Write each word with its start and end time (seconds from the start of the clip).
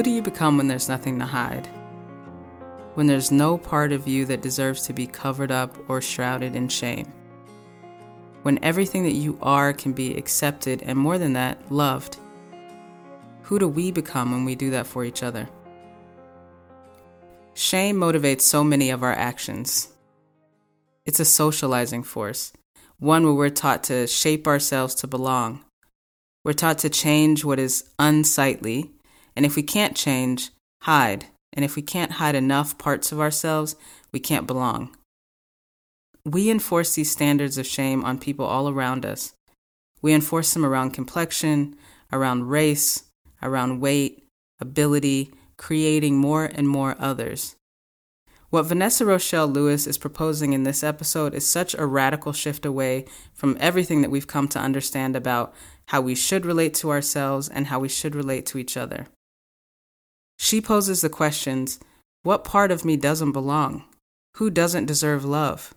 Who 0.00 0.04
do 0.04 0.10
you 0.10 0.22
become 0.22 0.56
when 0.56 0.66
there's 0.66 0.88
nothing 0.88 1.18
to 1.18 1.26
hide? 1.26 1.66
When 2.94 3.06
there's 3.06 3.30
no 3.30 3.58
part 3.58 3.92
of 3.92 4.08
you 4.08 4.24
that 4.24 4.40
deserves 4.40 4.86
to 4.86 4.94
be 4.94 5.06
covered 5.06 5.50
up 5.50 5.76
or 5.90 6.00
shrouded 6.00 6.56
in 6.56 6.70
shame? 6.70 7.12
When 8.40 8.64
everything 8.64 9.02
that 9.02 9.12
you 9.12 9.36
are 9.42 9.74
can 9.74 9.92
be 9.92 10.16
accepted 10.16 10.82
and 10.84 10.98
more 10.98 11.18
than 11.18 11.34
that, 11.34 11.70
loved? 11.70 12.16
Who 13.42 13.58
do 13.58 13.68
we 13.68 13.90
become 13.90 14.32
when 14.32 14.46
we 14.46 14.54
do 14.54 14.70
that 14.70 14.86
for 14.86 15.04
each 15.04 15.22
other? 15.22 15.50
Shame 17.52 17.96
motivates 17.96 18.40
so 18.40 18.64
many 18.64 18.88
of 18.88 19.02
our 19.02 19.12
actions. 19.12 19.88
It's 21.04 21.20
a 21.20 21.26
socializing 21.26 22.04
force, 22.04 22.54
one 23.00 23.24
where 23.24 23.34
we're 23.34 23.50
taught 23.50 23.84
to 23.84 24.06
shape 24.06 24.46
ourselves 24.46 24.94
to 24.94 25.06
belong. 25.06 25.62
We're 26.42 26.54
taught 26.54 26.78
to 26.78 26.88
change 26.88 27.44
what 27.44 27.58
is 27.58 27.84
unsightly 27.98 28.92
and 29.40 29.46
if 29.46 29.56
we 29.56 29.62
can't 29.62 29.96
change, 29.96 30.50
hide. 30.82 31.24
And 31.54 31.64
if 31.64 31.74
we 31.74 31.80
can't 31.80 32.12
hide 32.12 32.34
enough 32.34 32.76
parts 32.76 33.10
of 33.10 33.20
ourselves, 33.20 33.74
we 34.12 34.20
can't 34.20 34.46
belong. 34.46 34.94
We 36.26 36.50
enforce 36.50 36.94
these 36.94 37.10
standards 37.10 37.56
of 37.56 37.66
shame 37.66 38.04
on 38.04 38.18
people 38.18 38.44
all 38.44 38.68
around 38.68 39.06
us. 39.06 39.32
We 40.02 40.12
enforce 40.12 40.52
them 40.52 40.66
around 40.66 40.90
complexion, 40.90 41.74
around 42.12 42.50
race, 42.50 43.04
around 43.42 43.80
weight, 43.80 44.26
ability, 44.60 45.32
creating 45.56 46.18
more 46.18 46.44
and 46.44 46.68
more 46.68 46.94
others. 46.98 47.56
What 48.50 48.66
Vanessa 48.66 49.06
Rochelle 49.06 49.48
Lewis 49.48 49.86
is 49.86 49.96
proposing 49.96 50.52
in 50.52 50.64
this 50.64 50.84
episode 50.84 51.32
is 51.32 51.46
such 51.46 51.72
a 51.72 51.86
radical 51.86 52.34
shift 52.34 52.66
away 52.66 53.06
from 53.32 53.56
everything 53.58 54.02
that 54.02 54.10
we've 54.10 54.26
come 54.26 54.48
to 54.48 54.58
understand 54.58 55.16
about 55.16 55.54
how 55.86 56.02
we 56.02 56.14
should 56.14 56.44
relate 56.44 56.74
to 56.74 56.90
ourselves 56.90 57.48
and 57.48 57.68
how 57.68 57.78
we 57.78 57.88
should 57.88 58.14
relate 58.14 58.44
to 58.44 58.58
each 58.58 58.76
other. 58.76 59.06
She 60.42 60.62
poses 60.62 61.02
the 61.02 61.10
questions 61.10 61.78
What 62.22 62.44
part 62.44 62.70
of 62.72 62.82
me 62.82 62.96
doesn't 62.96 63.32
belong? 63.32 63.84
Who 64.36 64.48
doesn't 64.48 64.86
deserve 64.86 65.22
love? 65.22 65.74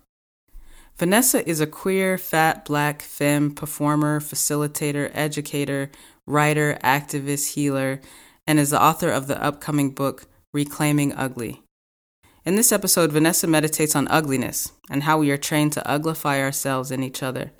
Vanessa 0.96 1.46
is 1.46 1.60
a 1.60 1.66
queer, 1.66 2.16
fat, 2.16 2.64
black, 2.64 3.02
femme 3.02 3.50
performer, 3.50 4.20
facilitator, 4.20 5.10
educator, 5.12 5.90
writer, 6.26 6.78
activist, 6.82 7.52
healer, 7.52 8.00
and 8.46 8.58
is 8.58 8.70
the 8.70 8.82
author 8.82 9.10
of 9.10 9.26
the 9.26 9.40
upcoming 9.44 9.90
book, 9.90 10.24
Reclaiming 10.54 11.12
Ugly. 11.12 11.60
In 12.46 12.56
this 12.56 12.72
episode, 12.72 13.12
Vanessa 13.12 13.46
meditates 13.46 13.94
on 13.94 14.08
ugliness 14.08 14.72
and 14.88 15.02
how 15.02 15.18
we 15.18 15.30
are 15.30 15.36
trained 15.36 15.74
to 15.74 15.82
uglify 15.82 16.40
ourselves 16.40 16.90
and 16.90 17.04
each 17.04 17.22
other, 17.22 17.52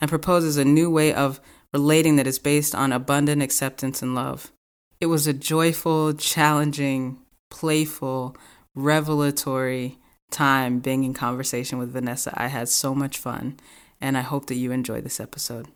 and 0.00 0.08
proposes 0.08 0.56
a 0.56 0.64
new 0.64 0.88
way 0.88 1.12
of 1.12 1.40
relating 1.72 2.14
that 2.14 2.28
is 2.28 2.38
based 2.38 2.76
on 2.76 2.92
abundant 2.92 3.42
acceptance 3.42 4.02
and 4.02 4.14
love. 4.14 4.52
It 5.00 5.06
was 5.06 5.28
a 5.28 5.32
joyful, 5.32 6.12
challenging, 6.14 7.18
playful, 7.50 8.36
revelatory 8.74 9.98
time 10.30 10.80
being 10.80 11.04
in 11.04 11.14
conversation 11.14 11.78
with 11.78 11.92
Vanessa. 11.92 12.32
I 12.34 12.48
had 12.48 12.68
so 12.68 12.94
much 12.94 13.18
fun, 13.18 13.60
and 14.00 14.18
I 14.18 14.22
hope 14.22 14.46
that 14.46 14.56
you 14.56 14.72
enjoy 14.72 15.00
this 15.00 15.20
episode. 15.20 15.68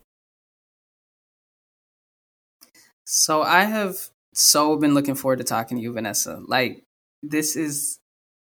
So, 3.05 3.41
I 3.41 3.63
have 3.63 3.95
so 4.33 4.75
been 4.77 4.93
looking 4.93 5.15
forward 5.15 5.37
to 5.37 5.45
talking 5.45 5.77
to 5.77 5.83
you, 5.83 5.93
Vanessa. 5.93 6.41
Like, 6.45 6.83
this 7.21 7.55
is 7.55 7.99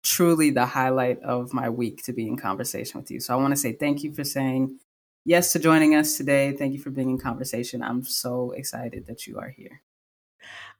truly 0.03 0.51
the 0.51 0.65
highlight 0.65 1.19
of 1.19 1.53
my 1.53 1.69
week 1.69 2.03
to 2.05 2.13
be 2.13 2.27
in 2.27 2.37
conversation 2.37 2.99
with 2.99 3.11
you. 3.11 3.19
So, 3.19 3.33
I 3.33 3.37
want 3.37 3.51
to 3.51 3.59
say 3.59 3.73
thank 3.73 4.03
you 4.03 4.13
for 4.13 4.23
saying 4.23 4.79
yes 5.25 5.51
to 5.51 5.59
joining 5.59 5.95
us 5.95 6.15
today. 6.15 6.53
Thank 6.53 6.73
you 6.73 6.79
for 6.79 6.91
being 6.91 7.09
in 7.09 7.17
conversation. 7.17 7.83
I'm 7.83 8.03
so 8.03 8.51
excited 8.51 9.07
that 9.07 9.27
you 9.27 9.37
are 9.37 9.49
here. 9.49 9.81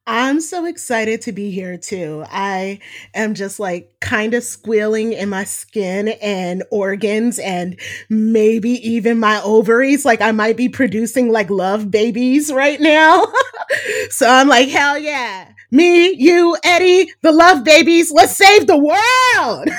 I'm 0.07 0.41
so 0.41 0.65
excited 0.65 1.21
to 1.21 1.31
be 1.31 1.51
here 1.51 1.77
too. 1.77 2.25
I 2.27 2.79
am 3.13 3.35
just 3.35 3.59
like 3.59 3.93
kind 3.99 4.33
of 4.33 4.43
squealing 4.43 5.13
in 5.13 5.29
my 5.29 5.43
skin 5.43 6.07
and 6.21 6.63
organs 6.71 7.37
and 7.37 7.79
maybe 8.09 8.71
even 8.87 9.19
my 9.19 9.41
ovaries. 9.43 10.03
Like 10.03 10.21
I 10.21 10.31
might 10.31 10.57
be 10.57 10.69
producing 10.69 11.31
like 11.31 11.51
love 11.51 11.91
babies 11.91 12.51
right 12.51 12.81
now. 12.81 13.27
so 14.09 14.27
I'm 14.27 14.47
like, 14.47 14.69
hell 14.69 14.97
yeah. 14.97 15.49
Me, 15.69 16.13
you, 16.15 16.57
Eddie, 16.63 17.13
the 17.21 17.31
love 17.31 17.63
babies, 17.63 18.11
let's 18.11 18.35
save 18.35 18.65
the 18.67 18.77
world. 18.77 19.69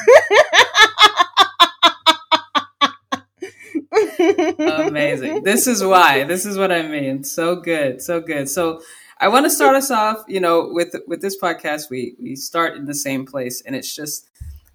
Amazing. 4.58 5.42
This 5.42 5.66
is 5.66 5.84
why. 5.84 6.24
This 6.24 6.46
is 6.46 6.56
what 6.56 6.72
I 6.72 6.82
mean. 6.82 7.24
So 7.24 7.56
good. 7.56 8.00
So 8.00 8.20
good. 8.20 8.48
So 8.48 8.80
I 9.22 9.28
want 9.28 9.46
to 9.46 9.50
start 9.50 9.76
us 9.76 9.92
off, 9.92 10.24
you 10.26 10.40
know, 10.40 10.68
with 10.72 10.96
with 11.06 11.22
this 11.22 11.40
podcast. 11.40 11.88
We 11.88 12.16
we 12.20 12.34
start 12.34 12.74
in 12.74 12.86
the 12.86 12.94
same 12.94 13.24
place, 13.24 13.62
and 13.64 13.76
it's 13.76 13.94
just 13.94 14.28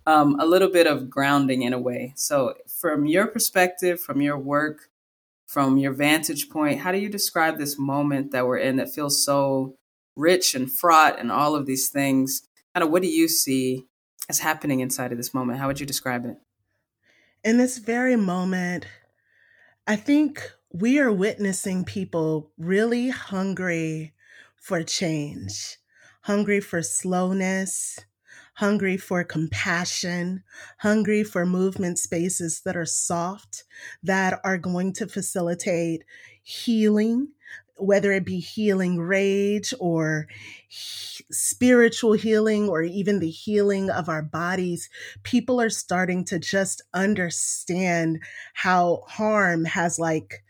um, 0.05 0.39
a 0.39 0.45
little 0.45 0.69
bit 0.69 0.87
of 0.87 1.09
grounding 1.09 1.63
in 1.63 1.73
a 1.73 1.79
way. 1.79 2.13
So, 2.15 2.53
from 2.79 3.05
your 3.05 3.27
perspective, 3.27 3.99
from 3.99 4.21
your 4.21 4.37
work, 4.37 4.87
from 5.47 5.77
your 5.77 5.91
vantage 5.91 6.49
point, 6.49 6.79
how 6.79 6.93
do 6.93 6.97
you 6.97 7.09
describe 7.09 7.57
this 7.57 7.77
moment 7.77 8.31
that 8.31 8.47
we're 8.47 8.59
in 8.59 8.77
that 8.77 8.93
feels 8.93 9.21
so 9.21 9.75
rich 10.15 10.55
and 10.55 10.71
fraught 10.71 11.19
and 11.19 11.29
all 11.29 11.53
of 11.53 11.65
these 11.65 11.89
things? 11.89 12.47
Kind 12.73 12.85
of, 12.85 12.89
what 12.89 13.01
do 13.01 13.09
you 13.09 13.27
see 13.27 13.85
as 14.29 14.39
happening 14.39 14.79
inside 14.79 15.11
of 15.11 15.17
this 15.17 15.33
moment? 15.33 15.59
How 15.59 15.67
would 15.67 15.81
you 15.81 15.85
describe 15.85 16.23
it? 16.23 16.37
In 17.43 17.57
this 17.57 17.79
very 17.79 18.15
moment, 18.15 18.87
I 19.85 19.97
think 19.97 20.53
we 20.71 20.99
are 20.99 21.11
witnessing 21.11 21.83
people 21.83 22.49
really 22.57 23.09
hungry 23.09 24.13
for 24.59 24.83
change, 24.83 25.77
hungry 26.21 26.59
for 26.59 26.81
slowness, 26.81 27.99
hungry 28.55 28.97
for 28.97 29.23
compassion, 29.23 30.43
hungry 30.79 31.23
for 31.23 31.45
movement 31.45 31.99
spaces 31.99 32.61
that 32.65 32.75
are 32.75 32.85
soft, 32.85 33.63
that 34.03 34.39
are 34.43 34.57
going 34.57 34.91
to 34.93 35.07
facilitate 35.07 36.03
healing, 36.41 37.27
whether 37.77 38.11
it 38.11 38.25
be 38.25 38.39
healing 38.39 38.99
rage 38.99 39.73
or 39.79 40.27
he- 40.67 41.23
spiritual 41.31 42.13
healing 42.13 42.67
or 42.67 42.81
even 42.81 43.19
the 43.19 43.29
healing 43.29 43.89
of 43.91 44.09
our 44.09 44.23
bodies, 44.23 44.89
people 45.23 45.61
are 45.61 45.69
starting 45.69 46.25
to 46.25 46.39
just 46.39 46.81
understand 46.93 48.19
how 48.53 49.03
harm 49.07 49.65
has 49.65 49.99
like 49.99 50.43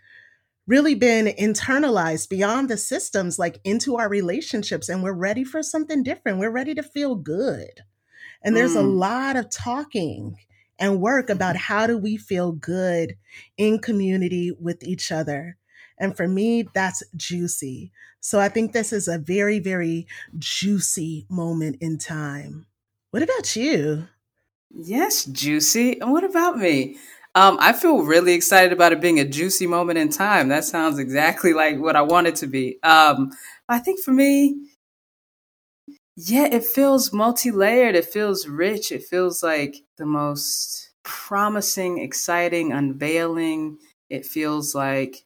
really 0.67 0.95
been 0.95 1.27
internalized 1.27 2.29
beyond 2.29 2.69
the 2.69 2.77
systems, 2.77 3.39
like 3.39 3.59
into 3.63 3.95
our 3.95 4.09
relationships. 4.09 4.89
And 4.89 5.01
we're 5.01 5.13
ready 5.13 5.43
for 5.43 5.63
something 5.63 6.03
different. 6.03 6.39
We're 6.39 6.51
ready 6.51 6.75
to 6.75 6.83
feel 6.83 7.15
good. 7.15 7.81
And 8.43 8.55
there's 8.55 8.75
mm. 8.75 8.79
a 8.79 8.87
lot 8.87 9.35
of 9.35 9.49
talking 9.49 10.35
and 10.77 11.01
work 11.01 11.29
about 11.29 11.55
how 11.55 11.87
do 11.87 11.97
we 11.97 12.17
feel 12.17 12.51
good 12.51 13.15
in 13.57 13.79
community 13.79 14.51
with 14.59 14.83
each 14.83 15.11
other. 15.11 15.57
And 15.97 16.15
for 16.15 16.27
me, 16.27 16.67
that's 16.73 17.01
juicy. 17.15 17.91
So 18.19 18.39
I 18.39 18.49
think 18.49 18.73
this 18.73 18.93
is 18.93 19.07
a 19.07 19.17
very, 19.17 19.59
very 19.59 20.05
juicy 20.37 21.25
moment 21.29 21.77
in 21.81 21.97
time. 21.97 22.67
What 23.11 23.23
about 23.23 23.55
you? 23.55 24.07
Yes, 24.69 25.25
juicy. 25.25 25.99
And 25.99 26.11
what 26.11 26.23
about 26.23 26.57
me? 26.57 26.97
Um, 27.37 27.59
I 27.61 27.71
feel 27.71 28.01
really 28.01 28.33
excited 28.33 28.73
about 28.73 28.93
it 28.93 28.99
being 28.99 29.19
a 29.19 29.23
juicy 29.23 29.67
moment 29.67 29.99
in 29.99 30.09
time. 30.09 30.47
That 30.47 30.63
sounds 30.63 30.97
exactly 30.97 31.53
like 31.53 31.77
what 31.77 31.95
I 31.95 32.01
want 32.01 32.25
it 32.25 32.35
to 32.37 32.47
be. 32.47 32.79
Um, 32.81 33.31
I 33.69 33.77
think 33.77 33.99
for 33.99 34.11
me, 34.11 34.69
yeah, 36.15 36.47
it 36.51 36.65
feels 36.65 37.13
multi 37.13 37.51
layered. 37.51 37.93
It 37.93 38.05
feels 38.05 38.47
rich. 38.47 38.91
It 38.91 39.03
feels 39.03 39.43
like 39.43 39.83
the 39.97 40.05
most 40.07 40.89
promising, 41.03 41.99
exciting, 41.99 42.71
unveiling. 42.71 43.77
It 44.09 44.25
feels 44.25 44.73
like 44.73 45.23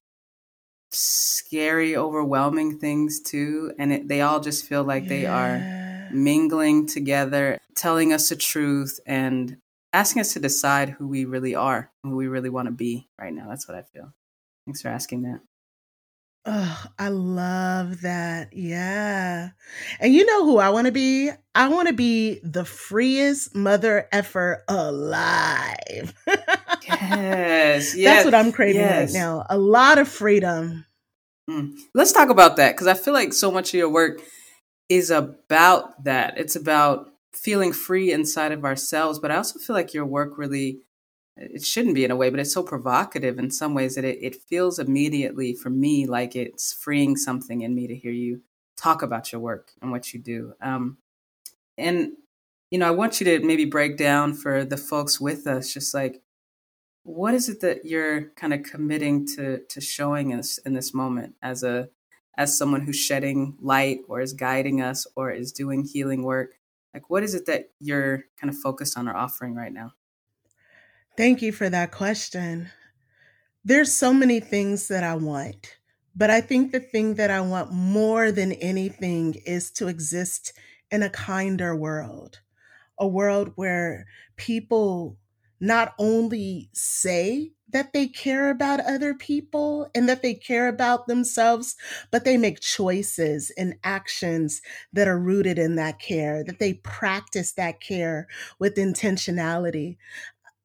scary, 0.91 1.95
overwhelming 1.95 2.77
things 2.77 3.21
too. 3.21 3.71
And 3.79 3.93
it, 3.93 4.09
they 4.09 4.19
all 4.19 4.41
just 4.41 4.65
feel 4.65 4.83
like 4.83 5.03
yeah. 5.03 5.09
they 5.09 5.25
are 5.27 6.09
mingling 6.11 6.87
together, 6.87 7.57
telling 7.73 8.11
us 8.11 8.27
the 8.27 8.35
truth 8.35 8.99
and 9.05 9.60
asking 9.93 10.21
us 10.21 10.33
to 10.33 10.39
decide 10.39 10.89
who 10.89 11.07
we 11.07 11.25
really 11.25 11.55
are, 11.55 11.91
who 12.03 12.15
we 12.15 12.27
really 12.27 12.49
want 12.49 12.67
to 12.67 12.71
be 12.71 13.09
right 13.19 13.33
now. 13.33 13.47
That's 13.49 13.67
what 13.67 13.77
I 13.77 13.83
feel. 13.83 14.13
Thanks 14.65 14.81
for 14.81 14.89
asking 14.89 15.23
that. 15.23 15.41
Oh, 16.43 16.85
I 16.97 17.09
love 17.09 18.01
that. 18.01 18.53
Yeah. 18.53 19.49
And 19.99 20.13
you 20.13 20.25
know 20.25 20.43
who 20.43 20.57
I 20.57 20.69
want 20.69 20.87
to 20.87 20.91
be? 20.91 21.29
I 21.53 21.67
want 21.67 21.87
to 21.87 21.93
be 21.93 22.39
the 22.43 22.65
freest 22.65 23.55
mother 23.55 24.07
effer 24.11 24.63
alive. 24.67 26.15
yes, 26.87 27.95
yes. 27.95 27.95
That's 27.95 28.25
what 28.25 28.33
I'm 28.33 28.51
craving 28.51 28.81
yes. 28.81 29.13
right 29.13 29.19
now. 29.19 29.45
A 29.49 29.57
lot 29.57 29.99
of 29.99 30.07
freedom. 30.07 30.85
Mm. 31.47 31.73
Let's 31.93 32.11
talk 32.11 32.29
about 32.29 32.55
that 32.55 32.73
because 32.73 32.87
I 32.87 32.95
feel 32.95 33.13
like 33.13 33.33
so 33.33 33.51
much 33.51 33.73
of 33.73 33.77
your 33.77 33.89
work 33.89 34.19
is 34.89 35.11
about 35.11 36.03
that. 36.05 36.39
It's 36.39 36.55
about 36.55 37.10
feeling 37.33 37.73
free 37.73 38.11
inside 38.11 38.51
of 38.51 38.65
ourselves. 38.65 39.19
But 39.19 39.31
I 39.31 39.37
also 39.37 39.59
feel 39.59 39.75
like 39.75 39.93
your 39.93 40.05
work 40.05 40.37
really, 40.37 40.79
it 41.37 41.63
shouldn't 41.63 41.95
be 41.95 42.05
in 42.05 42.11
a 42.11 42.15
way, 42.15 42.29
but 42.29 42.39
it's 42.39 42.53
so 42.53 42.63
provocative 42.63 43.39
in 43.39 43.51
some 43.51 43.73
ways 43.73 43.95
that 43.95 44.05
it, 44.05 44.19
it 44.21 44.35
feels 44.35 44.79
immediately 44.79 45.53
for 45.53 45.69
me 45.69 46.05
like 46.05 46.35
it's 46.35 46.73
freeing 46.73 47.15
something 47.15 47.61
in 47.61 47.75
me 47.75 47.87
to 47.87 47.95
hear 47.95 48.11
you 48.11 48.41
talk 48.77 49.01
about 49.01 49.31
your 49.31 49.41
work 49.41 49.71
and 49.81 49.91
what 49.91 50.13
you 50.13 50.19
do. 50.19 50.53
Um, 50.61 50.97
and 51.77 52.13
you 52.69 52.79
know, 52.79 52.87
I 52.87 52.91
want 52.91 53.19
you 53.19 53.25
to 53.25 53.45
maybe 53.45 53.65
break 53.65 53.97
down 53.97 54.33
for 54.33 54.63
the 54.63 54.77
folks 54.77 55.19
with 55.19 55.45
us, 55.45 55.73
just 55.73 55.93
like 55.93 56.21
what 57.03 57.33
is 57.33 57.49
it 57.49 57.61
that 57.61 57.85
you're 57.85 58.29
kind 58.35 58.53
of 58.53 58.63
committing 58.63 59.25
to 59.25 59.59
to 59.69 59.81
showing 59.81 60.33
us 60.33 60.57
in 60.59 60.73
this 60.73 60.93
moment 60.93 61.35
as 61.41 61.63
a 61.63 61.89
as 62.37 62.57
someone 62.57 62.81
who's 62.81 62.95
shedding 62.95 63.57
light 63.59 63.99
or 64.07 64.21
is 64.21 64.33
guiding 64.33 64.81
us 64.81 65.05
or 65.15 65.31
is 65.31 65.51
doing 65.51 65.83
healing 65.83 66.23
work 66.23 66.53
like 66.93 67.09
what 67.09 67.23
is 67.23 67.33
it 67.35 67.45
that 67.45 67.71
you're 67.79 68.25
kind 68.37 68.49
of 68.53 68.57
focused 68.57 68.97
on 68.97 69.07
or 69.07 69.15
offering 69.15 69.55
right 69.55 69.73
now? 69.73 69.93
Thank 71.17 71.41
you 71.41 71.51
for 71.51 71.69
that 71.69 71.91
question. 71.91 72.69
There's 73.63 73.91
so 73.93 74.13
many 74.13 74.39
things 74.39 74.87
that 74.87 75.03
i 75.03 75.15
want 75.15 75.77
but 76.15 76.29
i 76.29 76.41
think 76.41 76.71
the 76.71 76.79
thing 76.79 77.15
that 77.15 77.29
i 77.29 77.39
want 77.39 77.71
more 77.71 78.31
than 78.31 78.53
anything 78.53 79.35
is 79.45 79.71
to 79.71 79.87
exist 79.87 80.53
in 80.91 81.03
a 81.03 81.09
kinder 81.09 81.75
world 81.75 82.39
a 82.99 83.07
world 83.07 83.53
where 83.55 84.07
people 84.37 85.17
not 85.61 85.93
only 85.99 86.69
say 86.73 87.51
that 87.69 87.93
they 87.93 88.07
care 88.07 88.49
about 88.49 88.81
other 88.81 89.13
people 89.13 89.89
and 89.95 90.09
that 90.09 90.21
they 90.21 90.33
care 90.33 90.67
about 90.67 91.07
themselves, 91.07 91.75
but 92.09 92.25
they 92.25 92.35
make 92.35 92.59
choices 92.59 93.51
and 93.57 93.75
actions 93.83 94.61
that 94.91 95.07
are 95.07 95.19
rooted 95.19 95.57
in 95.57 95.75
that 95.75 95.99
care, 95.99 96.43
that 96.43 96.59
they 96.59 96.73
practice 96.73 97.53
that 97.53 97.79
care 97.79 98.27
with 98.59 98.75
intentionality. 98.75 99.97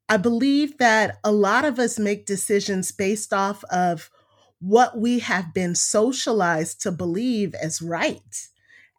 I 0.08 0.16
believe 0.16 0.78
that 0.78 1.18
a 1.22 1.30
lot 1.30 1.64
of 1.64 1.78
us 1.78 1.98
make 1.98 2.26
decisions 2.26 2.90
based 2.90 3.32
off 3.32 3.62
of 3.64 4.10
what 4.60 4.98
we 4.98 5.18
have 5.18 5.52
been 5.52 5.74
socialized 5.74 6.80
to 6.80 6.90
believe 6.90 7.54
as 7.54 7.82
right 7.82 8.48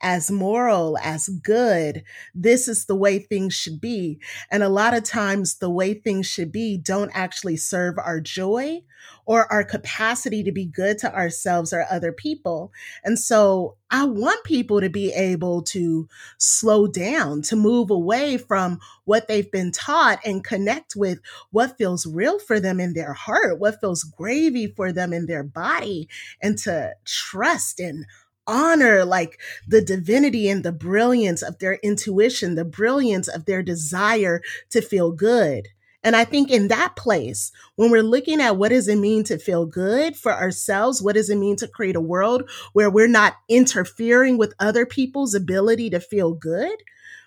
as 0.01 0.29
moral, 0.29 0.97
as 1.03 1.27
good. 1.27 2.03
This 2.35 2.67
is 2.67 2.85
the 2.85 2.95
way 2.95 3.19
things 3.19 3.53
should 3.53 3.81
be. 3.81 4.19
And 4.51 4.63
a 4.63 4.69
lot 4.69 4.95
of 4.95 5.03
times, 5.03 5.55
the 5.55 5.69
way 5.69 5.93
things 5.93 6.25
should 6.27 6.51
be 6.51 6.77
don't 6.77 7.11
actually 7.13 7.57
serve 7.57 7.97
our 7.97 8.19
joy 8.19 8.81
or 9.25 9.51
our 9.51 9.63
capacity 9.63 10.43
to 10.43 10.51
be 10.51 10.65
good 10.65 10.97
to 10.99 11.13
ourselves 11.13 11.73
or 11.73 11.85
other 11.89 12.11
people. 12.11 12.71
And 13.03 13.19
so 13.19 13.75
I 13.89 14.05
want 14.05 14.43
people 14.43 14.81
to 14.81 14.89
be 14.89 15.13
able 15.13 15.61
to 15.63 16.07
slow 16.37 16.87
down, 16.87 17.41
to 17.43 17.55
move 17.55 17.89
away 17.89 18.37
from 18.37 18.79
what 19.05 19.27
they've 19.27 19.51
been 19.51 19.71
taught 19.71 20.19
and 20.25 20.43
connect 20.43 20.95
with 20.95 21.19
what 21.51 21.77
feels 21.77 22.05
real 22.05 22.39
for 22.39 22.59
them 22.59 22.79
in 22.79 22.93
their 22.93 23.13
heart, 23.13 23.59
what 23.59 23.79
feels 23.79 24.03
gravy 24.03 24.67
for 24.67 24.91
them 24.91 25.13
in 25.13 25.25
their 25.25 25.43
body, 25.43 26.09
and 26.41 26.57
to 26.59 26.93
trust 27.05 27.79
and 27.79 28.05
honor 28.47 29.05
like 29.05 29.39
the 29.67 29.81
divinity 29.81 30.49
and 30.49 30.63
the 30.63 30.71
brilliance 30.71 31.41
of 31.41 31.59
their 31.59 31.75
intuition, 31.83 32.55
the 32.55 32.65
brilliance 32.65 33.27
of 33.27 33.45
their 33.45 33.61
desire 33.61 34.41
to 34.69 34.81
feel 34.81 35.11
good. 35.11 35.67
And 36.03 36.15
I 36.15 36.23
think 36.23 36.49
in 36.49 36.69
that 36.69 36.95
place, 36.95 37.51
when 37.75 37.91
we're 37.91 38.03
looking 38.03 38.39
at 38.39 38.55
what 38.55 38.69
does 38.69 38.87
it 38.87 38.97
mean 38.97 39.23
to 39.25 39.37
feel 39.37 39.65
good 39.65 40.15
for 40.15 40.33
ourselves, 40.33 41.01
what 41.01 41.15
does 41.15 41.29
it 41.29 41.37
mean 41.37 41.57
to 41.57 41.67
create 41.67 41.95
a 41.95 42.01
world 42.01 42.49
where 42.73 42.89
we're 42.89 43.07
not 43.09 43.33
interfering 43.49 44.37
with 44.37 44.53
other 44.59 44.85
people's 44.85 45.33
ability 45.33 45.89
to 45.89 45.99
feel 45.99 46.33
good, 46.33 46.77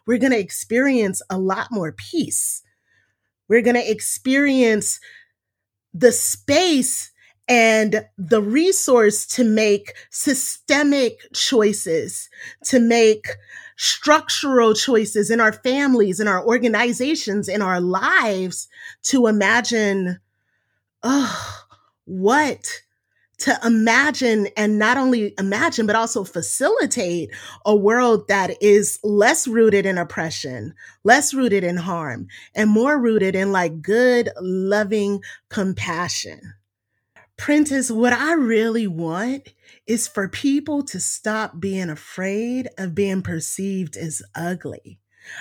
we're 0.07 0.19
going 0.19 0.33
to 0.33 0.39
experience 0.39 1.21
a 1.29 1.39
lot 1.39 1.69
more 1.71 1.93
peace. 1.93 2.63
We're 3.49 3.63
going 3.63 3.77
to 3.77 3.91
experience 3.91 4.99
the 5.93 6.13
space 6.13 7.10
and 7.51 8.07
the 8.17 8.41
resource 8.41 9.27
to 9.27 9.43
make 9.43 9.95
systemic 10.11 11.19
choices, 11.35 12.31
to 12.67 12.79
make 12.79 13.27
structural 13.77 14.73
choices 14.73 15.31
in 15.33 15.41
our 15.41 15.53
families, 15.53 16.21
in 16.21 16.29
our 16.29 16.47
organizations, 16.47 17.49
in 17.49 17.61
our 17.61 17.81
lives 17.81 18.69
to 19.03 19.27
imagine, 19.27 20.21
oh, 21.03 21.65
what 22.05 22.83
to 23.39 23.59
imagine 23.65 24.47
and 24.57 24.79
not 24.79 24.97
only 24.97 25.35
imagine, 25.37 25.87
but 25.87 25.97
also 25.97 26.23
facilitate 26.23 27.31
a 27.65 27.75
world 27.75 28.29
that 28.29 28.63
is 28.63 29.01
less 29.03 29.49
rooted 29.49 29.87
in 29.87 29.99
oppression, 29.99 30.73
less 31.03 31.35
rooted 31.35 31.65
in 31.65 31.79
harm, 31.79 32.29
and 32.55 32.71
more 32.71 33.01
rooted 33.01 33.35
in 33.35 33.51
like 33.51 33.83
good, 33.83 34.29
loving 34.41 35.21
compassion. 35.49 36.55
Prentice, 37.41 37.91
what 37.91 38.13
I 38.13 38.35
really 38.35 38.87
want 38.87 39.55
is 39.87 40.07
for 40.07 40.29
people 40.29 40.83
to 40.83 41.01
stop 41.01 41.59
being 41.59 41.89
afraid 41.89 42.69
of 42.77 42.95
being 42.95 43.23
perceived 43.23 43.97
as 43.97 44.21
ugly. 44.35 44.99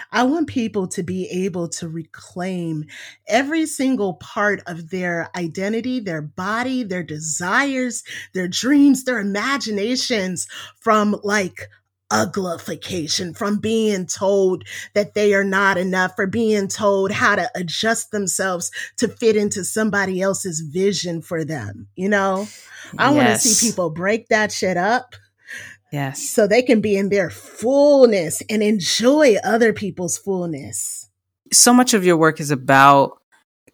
I 0.10 0.24
want 0.24 0.48
people 0.48 0.88
to 0.88 1.04
be 1.04 1.28
able 1.28 1.68
to 1.68 1.90
reclaim 1.90 2.86
every 3.28 3.66
single 3.66 4.14
part 4.14 4.62
of 4.66 4.92
their 4.92 5.30
identity, 5.36 6.00
their 6.00 6.22
body, 6.22 6.84
their 6.84 7.04
desires, 7.04 8.04
their 8.34 8.48
dreams, 8.48 9.04
their 9.04 9.20
imaginations 9.20 10.48
from 10.80 11.20
like 11.22 11.68
uglification 12.12 13.38
from 13.38 13.58
being 13.58 14.06
told 14.06 14.64
that 14.94 15.14
they 15.14 15.34
are 15.34 15.44
not 15.44 15.78
enough 15.78 16.14
or 16.18 16.28
being 16.28 16.68
told 16.68 17.12
how 17.12 17.36
to 17.36 17.50
adjust 17.56 18.12
themselves 18.12 18.72
to 18.98 19.08
fit 19.08 19.36
into 19.36 19.64
somebody 19.64 20.22
else's 20.22 20.62
vision 20.62 21.22
for 21.22 21.46
them. 21.46 21.88
You 21.96 22.10
know, 22.10 22.48
I 22.98 23.14
yes. 23.14 23.16
want 23.16 23.28
to 23.30 23.48
see 23.48 23.70
people 23.70 23.90
break 23.90 24.30
that 24.30 24.52
shit 24.52 24.78
up. 24.78 25.16
Yes. 25.92 26.30
So 26.30 26.48
they 26.48 26.62
can 26.62 26.82
be 26.82 26.96
in 26.98 27.10
their 27.10 27.30
fullness 27.30 28.44
and 28.50 28.62
enjoy 28.62 29.38
other 29.44 29.74
people's 29.74 30.18
fullness. 30.18 31.10
So 31.52 31.74
much 31.74 31.94
of 31.94 32.06
your 32.06 32.18
work 32.18 32.40
is 32.40 32.52
about 32.52 33.20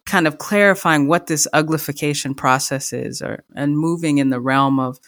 kind 0.06 0.26
of 0.26 0.38
clarifying 0.38 1.08
what 1.08 1.26
this 1.26 1.46
uglification 1.52 2.36
process 2.36 2.92
is 2.92 3.20
or 3.20 3.44
and 3.54 3.76
moving 3.76 4.18
in 4.18 4.30
the 4.30 4.40
realm 4.40 4.78
of 4.78 4.98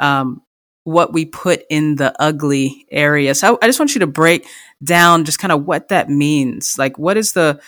um, 0.00 0.42
what 0.84 1.12
we 1.12 1.24
put 1.24 1.64
in 1.68 1.96
the 1.96 2.14
ugly 2.20 2.86
area. 2.90 3.34
So 3.34 3.54
I, 3.54 3.64
I 3.64 3.68
just 3.68 3.78
want 3.78 3.94
you 3.94 4.00
to 4.00 4.06
break 4.06 4.46
down 4.82 5.24
just 5.24 5.38
kind 5.38 5.52
of 5.52 5.66
what 5.66 5.88
that 5.88 6.08
means. 6.08 6.78
Like, 6.78 6.98
what 6.98 7.16
is 7.16 7.32
the, 7.32 7.60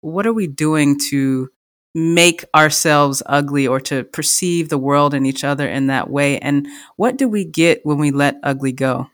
what 0.00 0.26
are 0.26 0.32
we 0.32 0.46
doing 0.46 0.98
to 1.10 1.50
make 1.94 2.44
ourselves 2.54 3.22
ugly 3.26 3.66
or 3.66 3.80
to 3.80 4.02
perceive 4.04 4.68
the 4.68 4.78
world 4.78 5.14
and 5.14 5.26
each 5.26 5.44
other 5.44 5.68
in 5.68 5.86
that 5.86 6.10
way? 6.10 6.38
And 6.38 6.66
what 6.96 7.16
do 7.16 7.28
we 7.28 7.44
get 7.44 7.86
when 7.86 7.98
we 7.98 8.10
let 8.10 8.38
ugly 8.42 8.72
go? 8.72 9.08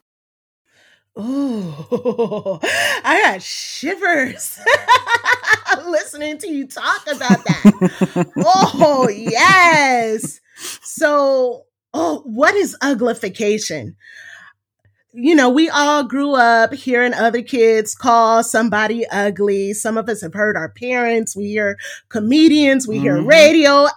Oh, 1.16 2.60
I 3.04 3.20
got 3.22 3.42
shivers 3.42 4.58
listening 5.86 6.38
to 6.38 6.48
you 6.48 6.66
talk 6.66 7.02
about 7.06 7.44
that. 7.44 8.32
oh, 8.44 9.08
yes. 9.08 10.40
So, 10.82 11.64
oh, 11.94 12.22
what 12.24 12.54
is 12.54 12.76
uglification? 12.82 13.94
You 15.12 15.34
know, 15.34 15.50
we 15.50 15.68
all 15.68 16.04
grew 16.04 16.34
up 16.34 16.72
hearing 16.72 17.14
other 17.14 17.42
kids 17.42 17.96
call 17.96 18.44
somebody 18.44 19.06
ugly. 19.08 19.72
Some 19.72 19.98
of 19.98 20.08
us 20.08 20.20
have 20.20 20.34
heard 20.34 20.56
our 20.56 20.68
parents. 20.68 21.36
We 21.36 21.48
hear 21.48 21.76
comedians. 22.08 22.86
We 22.86 22.96
mm-hmm. 22.96 23.02
hear 23.02 23.22
radio 23.22 23.88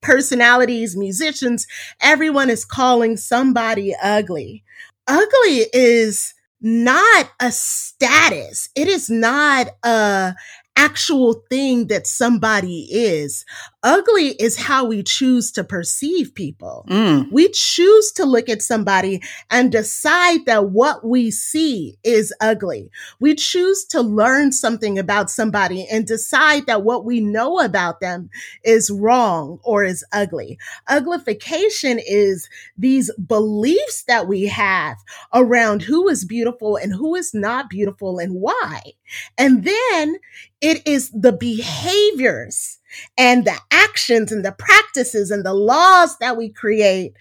personalities, 0.00 0.96
musicians. 0.96 1.66
Everyone 2.00 2.50
is 2.50 2.64
calling 2.64 3.16
somebody 3.16 3.94
ugly. 4.02 4.64
Ugly 5.06 5.66
is 5.72 6.34
not 6.60 7.30
a 7.40 7.52
status. 7.52 8.68
It 8.74 8.88
is 8.88 9.08
not 9.08 9.68
a 9.84 10.34
actual 10.76 11.42
thing 11.50 11.88
that 11.88 12.06
somebody 12.06 12.86
is. 12.90 13.44
Ugly 13.84 14.30
is 14.40 14.56
how 14.56 14.84
we 14.84 15.04
choose 15.04 15.52
to 15.52 15.62
perceive 15.62 16.34
people. 16.34 16.84
Mm. 16.88 17.30
We 17.30 17.48
choose 17.50 18.10
to 18.12 18.24
look 18.24 18.48
at 18.48 18.60
somebody 18.60 19.22
and 19.50 19.70
decide 19.70 20.46
that 20.46 20.70
what 20.70 21.06
we 21.06 21.30
see 21.30 21.96
is 22.02 22.34
ugly. 22.40 22.90
We 23.20 23.36
choose 23.36 23.84
to 23.86 24.00
learn 24.00 24.50
something 24.50 24.98
about 24.98 25.30
somebody 25.30 25.86
and 25.86 26.04
decide 26.04 26.66
that 26.66 26.82
what 26.82 27.04
we 27.04 27.20
know 27.20 27.60
about 27.60 28.00
them 28.00 28.30
is 28.64 28.90
wrong 28.90 29.60
or 29.62 29.84
is 29.84 30.04
ugly. 30.12 30.58
Uglification 30.88 32.00
is 32.04 32.48
these 32.76 33.12
beliefs 33.14 34.02
that 34.08 34.26
we 34.26 34.46
have 34.46 34.96
around 35.32 35.82
who 35.82 36.08
is 36.08 36.24
beautiful 36.24 36.74
and 36.76 36.92
who 36.92 37.14
is 37.14 37.32
not 37.32 37.70
beautiful 37.70 38.18
and 38.18 38.34
why. 38.34 38.82
And 39.36 39.62
then 39.62 40.16
it 40.60 40.84
is 40.84 41.10
the 41.10 41.32
behaviors 41.32 42.78
and 43.16 43.44
the 43.44 43.56
actions 43.70 44.32
and 44.32 44.44
the 44.44 44.52
practices 44.52 45.30
and 45.30 45.44
the 45.44 45.54
laws 45.54 46.16
that 46.18 46.36
we 46.36 46.48
create 46.48 47.14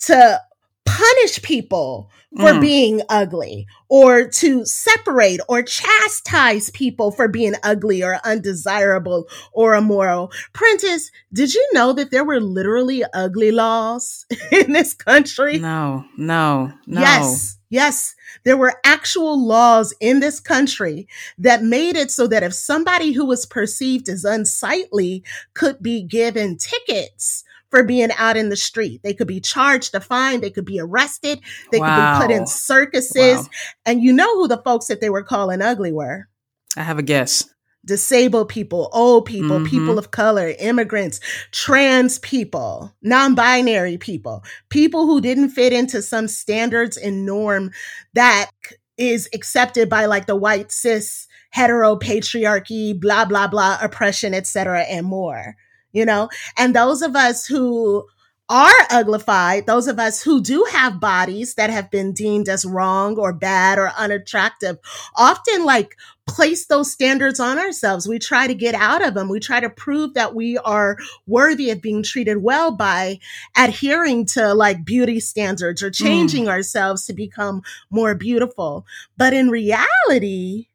to 0.00 0.40
punish 0.84 1.42
people 1.42 2.10
for 2.36 2.50
mm. 2.50 2.60
being 2.60 3.02
ugly 3.08 3.66
or 3.88 4.26
to 4.26 4.64
separate 4.66 5.40
or 5.48 5.62
chastise 5.62 6.70
people 6.70 7.12
for 7.12 7.28
being 7.28 7.54
ugly 7.62 8.02
or 8.02 8.18
undesirable 8.24 9.28
or 9.52 9.74
immoral. 9.74 10.32
Prentice, 10.52 11.10
did 11.32 11.54
you 11.54 11.66
know 11.72 11.92
that 11.92 12.10
there 12.10 12.24
were 12.24 12.40
literally 12.40 13.04
ugly 13.14 13.52
laws 13.52 14.26
in 14.52 14.72
this 14.72 14.94
country? 14.94 15.58
No, 15.58 16.04
no, 16.16 16.72
no. 16.86 17.00
Yes, 17.00 17.56
yes. 17.70 18.14
There 18.42 18.56
were 18.56 18.80
actual 18.84 19.42
laws 19.46 19.94
in 20.00 20.20
this 20.20 20.40
country 20.40 21.06
that 21.38 21.62
made 21.62 21.96
it 21.96 22.10
so 22.10 22.26
that 22.26 22.42
if 22.42 22.52
somebody 22.52 23.12
who 23.12 23.24
was 23.24 23.46
perceived 23.46 24.08
as 24.08 24.24
unsightly 24.24 25.22
could 25.54 25.80
be 25.80 26.02
given 26.02 26.56
tickets 26.58 27.44
for 27.74 27.82
being 27.82 28.10
out 28.18 28.36
in 28.36 28.50
the 28.50 28.56
street. 28.56 29.02
They 29.02 29.14
could 29.14 29.26
be 29.26 29.40
charged 29.40 29.96
a 29.96 30.00
fine, 30.00 30.40
they 30.40 30.50
could 30.50 30.64
be 30.64 30.78
arrested, 30.78 31.40
they 31.72 31.80
wow. 31.80 32.20
could 32.20 32.28
be 32.28 32.28
put 32.28 32.40
in 32.40 32.46
circuses. 32.46 33.38
Wow. 33.38 33.48
And 33.84 34.00
you 34.00 34.12
know 34.12 34.32
who 34.36 34.46
the 34.46 34.62
folks 34.62 34.86
that 34.86 35.00
they 35.00 35.10
were 35.10 35.24
calling 35.24 35.60
ugly 35.60 35.90
were? 35.90 36.28
I 36.76 36.84
have 36.84 37.00
a 37.00 37.02
guess. 37.02 37.50
Disabled 37.84 38.48
people, 38.48 38.90
old 38.92 39.26
people, 39.26 39.58
mm-hmm. 39.58 39.66
people 39.66 39.98
of 39.98 40.12
color, 40.12 40.54
immigrants, 40.60 41.18
trans 41.50 42.20
people, 42.20 42.94
non 43.02 43.34
binary 43.34 43.98
people, 43.98 44.44
people 44.68 45.06
who 45.06 45.20
didn't 45.20 45.48
fit 45.48 45.72
into 45.72 46.00
some 46.00 46.28
standards 46.28 46.96
and 46.96 47.26
norm 47.26 47.72
that 48.12 48.50
is 48.96 49.28
accepted 49.34 49.90
by 49.90 50.06
like 50.06 50.26
the 50.26 50.36
white 50.36 50.70
cis 50.70 51.26
hetero 51.50 51.96
patriarchy, 51.96 52.98
blah, 52.98 53.24
blah, 53.24 53.48
blah, 53.48 53.78
oppression, 53.82 54.32
etc., 54.32 54.82
and 54.82 55.06
more 55.06 55.56
you 55.94 56.04
know? 56.04 56.28
And 56.58 56.74
those 56.74 57.00
of 57.00 57.16
us 57.16 57.46
who 57.46 58.06
are 58.50 58.86
uglified, 58.90 59.64
those 59.64 59.88
of 59.88 59.98
us 59.98 60.22
who 60.22 60.42
do 60.42 60.66
have 60.70 61.00
bodies 61.00 61.54
that 61.54 61.70
have 61.70 61.90
been 61.90 62.12
deemed 62.12 62.48
as 62.48 62.66
wrong 62.66 63.18
or 63.18 63.32
bad 63.32 63.78
or 63.78 63.90
unattractive, 63.96 64.76
often 65.16 65.64
like 65.64 65.96
place 66.26 66.66
those 66.66 66.92
standards 66.92 67.40
on 67.40 67.58
ourselves. 67.58 68.06
We 68.06 68.18
try 68.18 68.46
to 68.46 68.54
get 68.54 68.74
out 68.74 69.04
of 69.04 69.14
them. 69.14 69.28
We 69.28 69.40
try 69.40 69.60
to 69.60 69.70
prove 69.70 70.14
that 70.14 70.34
we 70.34 70.58
are 70.58 70.98
worthy 71.26 71.70
of 71.70 71.80
being 71.80 72.02
treated 72.02 72.42
well 72.42 72.70
by 72.70 73.18
adhering 73.56 74.26
to 74.26 74.52
like 74.52 74.84
beauty 74.84 75.20
standards 75.20 75.82
or 75.82 75.90
changing 75.90 76.44
mm. 76.44 76.48
ourselves 76.48 77.06
to 77.06 77.14
become 77.14 77.62
more 77.90 78.14
beautiful. 78.14 78.86
But 79.16 79.32
in 79.32 79.48
reality, 79.48 80.68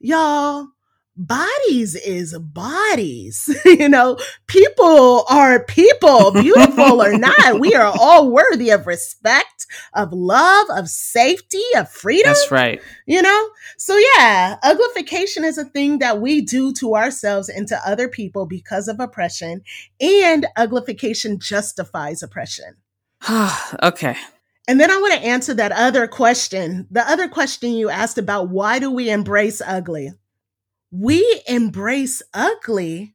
y'all, 0.00 0.68
bodies 1.16 1.94
is 1.94 2.38
bodies. 2.38 3.48
you 3.64 3.88
know, 3.88 4.18
people 4.46 5.24
are 5.28 5.64
people, 5.64 6.30
beautiful 6.40 7.02
or 7.02 7.16
not. 7.16 7.58
We 7.58 7.74
are 7.74 7.92
all 7.98 8.30
worthy 8.30 8.70
of 8.70 8.86
respect, 8.86 9.66
of 9.94 10.12
love, 10.12 10.66
of 10.70 10.88
safety, 10.88 11.62
of 11.76 11.90
freedom. 11.90 12.32
That's 12.32 12.50
right. 12.50 12.82
You 13.06 13.22
know? 13.22 13.48
So 13.78 13.96
yeah, 14.16 14.56
uglification 14.62 15.44
is 15.44 15.58
a 15.58 15.64
thing 15.64 15.98
that 15.98 16.20
we 16.20 16.40
do 16.40 16.72
to 16.74 16.94
ourselves 16.96 17.48
and 17.48 17.66
to 17.68 17.80
other 17.86 18.08
people 18.08 18.46
because 18.46 18.88
of 18.88 19.00
oppression, 19.00 19.62
and 20.00 20.46
uglification 20.56 21.38
justifies 21.38 22.22
oppression. 22.22 22.76
okay. 23.82 24.16
And 24.68 24.80
then 24.80 24.90
I 24.90 24.96
want 24.98 25.14
to 25.14 25.26
answer 25.26 25.54
that 25.54 25.72
other 25.72 26.08
question. 26.08 26.88
The 26.90 27.08
other 27.08 27.28
question 27.28 27.72
you 27.72 27.88
asked 27.88 28.18
about 28.18 28.48
why 28.48 28.80
do 28.80 28.90
we 28.90 29.10
embrace 29.10 29.62
ugly? 29.64 30.12
We 30.90 31.42
embrace 31.46 32.22
ugly 32.34 33.14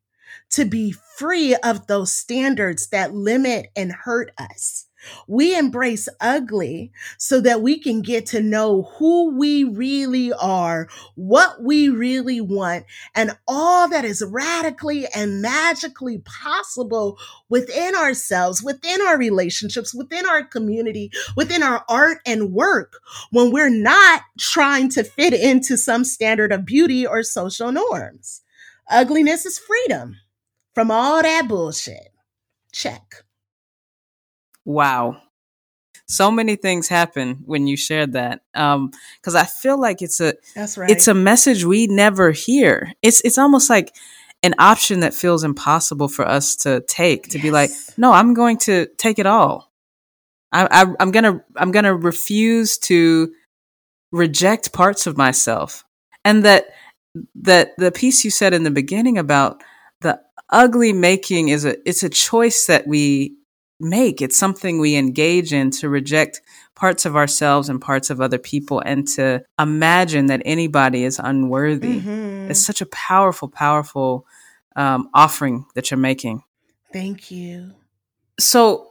to 0.51 0.65
be 0.65 0.93
free 1.17 1.55
of 1.55 1.87
those 1.87 2.11
standards 2.11 2.87
that 2.89 3.13
limit 3.13 3.67
and 3.75 3.91
hurt 3.91 4.31
us. 4.37 4.87
We 5.27 5.57
embrace 5.57 6.07
ugly 6.19 6.91
so 7.17 7.41
that 7.41 7.61
we 7.61 7.79
can 7.79 8.01
get 8.01 8.25
to 8.27 8.41
know 8.41 8.83
who 8.97 9.37
we 9.37 9.63
really 9.63 10.31
are, 10.33 10.87
what 11.15 11.63
we 11.63 11.89
really 11.89 12.41
want, 12.41 12.85
and 13.15 13.37
all 13.47 13.87
that 13.89 14.05
is 14.05 14.23
radically 14.25 15.07
and 15.15 15.41
magically 15.41 16.19
possible 16.19 17.17
within 17.49 17.95
ourselves, 17.95 18.63
within 18.63 19.01
our 19.01 19.17
relationships, 19.17 19.93
within 19.93 20.25
our 20.25 20.43
community, 20.43 21.11
within 21.35 21.63
our 21.63 21.83
art 21.89 22.19
and 22.25 22.53
work 22.53 22.99
when 23.31 23.51
we're 23.51 23.69
not 23.69 24.21
trying 24.39 24.89
to 24.89 25.03
fit 25.03 25.33
into 25.33 25.77
some 25.77 26.03
standard 26.03 26.51
of 26.51 26.65
beauty 26.65 27.05
or 27.05 27.23
social 27.23 27.71
norms. 27.71 28.41
Ugliness 28.89 29.45
is 29.45 29.59
freedom 29.59 30.17
from 30.73 30.91
all 30.91 31.21
that 31.21 31.47
bullshit. 31.47 32.09
Check. 32.71 33.23
Wow. 34.65 35.21
So 36.07 36.29
many 36.29 36.55
things 36.57 36.87
happen 36.87 37.41
when 37.45 37.67
you 37.67 37.77
shared 37.77 38.13
that. 38.13 38.41
Um, 38.53 38.91
cause 39.21 39.33
I 39.33 39.45
feel 39.45 39.79
like 39.79 40.01
it's 40.01 40.19
a, 40.19 40.33
that's 40.55 40.77
right. 40.77 40.89
It's 40.89 41.07
a 41.07 41.13
message 41.13 41.63
we 41.63 41.87
never 41.87 42.31
hear. 42.31 42.91
It's, 43.01 43.21
it's 43.21 43.37
almost 43.37 43.69
like 43.69 43.95
an 44.43 44.55
option 44.59 45.01
that 45.01 45.13
feels 45.13 45.43
impossible 45.43 46.07
for 46.07 46.27
us 46.27 46.55
to 46.57 46.81
take 46.81 47.29
to 47.29 47.37
yes. 47.37 47.43
be 47.43 47.51
like, 47.51 47.69
no, 47.97 48.11
I'm 48.11 48.33
going 48.33 48.57
to 48.59 48.87
take 48.97 49.19
it 49.19 49.25
all. 49.25 49.71
I, 50.51 50.67
I, 50.69 50.85
I'm 50.99 51.11
gonna, 51.11 51.43
I'm 51.55 51.71
gonna 51.71 51.95
refuse 51.95 52.77
to 52.79 53.31
reject 54.11 54.73
parts 54.73 55.07
of 55.07 55.15
myself. 55.15 55.85
And 56.25 56.43
that, 56.43 56.65
that 57.35 57.71
the 57.77 57.91
piece 57.91 58.25
you 58.25 58.31
said 58.31 58.53
in 58.53 58.63
the 58.63 58.71
beginning 58.71 59.17
about 59.17 59.63
the 60.01 60.19
ugly 60.49 60.91
making 60.91 61.49
is 61.49 61.63
a, 61.63 61.77
it's 61.87 62.03
a 62.03 62.09
choice 62.09 62.65
that 62.65 62.85
we 62.87 63.37
make. 63.81 64.21
It's 64.21 64.37
something 64.37 64.79
we 64.79 64.95
engage 64.95 65.53
in 65.53 65.71
to 65.71 65.89
reject 65.89 66.41
parts 66.75 67.05
of 67.05 67.15
ourselves 67.15 67.69
and 67.69 67.81
parts 67.81 68.09
of 68.09 68.21
other 68.21 68.37
people 68.37 68.81
and 68.85 69.07
to 69.09 69.43
imagine 69.59 70.27
that 70.27 70.41
anybody 70.45 71.03
is 71.03 71.19
unworthy. 71.19 71.99
Mm-hmm. 71.99 72.51
It's 72.51 72.65
such 72.65 72.81
a 72.81 72.85
powerful, 72.87 73.47
powerful 73.47 74.25
um, 74.75 75.09
offering 75.13 75.65
that 75.75 75.91
you're 75.91 75.97
making. 75.97 76.43
Thank 76.93 77.31
you. 77.31 77.71
So, 78.39 78.87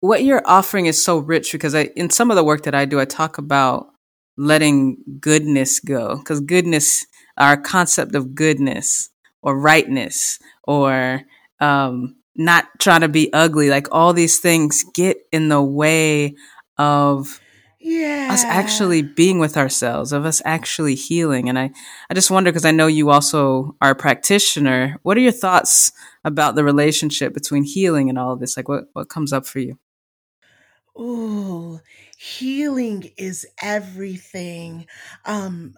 what 0.00 0.22
you're 0.22 0.42
offering 0.46 0.86
is 0.86 1.02
so 1.02 1.18
rich 1.18 1.52
because 1.52 1.74
I, 1.74 1.90
in 1.96 2.10
some 2.10 2.30
of 2.30 2.36
the 2.36 2.44
work 2.44 2.62
that 2.62 2.74
I 2.74 2.84
do, 2.84 3.00
I 3.00 3.04
talk 3.04 3.38
about 3.38 3.88
letting 4.36 4.98
goodness 5.20 5.80
go 5.80 6.16
because 6.16 6.40
goodness, 6.40 7.04
our 7.36 7.56
concept 7.56 8.14
of 8.14 8.34
goodness 8.34 9.10
or 9.42 9.58
rightness 9.58 10.38
or 10.62 11.22
um, 11.60 12.16
not 12.38 12.66
trying 12.78 13.02
to 13.02 13.08
be 13.08 13.32
ugly. 13.32 13.68
Like 13.68 13.88
all 13.92 14.12
these 14.12 14.38
things 14.38 14.84
get 14.94 15.18
in 15.32 15.48
the 15.48 15.62
way 15.62 16.36
of 16.78 17.40
yeah. 17.80 18.28
us 18.30 18.44
actually 18.44 19.02
being 19.02 19.38
with 19.38 19.56
ourselves, 19.56 20.12
of 20.12 20.24
us 20.24 20.40
actually 20.44 20.94
healing. 20.94 21.48
And 21.48 21.58
I, 21.58 21.70
I 22.08 22.14
just 22.14 22.30
wonder 22.30 22.50
because 22.50 22.64
I 22.64 22.70
know 22.70 22.86
you 22.86 23.10
also 23.10 23.76
are 23.82 23.90
a 23.90 23.96
practitioner. 23.96 24.98
What 25.02 25.16
are 25.16 25.20
your 25.20 25.32
thoughts 25.32 25.92
about 26.24 26.54
the 26.54 26.64
relationship 26.64 27.34
between 27.34 27.64
healing 27.64 28.08
and 28.08 28.18
all 28.18 28.32
of 28.32 28.40
this? 28.40 28.56
Like 28.56 28.68
what, 28.68 28.84
what 28.92 29.08
comes 29.08 29.32
up 29.32 29.44
for 29.44 29.58
you? 29.58 29.78
Oh, 30.96 31.80
healing 32.16 33.10
is 33.16 33.46
everything. 33.62 34.86
Um, 35.24 35.74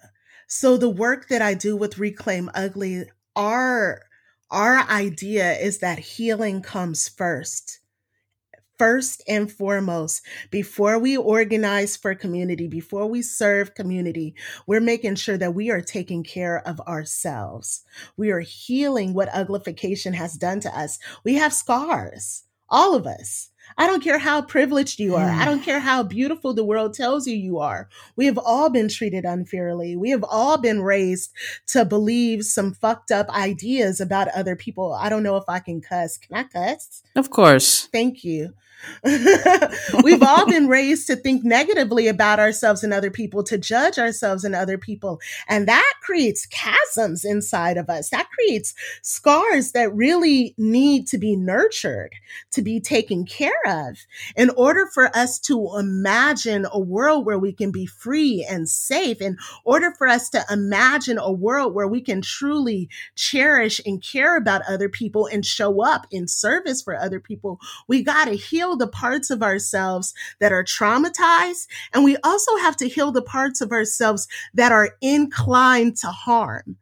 so 0.47 0.77
the 0.77 0.89
work 0.89 1.29
that 1.29 1.43
I 1.43 1.55
do 1.55 1.77
with 1.77 1.99
Reclaim 1.99 2.51
Ugly, 2.55 3.05
are 3.37 4.03
our 4.51 4.79
idea 4.89 5.53
is 5.59 5.79
that 5.79 5.99
healing 5.99 6.63
comes 6.63 7.09
first. 7.09 7.81
First 8.79 9.23
and 9.29 9.53
foremost, 9.53 10.23
before 10.51 10.99
we 10.99 11.15
organize 11.17 11.99
for 11.99 12.15
community, 12.15 12.67
before 12.67 13.07
we 13.07 13.21
serve 13.21 13.75
community, 13.75 14.35
we're 14.67 14.81
making 14.81 15.17
sure 15.17 15.37
that 15.37 15.55
we 15.55 15.71
are 15.71 15.83
taking 15.83 16.25
care 16.25 16.67
of 16.67 16.81
ourselves. 16.81 17.83
We 18.17 18.31
are 18.31 18.41
healing 18.41 19.13
what 19.13 19.29
uglification 19.29 20.15
has 20.15 20.35
done 20.35 20.61
to 20.61 20.79
us. 20.79 20.99
We 21.25 21.35
have 21.35 21.53
scars, 21.53 22.45
all 22.71 22.95
of 22.95 23.07
us. 23.07 23.50
I 23.79 23.87
don't 23.87 24.03
care 24.03 24.19
how 24.19 24.43
privileged 24.43 24.99
you 25.01 25.17
are. 25.17 25.29
I 25.31 25.45
don't 25.45 25.63
care 25.63 25.81
how 25.81 26.03
beautiful 26.03 26.53
the 26.55 26.65
world 26.65 26.95
tells 26.95 27.27
you 27.27 27.35
you 27.35 27.59
are. 27.59 27.89
We 28.17 28.27
have 28.27 28.39
all 28.39 28.69
been 28.69 28.89
treated 28.89 29.25
unfairly. 29.25 29.97
We 29.97 30.11
have 30.11 30.25
all 30.25 30.59
been 30.59 30.83
raised 30.83 31.31
to 31.69 31.85
believe 31.85 32.45
some 32.45 32.75
fucked 32.75 33.11
up 33.11 33.29
ideas 33.31 34.01
about 34.01 34.29
other 34.29 34.57
people. 34.57 34.93
I 34.93 35.09
don't 35.09 35.23
know 35.23 35.37
if 35.37 35.45
I 35.49 35.61
can 35.61 35.81
cuss. 35.81 36.19
Can 36.19 36.37
I 36.37 36.45
cuss? 36.45 37.03
Of 37.17 37.31
course. 37.31 37.87
Thank 37.87 38.25
you. 38.25 38.55
We've 40.05 40.23
all 40.23 40.47
been 40.47 40.69
raised 40.69 41.07
to 41.07 41.17
think 41.17 41.45
negatively 41.45 42.07
about 42.07 42.39
ourselves 42.39 42.83
and 42.83 42.93
other 42.93 43.11
people, 43.11 43.43
to 43.45 43.59
judge 43.59 43.99
ourselves 43.99 44.45
and 44.45 44.55
other 44.55 44.79
people. 44.79 45.21
And 45.49 45.67
that 45.69 45.93
creates 46.03 46.47
chasms 46.49 47.25
inside 47.25 47.77
of 47.77 47.89
us. 47.89 48.11
That 48.11 48.29
creates 48.31 48.75
scars 49.03 49.73
that 49.73 49.95
really 49.95 50.55
need 50.59 51.07
to 51.09 51.19
be 51.19 51.37
nurtured, 51.37 52.15
to 52.53 52.63
be 52.63 52.81
taken 52.81 53.25
care 53.25 53.53
of 53.67 53.97
in 54.37 54.51
order 54.51 54.87
for 54.93 55.15
us 55.17 55.39
to 55.41 55.71
imagine 55.79 56.67
a 56.71 56.81
world 56.81 57.27
where 57.27 57.39
we 57.39 57.53
can 57.53 57.71
be 57.71 57.87
free 57.87 58.47
and 58.49 58.69
safe, 58.69 59.21
in 59.21 59.37
order 59.65 59.93
for 59.97 60.07
us 60.07 60.29
to 60.31 60.45
imagine 60.51 61.19
a 61.19 61.33
world 61.33 61.75
where 61.75 61.89
we 61.89 62.01
can 62.01 62.23
truly 62.23 62.89
cherish 63.15 63.81
and 63.87 64.03
care 64.03 64.37
about 64.37 64.63
other 64.69 64.89
people 64.89 65.27
and 65.27 65.45
show 65.45 65.85
up 65.85 66.07
in 66.11 66.27
service 66.29 66.83
for 66.83 66.97
other 66.97 67.21
people. 67.21 67.59
We 67.89 68.03
got 68.03 68.27
to 68.27 68.35
heal 68.35 68.70
heal 68.71 68.77
the 68.77 68.89
parts 68.89 69.31
of 69.31 69.43
ourselves 69.43 70.15
that 70.39 70.53
are 70.53 70.65
traumatized. 70.65 71.67
And 71.93 72.05
we 72.05 72.17
also 72.23 72.57
have 72.59 72.77
to 72.77 72.89
heal 72.89 73.13
the 73.13 73.23
parts 73.23 73.61
of 73.61 73.73
ourselves 73.73 74.29
that 74.55 74.73
are 74.73 74.91
inclined 75.01 75.97
to 75.99 76.09
harm 76.09 76.77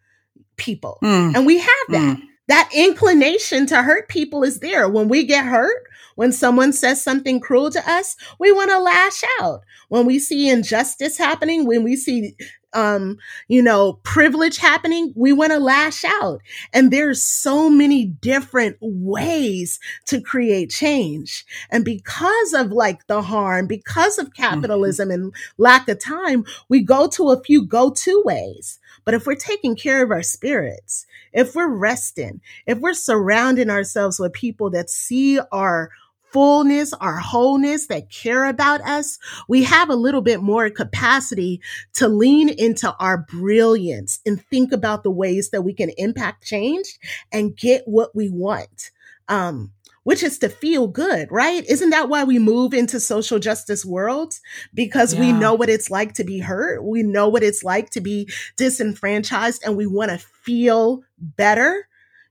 people. 0.57 0.99
Mm. 1.02 1.37
And 1.37 1.47
we 1.47 1.59
have 1.59 1.87
that. 1.88 2.18
Mm. 2.18 2.23
That 2.49 2.71
inclination 2.75 3.66
to 3.66 3.83
hurt 3.83 4.09
people 4.09 4.42
is 4.42 4.61
there. 4.61 4.88
When 4.88 5.09
we 5.09 5.26
get 5.26 5.45
hurt, 5.45 5.85
when 6.14 6.33
someone 6.33 6.73
says 6.73 7.02
something 7.02 7.40
cruel 7.40 7.71
to 7.71 7.90
us, 7.90 8.16
we 8.38 8.50
want 8.52 8.71
to 8.71 8.78
lash 8.78 9.23
out. 9.42 9.61
When 9.90 10.07
we 10.07 10.18
see 10.18 10.49
injustice 10.49 11.18
happening, 11.18 11.66
when 11.66 11.85
we 11.85 11.95
see 11.95 12.37
um, 12.73 13.19
you 13.49 13.63
know, 13.63 13.95
privilege 14.03 14.59
happening, 14.59 15.13
we 15.17 15.33
want 15.33 15.53
to 15.53 15.59
lash 15.59 16.05
out. 16.05 16.41
And 16.73 16.91
there's 16.91 17.23
so 17.23 17.71
many 17.71 18.07
different 18.07 18.77
ways 18.81 19.81
to 20.07 20.21
create 20.21 20.71
change. 20.71 21.45
And 21.71 21.85
because 21.85 22.53
of 22.53 22.71
like 22.71 23.07
the 23.07 23.23
harm, 23.23 23.67
because 23.67 24.19
of 24.19 24.27
mm-hmm. 24.27 24.43
capitalism 24.43 25.09
mm-hmm. 25.09 25.23
and 25.23 25.35
lack 25.57 25.89
of 25.89 25.99
time, 25.99 26.45
we 26.69 26.83
go 26.83 27.09
to 27.09 27.31
a 27.31 27.43
few 27.43 27.65
go-to 27.65 28.23
ways. 28.25 28.79
But 29.05 29.15
if 29.15 29.27
we're 29.27 29.37
taking 29.37 29.75
care 29.75 30.03
of 30.03 30.11
our 30.11 30.23
spirits, 30.23 31.07
if 31.33 31.55
we're 31.55 31.69
resting, 31.69 32.41
if 32.67 32.79
we're 32.79 32.95
surrounding 32.95 33.71
ourselves 33.71 34.19
with 34.19 34.33
people 34.33 34.71
that 34.71 34.91
see 34.91 35.41
our 35.53 35.91
fullness, 36.33 36.93
our 36.95 37.19
wholeness, 37.19 37.87
that 37.87 38.11
care 38.11 38.47
about 38.47 38.81
us, 38.83 39.19
we 39.49 39.63
have 39.65 39.91
a 39.91 39.97
little 39.97 40.23
bit 40.23 40.43
more 40.43 40.71
capacity 40.71 41.61
to 41.95 42.09
lean 42.09 42.49
into 42.49 42.95
our 42.99 43.19
brilliance 43.19 44.21
and 44.27 44.43
think 44.47 44.73
about 44.73 45.03
the 45.03 45.11
ways 45.11 45.51
that 45.51 45.63
we 45.63 45.73
can 45.73 45.91
impact 45.97 46.45
change 46.45 46.99
and 47.33 47.57
get 47.57 47.83
what 47.87 48.15
we 48.15 48.29
want. 48.29 48.91
Um, 49.29 49.73
which 50.05 50.23
is 50.23 50.39
to 50.39 50.49
feel 50.49 50.87
good, 50.87 51.31
right? 51.31 51.67
Isn't 51.69 51.91
that 51.91 52.09
why 52.09 52.25
we 52.25 52.39
move 52.39 52.73
into 52.73 52.99
social 52.99 53.39
justice 53.39 53.85
worlds? 53.85 54.41
Because 54.73 55.13
yeah. 55.13 55.21
we 55.21 55.33
know 55.33 55.53
what 55.53 55.69
it's 55.69 55.91
like 55.91 56.15
to 56.15 56.25
be 56.25 56.39
hurt. 56.39 56.83
We 56.83 57.03
know 57.03 57.29
what 57.29 57.43
it's 57.43 57.63
like 57.63 57.91
to 57.91 58.01
be 58.01 58.27
disenfranchised 58.57 59.63
and 59.67 59.77
we 59.77 59.87
want 59.87 60.11
to 60.11 60.17
feel 60.17 61.03
better 61.19 61.88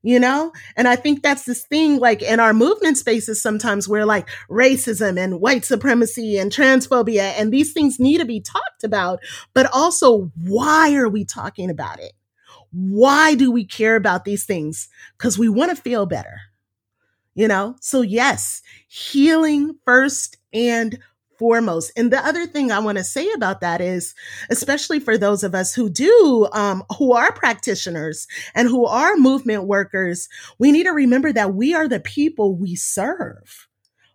you 0.07 0.21
know? 0.21 0.53
And 0.77 0.87
I 0.87 0.95
think 0.95 1.21
that's 1.21 1.43
this 1.43 1.65
thing 1.65 1.99
like 1.99 2.21
in 2.21 2.39
our 2.39 2.53
movement 2.53 2.97
spaces 2.97 3.41
sometimes 3.41 3.89
where 3.89 4.05
like 4.05 4.29
racism 4.49 5.19
and 5.19 5.41
white 5.41 5.65
supremacy 5.65 6.37
and 6.37 6.49
transphobia 6.49 7.33
and 7.37 7.51
these 7.51 7.73
things 7.73 7.99
need 7.99 8.19
to 8.19 8.25
be 8.25 8.39
talked 8.39 8.85
about, 8.85 9.19
but 9.53 9.69
also 9.73 10.31
why 10.41 10.95
are 10.95 11.09
we 11.09 11.25
talking 11.25 11.69
about 11.69 11.99
it? 11.99 12.13
Why 12.71 13.35
do 13.35 13.51
we 13.51 13.65
care 13.65 13.97
about 13.97 14.23
these 14.23 14.45
things? 14.45 14.87
Because 15.17 15.37
we 15.37 15.49
want 15.49 15.75
to 15.75 15.81
feel 15.81 16.05
better, 16.05 16.39
you 17.35 17.49
know? 17.49 17.75
So, 17.81 17.99
yes, 17.99 18.61
healing 18.87 19.75
first 19.83 20.37
and 20.53 20.99
foremost. 21.37 21.91
And 21.95 22.11
the 22.11 22.25
other 22.25 22.45
thing 22.45 22.71
I 22.71 22.79
want 22.79 22.97
to 22.97 23.03
say 23.03 23.31
about 23.31 23.61
that 23.61 23.81
is, 23.81 24.15
especially 24.49 24.99
for 24.99 25.17
those 25.17 25.43
of 25.43 25.55
us 25.55 25.73
who 25.73 25.89
do, 25.89 26.47
um, 26.51 26.83
who 26.97 27.13
are 27.13 27.31
practitioners 27.31 28.27
and 28.55 28.67
who 28.67 28.85
are 28.85 29.15
movement 29.15 29.65
workers, 29.65 30.29
we 30.57 30.71
need 30.71 30.83
to 30.83 30.91
remember 30.91 31.31
that 31.33 31.53
we 31.53 31.73
are 31.73 31.87
the 31.87 31.99
people 31.99 32.55
we 32.55 32.75
serve. 32.75 33.67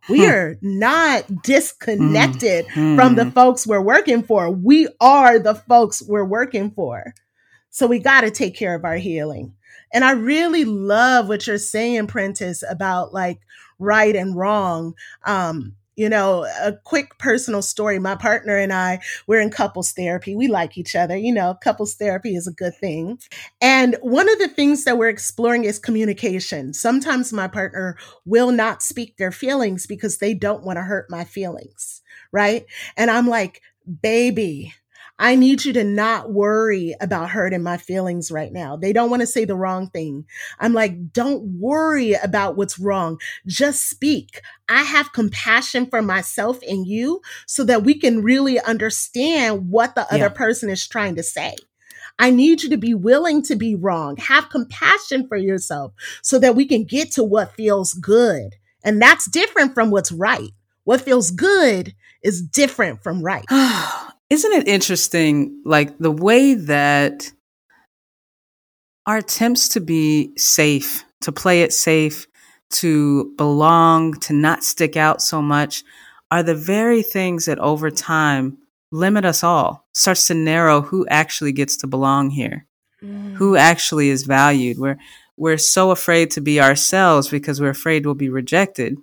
We 0.08 0.26
are 0.26 0.56
not 0.60 1.42
disconnected 1.44 2.66
mm-hmm. 2.66 2.96
from 2.96 3.14
the 3.14 3.30
folks 3.30 3.66
we're 3.66 3.80
working 3.80 4.24
for. 4.24 4.50
We 4.50 4.88
are 5.00 5.38
the 5.38 5.54
folks 5.54 6.02
we're 6.02 6.24
working 6.24 6.72
for. 6.72 7.14
So 7.70 7.86
we 7.86 8.00
got 8.00 8.22
to 8.22 8.30
take 8.30 8.56
care 8.56 8.74
of 8.74 8.84
our 8.84 8.96
healing. 8.96 9.54
And 9.92 10.04
I 10.04 10.12
really 10.12 10.64
love 10.64 11.28
what 11.28 11.46
you're 11.46 11.58
saying, 11.58 12.08
Prentice, 12.08 12.64
about 12.68 13.14
like 13.14 13.40
right 13.78 14.14
and 14.16 14.36
wrong. 14.36 14.94
Um, 15.24 15.76
you 15.96 16.08
know, 16.08 16.44
a 16.62 16.72
quick 16.84 17.18
personal 17.18 17.62
story. 17.62 17.98
My 17.98 18.14
partner 18.14 18.56
and 18.56 18.72
I, 18.72 19.00
we're 19.26 19.40
in 19.40 19.50
couples 19.50 19.92
therapy. 19.92 20.34
We 20.34 20.48
like 20.48 20.78
each 20.78 20.96
other. 20.96 21.16
You 21.16 21.32
know, 21.32 21.56
couples 21.62 21.94
therapy 21.94 22.34
is 22.34 22.46
a 22.46 22.52
good 22.52 22.74
thing. 22.74 23.18
And 23.60 23.96
one 24.00 24.28
of 24.28 24.38
the 24.38 24.48
things 24.48 24.84
that 24.84 24.98
we're 24.98 25.08
exploring 25.08 25.64
is 25.64 25.78
communication. 25.78 26.72
Sometimes 26.72 27.32
my 27.32 27.48
partner 27.48 27.96
will 28.24 28.52
not 28.52 28.82
speak 28.82 29.16
their 29.16 29.32
feelings 29.32 29.86
because 29.86 30.18
they 30.18 30.34
don't 30.34 30.64
want 30.64 30.78
to 30.78 30.82
hurt 30.82 31.10
my 31.10 31.24
feelings. 31.24 32.00
Right. 32.32 32.64
And 32.96 33.10
I'm 33.10 33.28
like, 33.28 33.60
baby, 34.00 34.74
I 35.18 35.36
need 35.36 35.64
you 35.64 35.72
to 35.74 35.84
not 35.84 36.32
worry 36.32 36.94
about 37.00 37.30
hurting 37.30 37.62
my 37.62 37.76
feelings 37.76 38.30
right 38.30 38.52
now. 38.52 38.76
They 38.76 38.92
don't 38.92 39.10
want 39.10 39.20
to 39.20 39.26
say 39.26 39.44
the 39.44 39.54
wrong 39.54 39.88
thing. 39.88 40.24
I'm 40.58 40.72
like, 40.72 41.12
don't 41.12 41.42
worry 41.60 42.14
about 42.14 42.56
what's 42.56 42.78
wrong. 42.78 43.18
Just 43.46 43.88
speak. 43.88 44.40
I 44.68 44.82
have 44.82 45.12
compassion 45.12 45.86
for 45.86 46.02
myself 46.02 46.58
and 46.66 46.86
you 46.86 47.20
so 47.46 47.62
that 47.64 47.84
we 47.84 47.98
can 47.98 48.22
really 48.22 48.58
understand 48.60 49.70
what 49.70 49.94
the 49.94 50.12
other 50.12 50.30
person 50.30 50.70
is 50.70 50.88
trying 50.88 51.14
to 51.16 51.22
say. 51.22 51.54
I 52.18 52.30
need 52.30 52.62
you 52.62 52.70
to 52.70 52.76
be 52.76 52.94
willing 52.94 53.42
to 53.44 53.56
be 53.56 53.74
wrong. 53.74 54.16
Have 54.16 54.50
compassion 54.50 55.28
for 55.28 55.36
yourself 55.36 55.92
so 56.22 56.38
that 56.38 56.56
we 56.56 56.66
can 56.66 56.84
get 56.84 57.12
to 57.12 57.24
what 57.24 57.54
feels 57.54 57.92
good. 57.94 58.56
And 58.84 59.00
that's 59.00 59.30
different 59.30 59.74
from 59.74 59.90
what's 59.90 60.12
right. 60.12 60.50
What 60.84 61.00
feels 61.00 61.30
good 61.30 61.94
is 62.22 62.42
different 62.42 63.02
from 63.02 63.22
right. 63.22 63.44
Isn't 64.32 64.52
it 64.54 64.66
interesting, 64.66 65.60
like 65.62 65.98
the 65.98 66.10
way 66.10 66.54
that 66.54 67.30
our 69.04 69.18
attempts 69.18 69.68
to 69.70 69.80
be 69.80 70.32
safe, 70.38 71.04
to 71.20 71.30
play 71.30 71.60
it 71.60 71.70
safe, 71.70 72.26
to 72.80 73.34
belong, 73.36 74.14
to 74.20 74.32
not 74.32 74.64
stick 74.64 74.96
out 74.96 75.20
so 75.20 75.42
much, 75.42 75.84
are 76.30 76.42
the 76.42 76.54
very 76.54 77.02
things 77.02 77.44
that 77.44 77.58
over 77.58 77.90
time 77.90 78.56
limit 78.90 79.26
us 79.26 79.44
all, 79.44 79.86
starts 79.92 80.26
to 80.28 80.34
narrow 80.34 80.80
who 80.80 81.06
actually 81.08 81.52
gets 81.52 81.76
to 81.76 81.86
belong 81.86 82.30
here, 82.30 82.66
mm. 83.02 83.34
who 83.34 83.54
actually 83.54 84.08
is 84.08 84.22
valued. 84.22 84.78
We're, 84.78 84.96
we're 85.36 85.58
so 85.58 85.90
afraid 85.90 86.30
to 86.30 86.40
be 86.40 86.58
ourselves 86.58 87.28
because 87.28 87.60
we're 87.60 87.68
afraid 87.68 88.06
we'll 88.06 88.14
be 88.14 88.30
rejected 88.30 88.96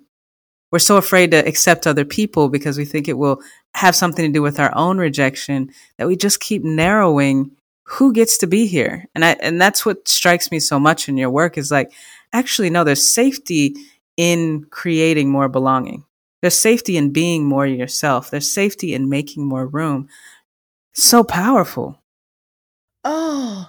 we're 0.70 0.78
so 0.78 0.96
afraid 0.96 1.30
to 1.32 1.46
accept 1.46 1.86
other 1.86 2.04
people 2.04 2.48
because 2.48 2.78
we 2.78 2.84
think 2.84 3.08
it 3.08 3.18
will 3.18 3.40
have 3.74 3.96
something 3.96 4.24
to 4.24 4.32
do 4.32 4.42
with 4.42 4.60
our 4.60 4.72
own 4.76 4.98
rejection 4.98 5.70
that 5.98 6.06
we 6.06 6.16
just 6.16 6.40
keep 6.40 6.62
narrowing 6.64 7.50
who 7.84 8.12
gets 8.12 8.38
to 8.38 8.46
be 8.46 8.66
here. 8.66 9.06
And 9.14 9.24
I, 9.24 9.30
and 9.40 9.60
that's 9.60 9.84
what 9.84 10.06
strikes 10.06 10.50
me 10.50 10.60
so 10.60 10.78
much 10.78 11.08
in 11.08 11.16
your 11.16 11.30
work 11.30 11.58
is 11.58 11.70
like, 11.72 11.92
actually, 12.32 12.70
no, 12.70 12.84
there's 12.84 13.06
safety 13.06 13.74
in 14.16 14.64
creating 14.70 15.28
more 15.28 15.48
belonging. 15.48 16.04
There's 16.40 16.56
safety 16.56 16.96
in 16.96 17.12
being 17.12 17.44
more 17.44 17.66
yourself. 17.66 18.30
There's 18.30 18.50
safety 18.50 18.94
in 18.94 19.08
making 19.08 19.44
more 19.44 19.66
room. 19.66 20.08
So 20.94 21.24
powerful. 21.24 22.00
Oh, 23.02 23.68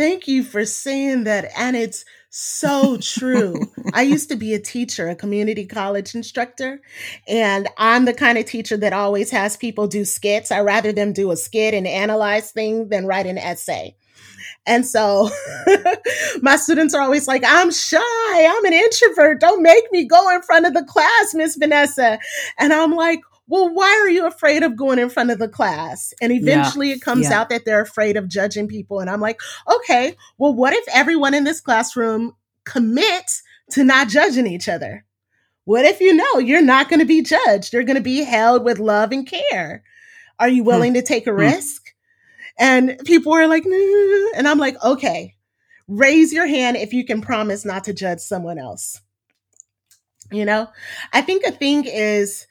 thank 0.00 0.26
you 0.26 0.42
for 0.42 0.64
saying 0.64 1.24
that. 1.24 1.50
And 1.58 1.76
it's 1.76 2.06
so 2.30 2.96
true. 3.02 3.54
I 3.92 4.00
used 4.00 4.30
to 4.30 4.36
be 4.36 4.54
a 4.54 4.58
teacher, 4.58 5.10
a 5.10 5.14
community 5.14 5.66
college 5.66 6.14
instructor, 6.14 6.80
and 7.28 7.68
I'm 7.76 8.06
the 8.06 8.14
kind 8.14 8.38
of 8.38 8.46
teacher 8.46 8.78
that 8.78 8.94
always 8.94 9.30
has 9.30 9.58
people 9.58 9.86
do 9.86 10.06
skits. 10.06 10.50
I 10.50 10.60
rather 10.60 10.90
them 10.90 11.12
do 11.12 11.30
a 11.32 11.36
skit 11.36 11.74
and 11.74 11.86
analyze 11.86 12.50
things 12.50 12.88
than 12.88 13.06
write 13.06 13.26
an 13.26 13.36
essay. 13.36 13.94
And 14.66 14.86
so 14.86 15.28
my 16.40 16.56
students 16.56 16.94
are 16.94 17.02
always 17.02 17.28
like, 17.28 17.42
I'm 17.46 17.70
shy. 17.70 18.00
I'm 18.00 18.64
an 18.64 18.72
introvert. 18.72 19.40
Don't 19.40 19.62
make 19.62 19.84
me 19.92 20.06
go 20.06 20.34
in 20.34 20.40
front 20.42 20.66
of 20.66 20.72
the 20.72 20.84
class, 20.84 21.34
Miss 21.34 21.56
Vanessa. 21.56 22.18
And 22.58 22.72
I'm 22.72 22.92
like, 22.92 23.20
well, 23.50 23.68
why 23.68 24.00
are 24.00 24.08
you 24.08 24.28
afraid 24.28 24.62
of 24.62 24.76
going 24.76 25.00
in 25.00 25.10
front 25.10 25.32
of 25.32 25.40
the 25.40 25.48
class? 25.48 26.14
And 26.22 26.32
eventually 26.32 26.90
yeah. 26.90 26.94
it 26.94 27.00
comes 27.00 27.28
yeah. 27.28 27.40
out 27.40 27.48
that 27.48 27.64
they're 27.64 27.82
afraid 27.82 28.16
of 28.16 28.28
judging 28.28 28.68
people. 28.68 29.00
And 29.00 29.10
I'm 29.10 29.20
like, 29.20 29.40
okay, 29.68 30.14
well, 30.38 30.54
what 30.54 30.72
if 30.72 30.84
everyone 30.94 31.34
in 31.34 31.42
this 31.42 31.60
classroom 31.60 32.36
commits 32.64 33.42
to 33.72 33.82
not 33.82 34.08
judging 34.08 34.46
each 34.46 34.68
other? 34.68 35.04
What 35.64 35.84
if 35.84 36.00
you 36.00 36.14
know 36.14 36.38
you're 36.38 36.62
not 36.62 36.88
going 36.88 37.00
to 37.00 37.06
be 37.06 37.22
judged? 37.22 37.72
You're 37.72 37.82
going 37.82 37.96
to 37.96 38.02
be 38.02 38.22
held 38.22 38.64
with 38.64 38.78
love 38.78 39.10
and 39.10 39.26
care. 39.26 39.82
Are 40.38 40.48
you 40.48 40.62
hmm. 40.62 40.68
willing 40.68 40.94
to 40.94 41.02
take 41.02 41.26
a 41.26 41.32
hmm. 41.32 41.38
risk? 41.38 41.92
And 42.56 43.00
people 43.04 43.32
are 43.32 43.48
like, 43.48 43.64
nah. 43.66 44.30
and 44.36 44.46
I'm 44.46 44.58
like, 44.58 44.76
okay, 44.84 45.34
raise 45.88 46.32
your 46.32 46.46
hand 46.46 46.76
if 46.76 46.92
you 46.92 47.04
can 47.04 47.20
promise 47.20 47.64
not 47.64 47.82
to 47.84 47.92
judge 47.92 48.20
someone 48.20 48.60
else. 48.60 49.00
You 50.30 50.44
know, 50.44 50.68
I 51.12 51.22
think 51.22 51.42
a 51.42 51.50
thing 51.50 51.84
is 51.86 52.46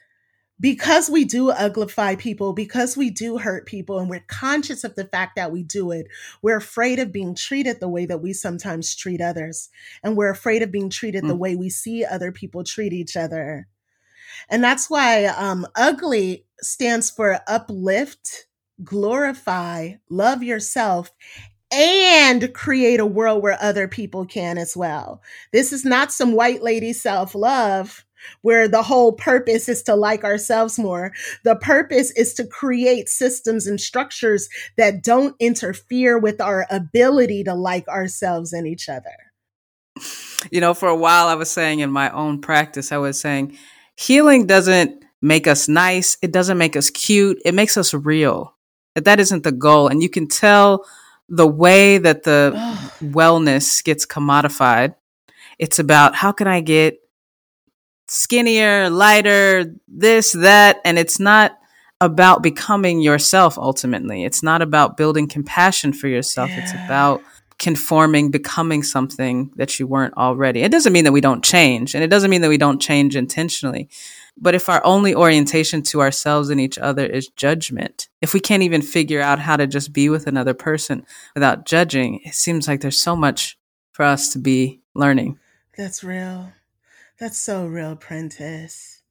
because 0.60 1.08
we 1.08 1.24
do 1.24 1.50
uglify 1.50 2.18
people, 2.18 2.52
because 2.52 2.96
we 2.96 3.08
do 3.10 3.38
hurt 3.38 3.66
people, 3.66 3.98
and 3.98 4.10
we're 4.10 4.24
conscious 4.28 4.84
of 4.84 4.94
the 4.94 5.06
fact 5.06 5.36
that 5.36 5.50
we 5.50 5.62
do 5.62 5.90
it, 5.90 6.06
we're 6.42 6.58
afraid 6.58 6.98
of 6.98 7.12
being 7.12 7.34
treated 7.34 7.80
the 7.80 7.88
way 7.88 8.04
that 8.04 8.20
we 8.20 8.34
sometimes 8.34 8.94
treat 8.94 9.22
others. 9.22 9.70
And 10.02 10.16
we're 10.16 10.30
afraid 10.30 10.62
of 10.62 10.70
being 10.70 10.90
treated 10.90 11.24
mm. 11.24 11.28
the 11.28 11.36
way 11.36 11.56
we 11.56 11.70
see 11.70 12.04
other 12.04 12.30
people 12.30 12.62
treat 12.62 12.92
each 12.92 13.16
other. 13.16 13.68
And 14.50 14.62
that's 14.62 14.90
why 14.90 15.26
um, 15.26 15.66
ugly 15.74 16.44
stands 16.60 17.10
for 17.10 17.40
uplift, 17.46 18.46
glorify, 18.84 19.94
love 20.10 20.42
yourself, 20.42 21.10
and 21.72 22.52
create 22.52 23.00
a 23.00 23.06
world 23.06 23.42
where 23.42 23.56
other 23.62 23.88
people 23.88 24.26
can 24.26 24.58
as 24.58 24.76
well. 24.76 25.22
This 25.52 25.72
is 25.72 25.84
not 25.84 26.12
some 26.12 26.32
white 26.32 26.62
lady 26.62 26.92
self 26.92 27.34
love 27.34 28.04
where 28.42 28.68
the 28.68 28.82
whole 28.82 29.12
purpose 29.12 29.68
is 29.68 29.82
to 29.84 29.94
like 29.94 30.24
ourselves 30.24 30.78
more. 30.78 31.12
The 31.44 31.56
purpose 31.56 32.10
is 32.12 32.34
to 32.34 32.46
create 32.46 33.08
systems 33.08 33.66
and 33.66 33.80
structures 33.80 34.48
that 34.76 35.02
don't 35.02 35.36
interfere 35.40 36.18
with 36.18 36.40
our 36.40 36.66
ability 36.70 37.44
to 37.44 37.54
like 37.54 37.88
ourselves 37.88 38.52
and 38.52 38.66
each 38.66 38.88
other. 38.88 39.10
You 40.50 40.60
know, 40.60 40.74
for 40.74 40.88
a 40.88 40.96
while 40.96 41.26
I 41.26 41.34
was 41.34 41.50
saying 41.50 41.80
in 41.80 41.90
my 41.90 42.10
own 42.10 42.40
practice, 42.40 42.92
I 42.92 42.98
was 42.98 43.20
saying 43.20 43.56
healing 43.96 44.46
doesn't 44.46 45.04
make 45.20 45.46
us 45.46 45.68
nice, 45.68 46.16
it 46.22 46.32
doesn't 46.32 46.58
make 46.58 46.76
us 46.76 46.90
cute, 46.90 47.40
it 47.44 47.54
makes 47.54 47.76
us 47.76 47.92
real. 47.92 48.56
That 48.94 49.04
that 49.04 49.20
isn't 49.20 49.44
the 49.44 49.52
goal. 49.52 49.88
And 49.88 50.02
you 50.02 50.08
can 50.08 50.26
tell 50.26 50.86
the 51.28 51.46
way 51.46 51.98
that 51.98 52.24
the 52.24 52.52
wellness 53.00 53.84
gets 53.84 54.06
commodified. 54.06 54.94
It's 55.58 55.78
about 55.78 56.14
how 56.14 56.32
can 56.32 56.46
I 56.46 56.60
get 56.60 56.98
skinnier, 58.10 58.90
lighter, 58.90 59.72
this, 59.86 60.32
that. 60.32 60.80
And 60.84 60.98
it's 60.98 61.20
not 61.20 61.58
about 62.00 62.42
becoming 62.42 63.00
yourself 63.00 63.56
ultimately. 63.56 64.24
It's 64.24 64.42
not 64.42 64.62
about 64.62 64.96
building 64.96 65.28
compassion 65.28 65.92
for 65.92 66.08
yourself. 66.08 66.50
Yeah. 66.50 66.62
It's 66.62 66.72
about 66.72 67.22
conforming, 67.58 68.30
becoming 68.30 68.82
something 68.82 69.52
that 69.56 69.78
you 69.78 69.86
weren't 69.86 70.16
already. 70.16 70.62
It 70.62 70.72
doesn't 70.72 70.92
mean 70.92 71.04
that 71.04 71.12
we 71.12 71.20
don't 71.20 71.44
change, 71.44 71.94
and 71.94 72.02
it 72.02 72.08
doesn't 72.08 72.30
mean 72.30 72.40
that 72.40 72.48
we 72.48 72.58
don't 72.58 72.80
change 72.80 73.14
intentionally. 73.14 73.88
But 74.36 74.54
if 74.54 74.68
our 74.68 74.84
only 74.84 75.14
orientation 75.14 75.82
to 75.82 76.00
ourselves 76.00 76.48
and 76.48 76.60
each 76.60 76.78
other 76.78 77.04
is 77.04 77.28
judgment, 77.28 78.08
if 78.22 78.32
we 78.32 78.40
can't 78.40 78.62
even 78.62 78.80
figure 78.80 79.20
out 79.20 79.38
how 79.38 79.56
to 79.56 79.66
just 79.66 79.92
be 79.92 80.08
with 80.08 80.26
another 80.26 80.54
person 80.54 81.04
without 81.34 81.66
judging, 81.66 82.20
it 82.24 82.34
seems 82.34 82.66
like 82.66 82.80
there's 82.80 83.00
so 83.00 83.14
much 83.14 83.58
for 83.92 84.04
us 84.04 84.32
to 84.32 84.38
be 84.38 84.80
learning. 84.94 85.38
That's 85.76 86.02
real. 86.02 86.50
That's 87.20 87.38
so 87.38 87.66
real, 87.66 87.96
Prentice. 87.96 89.02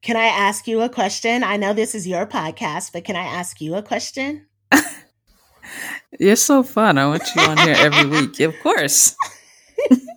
Can 0.00 0.16
I 0.16 0.24
ask 0.24 0.66
you 0.66 0.80
a 0.80 0.88
question? 0.88 1.44
I 1.44 1.58
know 1.58 1.74
this 1.74 1.94
is 1.94 2.08
your 2.08 2.26
podcast, 2.26 2.92
but 2.92 3.04
can 3.04 3.16
I 3.16 3.24
ask 3.24 3.60
you 3.60 3.74
a 3.74 3.82
question? 3.82 4.46
You're 6.18 6.36
so 6.36 6.62
fun. 6.62 6.96
I 6.96 7.06
want 7.06 7.22
you 7.36 7.42
on 7.42 7.58
here 7.58 7.76
every 7.76 8.06
week. 8.06 8.40
Of 8.40 8.54
course. 8.62 9.14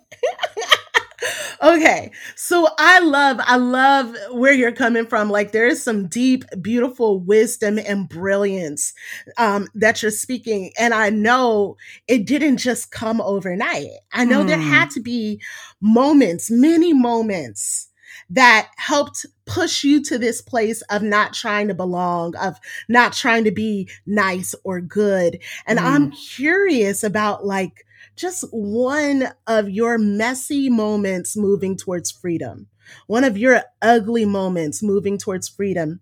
okay. 1.61 2.11
So 2.35 2.67
I 2.77 2.99
love, 2.99 3.37
I 3.41 3.57
love 3.57 4.15
where 4.31 4.53
you're 4.53 4.71
coming 4.71 5.05
from. 5.05 5.29
Like 5.29 5.51
there 5.51 5.67
is 5.67 5.83
some 5.83 6.07
deep, 6.07 6.43
beautiful 6.61 7.19
wisdom 7.19 7.79
and 7.79 8.07
brilliance 8.07 8.93
um, 9.37 9.67
that 9.75 10.01
you're 10.01 10.11
speaking. 10.11 10.71
And 10.79 10.93
I 10.93 11.09
know 11.09 11.77
it 12.07 12.25
didn't 12.25 12.57
just 12.57 12.91
come 12.91 13.21
overnight. 13.21 13.87
I 14.13 14.25
know 14.25 14.43
mm. 14.43 14.47
there 14.47 14.57
hmm. 14.57 14.69
had 14.69 14.89
to 14.91 14.99
be 14.99 15.41
moments, 15.81 16.49
many 16.51 16.93
moments 16.93 17.87
that 18.29 18.69
helped 18.77 19.25
push 19.45 19.83
you 19.83 20.03
to 20.03 20.17
this 20.17 20.41
place 20.41 20.81
of 20.83 21.01
not 21.01 21.33
trying 21.33 21.67
to 21.69 21.73
belong, 21.73 22.35
of 22.35 22.57
not 22.89 23.13
trying 23.13 23.43
to 23.45 23.51
be 23.51 23.89
nice 24.05 24.53
or 24.63 24.81
good. 24.81 25.39
And 25.65 25.79
mm. 25.79 25.83
I'm 25.83 26.11
curious 26.11 27.03
about 27.03 27.45
like, 27.45 27.85
just 28.17 28.43
one 28.51 29.29
of 29.45 29.69
your 29.69 29.97
messy 29.97 30.69
moments 30.69 31.37
moving 31.37 31.77
towards 31.77 32.11
freedom, 32.11 32.67
one 33.05 33.23
of 33.23 33.37
your 33.37 33.63
ugly 33.81 34.25
moments 34.25 34.83
moving 34.83 35.17
towards 35.17 35.47
freedom? 35.47 36.01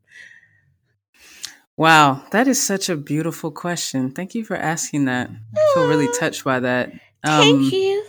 Wow, 1.78 2.23
that 2.32 2.47
is 2.47 2.62
such 2.62 2.88
a 2.88 2.95
beautiful 2.95 3.51
question. 3.51 4.12
Thank 4.12 4.34
you 4.34 4.45
for 4.45 4.56
asking 4.56 5.06
that. 5.06 5.30
I 5.30 5.73
feel 5.73 5.88
really 5.88 6.08
touched 6.17 6.45
by 6.45 6.62
that. 6.62 6.93
Um, 7.23 7.69
Thank 7.69 7.73
you. 7.73 8.06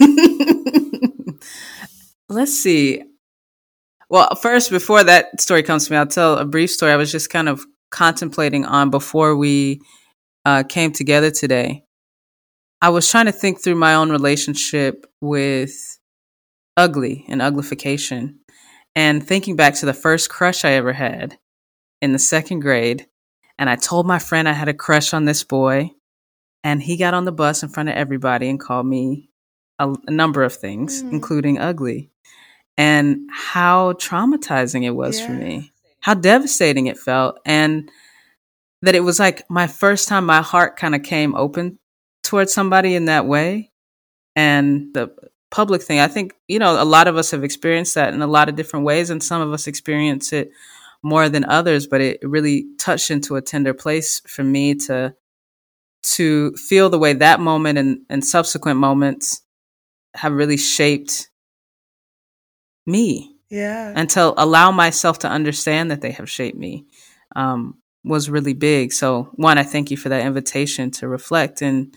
let's 2.28 2.58
see. 2.58 3.04
Well, 4.10 4.34
first, 4.34 4.70
before 4.70 5.04
that 5.04 5.40
story 5.40 5.62
comes 5.62 5.86
to 5.86 5.92
me, 5.92 5.98
I'll 5.98 6.06
tell 6.06 6.38
a 6.38 6.44
brief 6.44 6.70
story 6.70 6.90
I 6.90 6.96
was 6.96 7.12
just 7.12 7.30
kind 7.30 7.48
of 7.48 7.64
contemplating 7.90 8.64
on 8.64 8.90
before 8.90 9.36
we 9.36 9.80
uh, 10.44 10.64
came 10.64 10.92
together 10.92 11.30
today. 11.30 11.84
I 12.80 12.90
was 12.90 13.10
trying 13.10 13.26
to 13.26 13.32
think 13.32 13.60
through 13.60 13.74
my 13.74 13.94
own 13.94 14.10
relationship 14.10 15.06
with 15.20 15.98
ugly 16.76 17.24
and 17.28 17.40
uglification 17.40 18.36
and 18.94 19.26
thinking 19.26 19.56
back 19.56 19.74
to 19.74 19.86
the 19.86 19.94
first 19.94 20.30
crush 20.30 20.64
I 20.64 20.72
ever 20.72 20.92
had 20.92 21.38
in 22.00 22.12
the 22.12 22.18
second 22.18 22.60
grade. 22.60 23.06
And 23.58 23.68
I 23.68 23.74
told 23.76 24.06
my 24.06 24.20
friend 24.20 24.48
I 24.48 24.52
had 24.52 24.68
a 24.68 24.74
crush 24.74 25.12
on 25.12 25.24
this 25.24 25.42
boy, 25.42 25.90
and 26.62 26.80
he 26.80 26.96
got 26.96 27.14
on 27.14 27.24
the 27.24 27.32
bus 27.32 27.64
in 27.64 27.68
front 27.68 27.88
of 27.88 27.96
everybody 27.96 28.48
and 28.48 28.60
called 28.60 28.86
me 28.86 29.30
a, 29.80 29.92
a 30.06 30.10
number 30.10 30.44
of 30.44 30.54
things, 30.54 31.02
mm. 31.02 31.10
including 31.10 31.58
ugly, 31.58 32.10
and 32.76 33.28
how 33.32 33.94
traumatizing 33.94 34.84
it 34.84 34.90
was 34.90 35.18
yeah. 35.18 35.26
for 35.26 35.32
me, 35.32 35.72
how 36.00 36.14
devastating 36.14 36.86
it 36.86 36.98
felt. 36.98 37.40
And 37.44 37.90
that 38.82 38.94
it 38.94 39.00
was 39.00 39.18
like 39.18 39.42
my 39.50 39.66
first 39.66 40.06
time 40.06 40.24
my 40.24 40.40
heart 40.40 40.76
kind 40.76 40.94
of 40.94 41.02
came 41.02 41.34
open 41.34 41.80
towards 42.28 42.52
somebody 42.52 42.94
in 42.94 43.06
that 43.06 43.26
way. 43.26 43.70
And 44.36 44.94
the 44.94 45.10
public 45.50 45.80
thing 45.80 45.98
i 45.98 46.06
think 46.06 46.34
you 46.46 46.58
know 46.58 46.82
a 46.82 46.84
lot 46.84 47.08
of 47.08 47.16
us 47.16 47.30
have 47.30 47.42
experienced 47.42 47.94
that 47.94 48.12
in 48.12 48.20
a 48.20 48.26
lot 48.26 48.50
of 48.50 48.54
different 48.54 48.84
ways 48.84 49.08
and 49.08 49.22
some 49.22 49.40
of 49.40 49.50
us 49.50 49.66
experience 49.66 50.30
it 50.30 50.50
more 51.02 51.30
than 51.30 51.42
others 51.46 51.86
but 51.86 52.02
it 52.02 52.18
really 52.22 52.66
touched 52.78 53.10
into 53.10 53.34
a 53.34 53.40
tender 53.40 53.72
place 53.72 54.20
for 54.26 54.44
me 54.44 54.74
to 54.74 55.14
to 56.02 56.52
feel 56.52 56.90
the 56.90 56.98
way 56.98 57.14
that 57.14 57.40
moment 57.40 57.78
and, 57.78 58.00
and 58.10 58.22
subsequent 58.22 58.78
moments 58.78 59.40
have 60.14 60.32
really 60.32 60.58
shaped 60.58 61.30
me 62.86 63.34
yeah. 63.48 63.92
and 63.96 64.10
to 64.10 64.34
allow 64.36 64.70
myself 64.70 65.20
to 65.20 65.28
understand 65.28 65.90
that 65.90 66.02
they 66.02 66.10
have 66.10 66.28
shaped 66.28 66.58
me 66.58 66.84
um, 67.36 67.78
was 68.04 68.30
really 68.30 68.54
big. 68.54 68.92
So 68.92 69.30
one 69.34 69.58
i 69.58 69.62
thank 69.62 69.90
you 69.90 69.96
for 69.96 70.08
that 70.08 70.24
invitation 70.24 70.90
to 70.92 71.08
reflect 71.08 71.62
and 71.62 71.94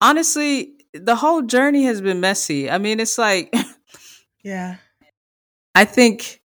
honestly, 0.00 0.74
the 0.92 1.16
whole 1.16 1.42
journey 1.42 1.84
has 1.84 2.00
been 2.00 2.20
messy. 2.20 2.70
I 2.70 2.78
mean, 2.78 3.00
it's 3.00 3.18
like, 3.18 3.54
yeah. 4.42 4.76
I 5.74 5.84
think 5.84 6.40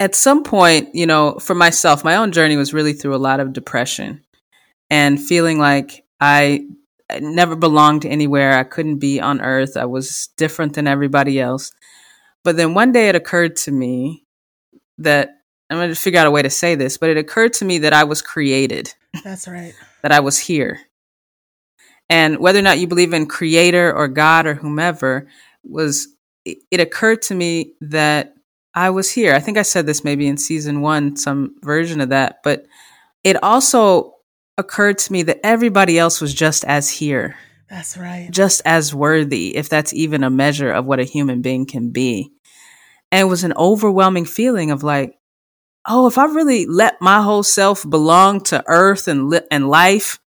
at 0.00 0.14
some 0.14 0.42
point, 0.42 0.94
you 0.94 1.06
know, 1.06 1.34
for 1.34 1.54
myself, 1.54 2.02
my 2.02 2.16
own 2.16 2.32
journey 2.32 2.56
was 2.56 2.74
really 2.74 2.92
through 2.92 3.14
a 3.14 3.18
lot 3.18 3.38
of 3.38 3.52
depression 3.52 4.24
and 4.88 5.20
feeling 5.20 5.58
like 5.58 6.04
I 6.20 6.66
never 7.20 7.56
belonged 7.56 8.06
anywhere. 8.06 8.52
I 8.58 8.64
couldn't 8.64 8.98
be 8.98 9.20
on 9.20 9.40
earth. 9.40 9.76
I 9.76 9.84
was 9.84 10.28
different 10.36 10.74
than 10.74 10.86
everybody 10.86 11.40
else. 11.40 11.72
But 12.42 12.56
then 12.56 12.74
one 12.74 12.92
day 12.92 13.08
it 13.08 13.14
occurred 13.14 13.56
to 13.56 13.72
me 13.72 14.24
that 14.98 15.30
I'm 15.68 15.78
going 15.78 15.90
to 15.90 15.94
figure 15.94 16.18
out 16.18 16.26
a 16.26 16.30
way 16.30 16.42
to 16.42 16.50
say 16.50 16.74
this, 16.74 16.96
but 16.96 17.10
it 17.10 17.16
occurred 17.16 17.52
to 17.54 17.64
me 17.64 17.78
that 17.78 17.92
I 17.92 18.04
was 18.04 18.22
created. 18.22 18.94
That's 19.22 19.46
right. 19.46 19.74
that 20.02 20.12
I 20.12 20.20
was 20.20 20.38
here. 20.38 20.80
And 22.10 22.38
whether 22.38 22.58
or 22.58 22.62
not 22.62 22.80
you 22.80 22.88
believe 22.88 23.12
in 23.12 23.26
creator 23.26 23.94
or 23.96 24.08
God 24.08 24.44
or 24.44 24.54
whomever 24.54 25.28
was, 25.62 26.08
it 26.44 26.80
occurred 26.80 27.22
to 27.22 27.34
me 27.34 27.74
that 27.80 28.34
I 28.74 28.90
was 28.90 29.10
here. 29.10 29.32
I 29.32 29.38
think 29.38 29.56
I 29.56 29.62
said 29.62 29.86
this 29.86 30.02
maybe 30.02 30.26
in 30.26 30.36
season 30.36 30.80
one, 30.80 31.16
some 31.16 31.54
version 31.62 32.00
of 32.00 32.08
that, 32.08 32.40
but 32.42 32.66
it 33.22 33.42
also 33.42 34.16
occurred 34.58 34.98
to 34.98 35.12
me 35.12 35.22
that 35.22 35.40
everybody 35.44 35.98
else 35.98 36.20
was 36.20 36.34
just 36.34 36.64
as 36.64 36.90
here. 36.90 37.36
That's 37.68 37.96
right. 37.96 38.28
Just 38.30 38.62
as 38.64 38.92
worthy, 38.92 39.56
if 39.56 39.68
that's 39.68 39.94
even 39.94 40.24
a 40.24 40.30
measure 40.30 40.72
of 40.72 40.86
what 40.86 40.98
a 40.98 41.04
human 41.04 41.40
being 41.40 41.64
can 41.64 41.90
be. 41.90 42.32
And 43.12 43.20
it 43.20 43.30
was 43.30 43.44
an 43.44 43.54
overwhelming 43.56 44.24
feeling 44.24 44.72
of 44.72 44.82
like, 44.82 45.16
oh, 45.86 46.08
if 46.08 46.18
I 46.18 46.24
really 46.24 46.66
let 46.66 47.00
my 47.00 47.22
whole 47.22 47.44
self 47.44 47.88
belong 47.88 48.40
to 48.44 48.64
earth 48.66 49.06
and 49.06 49.30
li- 49.30 49.46
and 49.50 49.68
life, 49.68 50.18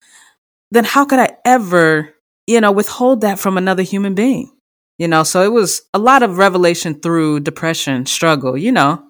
then 0.73 0.85
how 0.85 1.05
could 1.05 1.19
I 1.19 1.37
ever, 1.45 2.15
you 2.47 2.61
know, 2.61 2.73
withhold 2.73 3.21
that 3.21 3.39
from 3.39 3.59
another 3.59 3.83
human 3.83 4.15
being? 4.15 4.51
You 4.99 5.07
know, 5.07 5.23
so 5.23 5.43
it 5.43 5.53
was 5.53 5.83
a 5.93 5.99
lot 5.99 6.23
of 6.23 6.39
revelation 6.39 6.99
through 6.99 7.41
depression, 7.41 8.07
struggle, 8.07 8.57
you 8.57 8.73
know. 8.73 9.05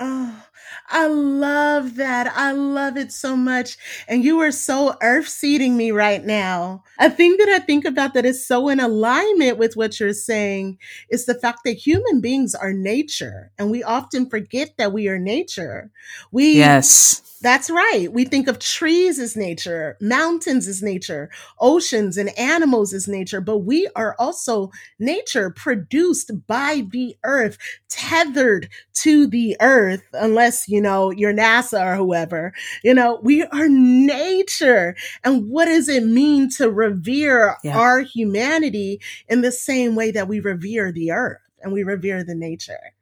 Oh, 0.00 0.42
I 0.88 1.06
love 1.08 1.96
that. 1.96 2.32
I 2.34 2.52
love 2.52 2.96
it 2.96 3.12
so 3.12 3.36
much. 3.36 3.76
And 4.08 4.24
you 4.24 4.40
are 4.40 4.50
so 4.50 4.96
earth 5.02 5.28
seeding 5.28 5.76
me 5.76 5.90
right 5.90 6.24
now. 6.24 6.82
A 6.98 7.10
thing 7.10 7.36
that 7.38 7.48
I 7.48 7.58
think 7.58 7.84
about 7.84 8.14
that 8.14 8.24
is 8.24 8.46
so 8.46 8.68
in 8.70 8.80
alignment 8.80 9.58
with 9.58 9.76
what 9.76 10.00
you're 10.00 10.14
saying 10.14 10.78
is 11.10 11.26
the 11.26 11.34
fact 11.34 11.60
that 11.64 11.72
human 11.72 12.22
beings 12.22 12.54
are 12.54 12.72
nature. 12.72 13.52
And 13.58 13.70
we 13.70 13.82
often 13.82 14.30
forget 14.30 14.78
that 14.78 14.94
we 14.94 15.08
are 15.08 15.18
nature. 15.18 15.90
We, 16.30 16.52
yes 16.52 17.22
that's 17.40 17.70
right. 17.70 18.12
We 18.12 18.24
think 18.24 18.48
of 18.48 18.58
trees 18.58 19.18
as 19.18 19.36
nature, 19.36 19.96
mountains 20.00 20.66
as 20.66 20.82
nature, 20.82 21.30
oceans 21.60 22.16
and 22.16 22.36
animals 22.38 22.92
as 22.92 23.08
nature, 23.08 23.40
but 23.40 23.58
we 23.58 23.88
are 23.94 24.16
also 24.18 24.70
nature 24.98 25.50
produced 25.50 26.30
by 26.46 26.86
the 26.90 27.16
earth, 27.24 27.58
tethered 27.88 28.68
to 28.94 29.26
the 29.26 29.56
earth, 29.60 30.02
unless, 30.12 30.68
you 30.68 30.80
know, 30.80 31.10
you're 31.10 31.34
NASA 31.34 31.84
or 31.84 31.96
whoever. 31.96 32.52
You 32.82 32.94
know, 32.94 33.20
we 33.22 33.42
are 33.44 33.68
nature. 33.68 34.96
And 35.24 35.48
what 35.50 35.66
does 35.66 35.88
it 35.88 36.04
mean 36.04 36.50
to 36.56 36.70
revere 36.70 37.56
yeah. 37.62 37.78
our 37.78 38.00
humanity 38.00 39.00
in 39.28 39.42
the 39.42 39.52
same 39.52 39.94
way 39.94 40.10
that 40.10 40.28
we 40.28 40.40
revere 40.40 40.92
the 40.92 41.12
earth? 41.12 41.40
and 41.62 41.72
we 41.72 41.82
revere 41.82 42.22
the 42.22 42.34
nature. 42.34 42.92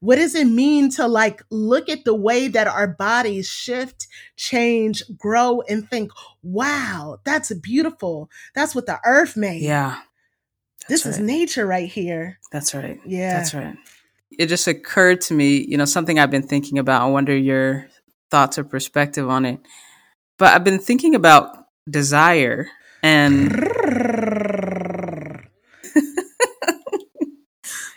What 0.00 0.16
does 0.16 0.34
it 0.34 0.46
mean 0.46 0.90
to 0.92 1.06
like 1.06 1.42
look 1.50 1.88
at 1.88 2.04
the 2.04 2.14
way 2.14 2.48
that 2.48 2.66
our 2.66 2.88
bodies 2.88 3.48
shift, 3.48 4.08
change, 4.36 5.02
grow, 5.18 5.60
and 5.68 5.88
think, 5.88 6.10
wow, 6.42 7.18
that's 7.24 7.52
beautiful. 7.54 8.30
That's 8.54 8.74
what 8.74 8.86
the 8.86 8.98
earth 9.04 9.36
made. 9.36 9.62
Yeah. 9.62 10.00
This 10.88 11.06
is 11.06 11.18
nature 11.20 11.66
right 11.66 11.88
here. 11.88 12.38
That's 12.50 12.74
right. 12.74 12.98
Yeah. 13.06 13.34
That's 13.34 13.54
right. 13.54 13.76
It 14.36 14.46
just 14.46 14.66
occurred 14.66 15.20
to 15.22 15.34
me, 15.34 15.64
you 15.68 15.76
know, 15.76 15.84
something 15.84 16.18
I've 16.18 16.30
been 16.30 16.46
thinking 16.46 16.78
about. 16.78 17.02
I 17.02 17.06
wonder 17.06 17.36
your 17.36 17.86
thoughts 18.30 18.58
or 18.58 18.64
perspective 18.64 19.28
on 19.28 19.44
it. 19.44 19.60
But 20.38 20.54
I've 20.54 20.64
been 20.64 20.78
thinking 20.78 21.14
about 21.14 21.66
desire 21.88 22.68
and 23.02 23.52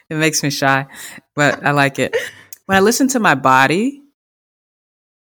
it 0.10 0.18
makes 0.18 0.44
me 0.44 0.50
shy, 0.50 0.86
but 1.36 1.66
I 1.66 1.72
like 1.72 2.00
it. 2.00 2.16
When 2.66 2.78
I 2.78 2.82
listen 2.82 3.08
to 3.10 3.20
my 3.20 3.36
body, 3.36 4.02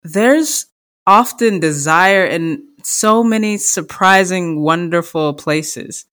there's 0.02 0.66
often 1.06 1.60
desire 1.60 2.24
in 2.24 2.66
so 2.82 3.22
many 3.22 3.58
surprising, 3.58 4.60
wonderful 4.60 5.34
places. 5.34 6.06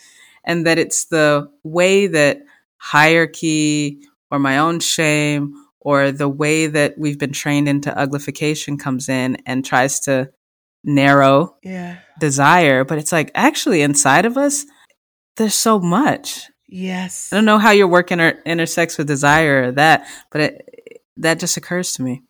And 0.44 0.68
that 0.68 0.78
it's 0.78 1.06
the 1.06 1.50
way 1.64 2.08
that 2.08 2.42
hierarchy 2.78 4.02
or 4.30 4.40
my 4.40 4.58
own 4.58 4.80
shame 4.80 5.54
or 5.80 6.12
the 6.12 6.28
way 6.28 6.68
that 6.68 6.98
we've 6.98 7.20
been 7.20 7.32
trained 7.32 7.70
into 7.70 7.92
uglification 7.92 8.80
comes 8.80 9.08
in 9.08 9.38
and 9.46 9.64
tries 9.64 10.02
to 10.02 10.32
narrow 10.84 11.56
yeah. 11.64 12.00
desire. 12.20 12.84
But 12.84 12.98
it's 12.98 13.12
like 13.12 13.32
actually 13.36 13.82
inside 13.82 14.26
of 14.26 14.38
us, 14.38 14.66
there's 15.38 15.56
so 15.56 15.80
much. 15.80 16.50
Yes. 16.76 17.32
I 17.32 17.36
don't 17.36 17.46
know 17.46 17.60
how 17.60 17.70
your 17.70 17.88
work 17.88 18.12
inter- 18.12 18.42
intersects 18.48 18.98
with 18.98 19.06
desire 19.06 19.66
or 19.66 19.72
that, 19.74 20.08
but 20.32 20.42
it, 20.42 21.02
that 21.18 21.40
just 21.40 21.56
occurs 21.56 21.94
to 21.94 22.02
me. 22.02 22.24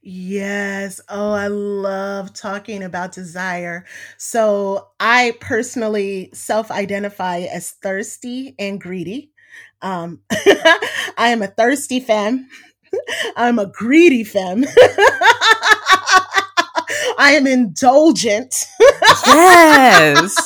Yes. 0.00 1.00
Oh, 1.08 1.32
I 1.32 1.48
love 1.48 2.32
talking 2.34 2.84
about 2.84 3.10
desire. 3.10 3.84
So 4.16 4.90
I 5.00 5.36
personally 5.40 6.30
self 6.32 6.70
identify 6.70 7.38
as 7.40 7.72
thirsty 7.72 8.54
and 8.60 8.80
greedy. 8.80 9.32
Um, 9.80 10.20
I 10.30 11.30
am 11.30 11.42
a 11.42 11.48
thirsty 11.48 11.98
femme. 11.98 12.48
I'm 13.36 13.58
a 13.58 13.66
greedy 13.66 14.22
femme. 14.22 14.64
I 17.18 17.32
am 17.34 17.48
indulgent. 17.48 18.68
yes. 19.26 20.36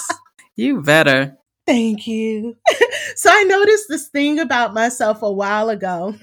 You 0.55 0.81
better. 0.81 1.37
Thank 1.67 2.07
you. 2.07 2.57
so 3.17 3.31
I 3.33 3.43
noticed 3.45 3.87
this 3.89 4.09
thing 4.09 4.39
about 4.39 4.73
myself 4.75 5.23
a 5.23 5.31
while 5.31 5.69
ago. 5.69 6.15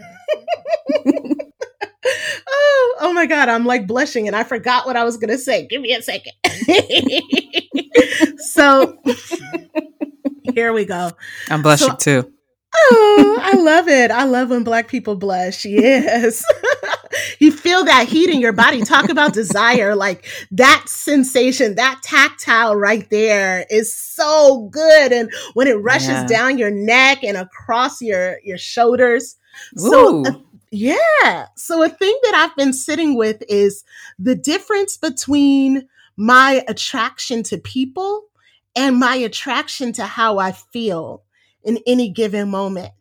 oh, 2.47 2.95
oh 3.01 3.13
my 3.13 3.25
God, 3.25 3.49
I'm 3.49 3.65
like 3.65 3.87
blushing 3.87 4.27
and 4.27 4.35
I 4.35 4.43
forgot 4.43 4.85
what 4.85 4.95
I 4.95 5.03
was 5.03 5.17
going 5.17 5.31
to 5.31 5.37
say. 5.37 5.67
Give 5.67 5.81
me 5.81 5.93
a 5.93 6.01
second. 6.01 6.33
so 8.39 8.97
here 10.53 10.71
we 10.73 10.85
go. 10.85 11.11
I'm 11.49 11.61
blushing 11.61 11.89
So- 11.99 12.21
too. 12.21 12.29
Oh, 12.75 13.39
I 13.39 13.53
love 13.55 13.87
it. 13.87 14.09
I 14.09 14.23
love 14.23 14.49
when 14.49 14.63
black 14.63 14.87
people 14.87 15.15
blush. 15.15 15.63
Yes. 15.63 16.43
You 17.43 17.51
feel 17.51 17.83
that 17.85 18.07
heat 18.07 18.29
in 18.29 18.39
your 18.39 18.53
body. 18.53 18.81
Talk 18.81 19.09
about 19.09 19.33
desire. 19.43 19.95
Like 19.95 20.25
that 20.51 20.85
sensation, 20.87 21.75
that 21.75 21.99
tactile 22.03 22.75
right 22.75 23.07
there 23.09 23.65
is 23.69 23.95
so 23.95 24.69
good. 24.71 25.11
And 25.11 25.29
when 25.53 25.67
it 25.67 25.73
rushes 25.73 26.07
Yeah. 26.09 26.27
down 26.27 26.57
your 26.57 26.71
neck 26.71 27.23
and 27.23 27.37
across 27.37 28.01
your, 28.01 28.39
your 28.43 28.57
shoulders. 28.57 29.35
So, 29.77 30.23
yeah. 30.71 31.47
So 31.55 31.83
a 31.83 31.89
thing 31.89 32.17
that 32.23 32.33
I've 32.35 32.55
been 32.55 32.73
sitting 32.73 33.15
with 33.15 33.43
is 33.47 33.83
the 34.17 34.35
difference 34.35 34.97
between 34.97 35.87
my 36.17 36.63
attraction 36.67 37.43
to 37.43 37.57
people 37.57 38.25
and 38.75 38.97
my 38.97 39.15
attraction 39.15 39.93
to 39.93 40.05
how 40.05 40.39
I 40.39 40.51
feel 40.51 41.23
in 41.63 41.79
any 41.85 42.09
given 42.09 42.49
moment. 42.49 42.91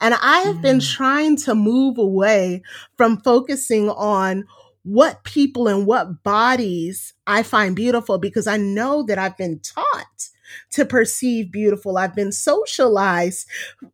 And 0.00 0.14
I 0.14 0.40
have 0.40 0.60
been 0.62 0.78
Mm. 0.78 0.94
trying 0.96 1.36
to 1.38 1.54
move 1.54 1.98
away 1.98 2.62
from 2.96 3.20
focusing 3.22 3.88
on 3.90 4.44
what 4.82 5.24
people 5.24 5.66
and 5.68 5.86
what 5.86 6.22
bodies 6.22 7.12
I 7.26 7.42
find 7.42 7.74
beautiful 7.74 8.18
because 8.18 8.46
I 8.46 8.56
know 8.56 9.02
that 9.04 9.18
I've 9.18 9.36
been 9.36 9.58
taught 9.60 10.28
to 10.72 10.84
perceive 10.84 11.50
beautiful. 11.50 11.98
I've 11.98 12.14
been 12.14 12.30
socialized 12.30 13.48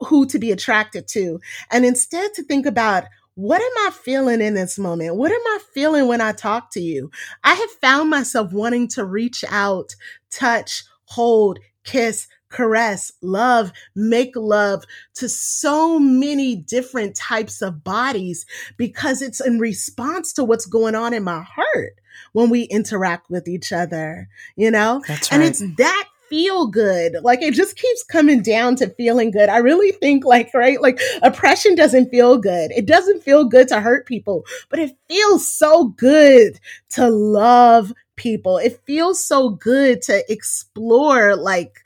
who 0.07 0.27
to 0.27 0.39
be 0.39 0.51
attracted 0.53 1.09
to. 1.09 1.41
And 1.71 1.87
instead 1.87 2.35
to 2.35 2.43
think 2.43 2.67
about 2.67 3.05
what 3.35 3.63
am 3.63 3.87
I 3.89 3.91
feeling 3.91 4.43
in 4.43 4.53
this 4.53 4.79
moment? 4.79 5.17
What 5.17 5.33
am 5.33 5.41
I 5.47 5.59
feeling 5.73 6.07
when 6.09 6.21
I 6.21 6.33
talk 6.33 6.71
to 6.73 6.81
you? 6.81 7.11
I 7.43 7.55
have 7.55 7.71
found 7.81 8.11
myself 8.11 8.53
wanting 8.53 8.89
to 8.89 9.07
reach 9.07 9.43
out, 9.49 9.95
touch, 10.31 10.85
hold, 11.07 11.59
kiss, 11.85 12.27
caress, 12.53 13.13
love, 13.21 13.73
make 13.95 14.37
love 14.37 14.85
to 15.15 15.29
so 15.29 15.99
many 15.99 16.55
different 16.57 17.17
types 17.17 17.63
of 17.63 17.83
bodies 17.83 18.47
because 18.77 19.23
it's 19.23 19.41
in 19.41 19.59
response 19.59 20.33
to 20.35 20.45
what's 20.45 20.67
going 20.67 20.95
on 20.95 21.13
in 21.15 21.25
my 21.25 21.43
heart 21.43 21.95
when 22.33 22.51
we 22.51 22.63
interact 22.65 23.31
with 23.31 23.49
each 23.49 23.73
other, 23.73 24.29
you 24.57 24.71
know? 24.71 25.03
That's 25.09 25.33
And 25.33 25.43
it's 25.43 25.63
that 25.79 26.09
feel 26.33 26.67
good. 26.67 27.17
Like 27.23 27.43
it 27.43 27.53
just 27.53 27.77
keeps 27.77 28.03
coming 28.03 28.41
down 28.41 28.77
to 28.77 28.89
feeling 28.89 29.31
good. 29.31 29.51
I 29.51 29.59
really 29.59 29.93
think 29.93 30.25
like, 30.25 30.55
right? 30.55 30.81
Like 30.81 30.99
oppression 31.23 31.75
doesn't 31.75 32.09
feel 32.09 32.39
good. 32.39 32.71
It 32.71 32.87
doesn't 32.87 33.23
feel 33.23 33.45
good 33.45 33.69
to 33.69 33.81
hurt 33.81 34.07
people, 34.07 34.47
but 34.71 34.79
it 34.79 34.97
feels 35.09 35.47
so 35.47 35.89
good 35.89 36.59
to 36.91 37.11
love 37.11 37.93
people. 38.17 38.57
It 38.57 38.81
feels 38.87 39.23
so 39.23 39.51
good 39.51 40.01
to 40.03 40.25
explore 40.33 41.37
like 41.37 41.81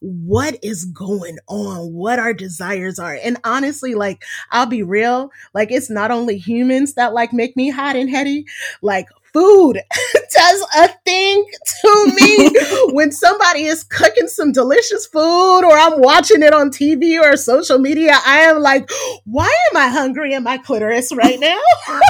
what 0.00 0.58
is 0.62 0.84
going 0.86 1.38
on, 1.48 1.92
what 1.92 2.18
our 2.18 2.32
desires 2.32 2.98
are. 2.98 3.18
And 3.22 3.38
honestly, 3.44 3.94
like 3.94 4.22
I'll 4.50 4.66
be 4.66 4.82
real, 4.82 5.30
like 5.54 5.70
it's 5.70 5.90
not 5.90 6.10
only 6.10 6.38
humans 6.38 6.94
that 6.94 7.14
like 7.14 7.32
make 7.32 7.56
me 7.56 7.70
hot 7.70 7.96
and 7.96 8.10
heady, 8.10 8.46
like 8.82 9.08
food 9.36 9.78
does 10.34 10.66
a 10.78 10.88
thing 11.04 11.44
to 11.82 12.12
me 12.18 12.50
when 12.94 13.12
somebody 13.12 13.64
is 13.64 13.84
cooking 13.84 14.28
some 14.28 14.50
delicious 14.52 15.06
food 15.06 15.60
or 15.60 15.76
I'm 15.76 16.00
watching 16.00 16.42
it 16.42 16.54
on 16.54 16.70
TV 16.70 17.20
or 17.20 17.36
social 17.36 17.78
media. 17.78 18.12
I 18.24 18.38
am 18.40 18.60
like, 18.60 18.88
why 19.24 19.54
am 19.70 19.76
I 19.76 19.88
hungry 19.88 20.32
in 20.32 20.42
my 20.42 20.56
clitoris 20.58 21.14
right 21.14 21.38
now? 21.38 21.60
what 21.86 22.02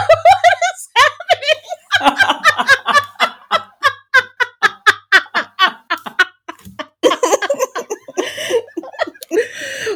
is 0.74 0.88
happening? 0.96 2.26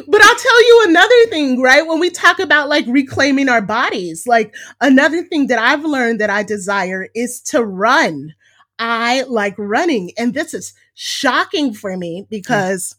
But 0.07 0.21
I'll 0.23 0.30
tell 0.41 0.61
you 0.67 0.85
another 0.89 1.25
thing, 1.29 1.61
right? 1.61 1.85
When 1.85 1.99
we 1.99 2.09
talk 2.09 2.39
about 2.39 2.69
like 2.69 2.85
reclaiming 2.87 3.49
our 3.49 3.61
bodies, 3.61 4.25
like 4.27 4.55
another 4.81 5.23
thing 5.23 5.47
that 5.47 5.59
I've 5.59 5.85
learned 5.85 6.19
that 6.21 6.29
I 6.29 6.43
desire 6.43 7.07
is 7.15 7.41
to 7.43 7.63
run. 7.63 8.33
I 8.79 9.23
like 9.23 9.55
running. 9.57 10.11
And 10.17 10.33
this 10.33 10.53
is 10.53 10.73
shocking 10.93 11.73
for 11.73 11.95
me 11.97 12.25
because. 12.29 12.95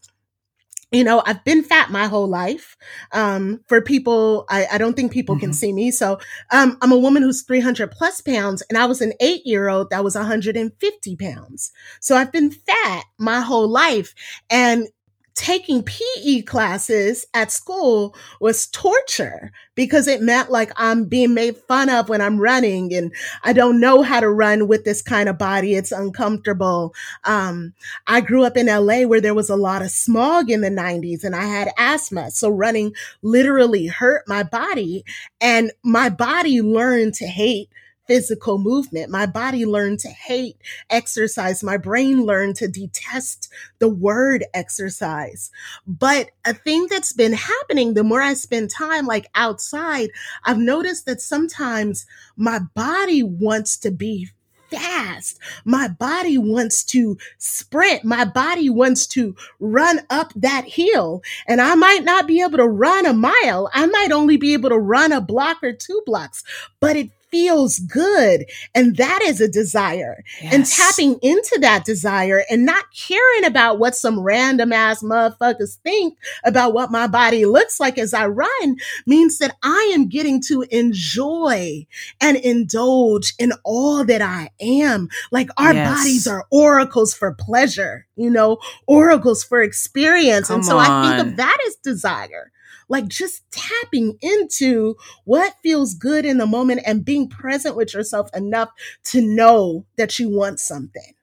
You 0.94 1.04
know, 1.04 1.22
I've 1.24 1.42
been 1.42 1.62
fat 1.62 1.90
my 1.90 2.04
whole 2.06 2.26
life. 2.28 2.76
Um, 3.12 3.62
for 3.66 3.80
people, 3.80 4.44
I, 4.50 4.66
I 4.72 4.76
don't 4.76 4.94
think 4.94 5.10
people 5.10 5.36
can 5.36 5.48
Mhm. 5.48 5.54
see 5.54 5.72
me. 5.72 5.90
So, 5.90 6.18
um, 6.50 6.76
I'm 6.82 6.92
a 6.92 6.98
woman 6.98 7.22
who's 7.22 7.40
300 7.44 7.90
plus 7.90 8.20
pounds 8.20 8.62
and 8.68 8.76
I 8.76 8.84
was 8.84 9.00
an 9.00 9.14
eight 9.18 9.40
year 9.46 9.70
old 9.70 9.88
that 9.88 10.04
was 10.04 10.16
150 10.16 11.16
pounds. 11.16 11.72
So 12.00 12.14
I've 12.14 12.30
been 12.30 12.50
fat 12.50 13.04
my 13.18 13.40
whole 13.40 13.68
life 13.68 14.14
and 14.50 14.86
taking 15.34 15.82
PE 15.82 16.42
classes 16.42 17.26
at 17.34 17.50
school 17.50 18.14
was 18.40 18.66
torture 18.68 19.52
because 19.74 20.06
it 20.06 20.20
meant 20.20 20.50
like 20.50 20.70
I'm 20.76 21.06
being 21.06 21.34
made 21.34 21.56
fun 21.56 21.88
of 21.88 22.08
when 22.08 22.20
I'm 22.20 22.38
running 22.38 22.92
and 22.94 23.12
I 23.42 23.52
don't 23.52 23.80
know 23.80 24.02
how 24.02 24.20
to 24.20 24.28
run 24.28 24.68
with 24.68 24.84
this 24.84 25.02
kind 25.02 25.28
of 25.28 25.38
body. 25.38 25.74
It's 25.74 25.92
uncomfortable. 25.92 26.94
Um, 27.24 27.72
I 28.06 28.20
grew 28.20 28.44
up 28.44 28.56
in 28.56 28.66
LA 28.66 29.02
where 29.02 29.20
there 29.20 29.34
was 29.34 29.50
a 29.50 29.56
lot 29.56 29.82
of 29.82 29.90
smog 29.90 30.50
in 30.50 30.60
the 30.60 30.70
90s 30.70 31.24
and 31.24 31.34
I 31.34 31.44
had 31.44 31.70
asthma. 31.78 32.30
So 32.30 32.50
running 32.50 32.94
literally 33.22 33.86
hurt 33.86 34.24
my 34.26 34.42
body 34.42 35.04
and 35.40 35.72
my 35.82 36.08
body 36.08 36.60
learned 36.60 37.14
to 37.14 37.26
hate 37.26 37.68
physical 38.06 38.58
movement. 38.58 39.10
My 39.10 39.26
body 39.26 39.64
learned 39.64 40.00
to 40.00 40.08
hate 40.08 40.56
exercise. 40.90 41.62
My 41.62 41.76
brain 41.76 42.24
learned 42.24 42.56
to 42.56 42.68
detest 42.68 43.48
the 43.78 43.88
word 43.88 44.44
exercise. 44.54 45.50
But 45.86 46.30
a 46.44 46.54
thing 46.54 46.86
that's 46.90 47.12
been 47.12 47.34
happening 47.34 47.94
the 47.94 48.04
more 48.04 48.20
I 48.22 48.34
spend 48.34 48.70
time 48.70 49.06
like 49.06 49.28
outside, 49.34 50.10
I've 50.44 50.58
noticed 50.58 51.06
that 51.06 51.20
sometimes 51.20 52.06
my 52.36 52.60
body 52.74 53.22
wants 53.22 53.76
to 53.78 53.90
be 53.90 54.30
fast. 54.72 55.38
My 55.64 55.88
body 55.88 56.38
wants 56.38 56.82
to 56.84 57.18
sprint. 57.38 58.04
My 58.04 58.24
body 58.24 58.70
wants 58.70 59.06
to 59.08 59.36
run 59.60 60.00
up 60.08 60.32
that 60.34 60.64
hill. 60.66 61.22
And 61.46 61.60
I 61.60 61.74
might 61.74 62.04
not 62.04 62.26
be 62.26 62.40
able 62.40 62.58
to 62.58 62.66
run 62.66 63.04
a 63.06 63.12
mile. 63.12 63.70
I 63.74 63.86
might 63.86 64.12
only 64.12 64.38
be 64.38 64.54
able 64.54 64.70
to 64.70 64.78
run 64.78 65.12
a 65.12 65.20
block 65.20 65.62
or 65.62 65.72
two 65.72 66.02
blocks, 66.06 66.42
but 66.80 66.96
it 66.96 67.10
feels 67.32 67.80
good. 67.80 68.44
And 68.74 68.96
that 68.96 69.20
is 69.22 69.40
a 69.40 69.48
desire. 69.48 70.22
Yes. 70.40 70.54
And 70.54 70.66
tapping 70.66 71.18
into 71.22 71.58
that 71.62 71.84
desire 71.84 72.44
and 72.48 72.64
not 72.64 72.84
caring 72.94 73.44
about 73.44 73.80
what 73.80 73.96
some 73.96 74.20
random 74.20 74.72
ass 74.72 75.02
motherfuckers 75.02 75.76
think 75.78 76.18
about 76.44 76.74
what 76.74 76.92
my 76.92 77.08
body 77.08 77.44
looks 77.46 77.80
like 77.80 77.98
as 77.98 78.14
I 78.14 78.26
run 78.26 78.76
means 79.06 79.38
that 79.38 79.56
I 79.62 79.90
am 79.94 80.08
getting 80.08 80.40
to 80.42 80.62
enjoy 80.70 81.86
and 82.20 82.36
indulge 82.36 83.34
in 83.38 83.52
all 83.64 84.04
that 84.04 84.22
I 84.22 84.50
am. 84.60 85.08
Like 85.32 85.48
our 85.56 85.72
yes. 85.72 85.98
bodies 85.98 86.26
are 86.26 86.46
oracles 86.50 87.14
for 87.14 87.32
pleasure, 87.32 88.06
you 88.14 88.30
know, 88.30 88.58
oracles 88.86 89.42
for 89.42 89.62
experience. 89.62 90.48
Come 90.48 90.56
and 90.56 90.66
so 90.66 90.78
on. 90.78 90.90
I 90.90 91.16
think 91.16 91.28
of 91.30 91.36
that 91.38 91.58
as 91.66 91.76
desire 91.76 92.52
like 92.92 93.08
just 93.08 93.42
tapping 93.50 94.18
into 94.20 94.94
what 95.24 95.54
feels 95.62 95.94
good 95.94 96.26
in 96.26 96.36
the 96.36 96.46
moment 96.46 96.82
and 96.84 97.06
being 97.06 97.26
present 97.26 97.74
with 97.74 97.94
yourself 97.94 98.28
enough 98.36 98.68
to 99.02 99.22
know 99.22 99.86
that 99.96 100.18
you 100.18 100.28
want 100.28 100.60
something. 100.60 101.14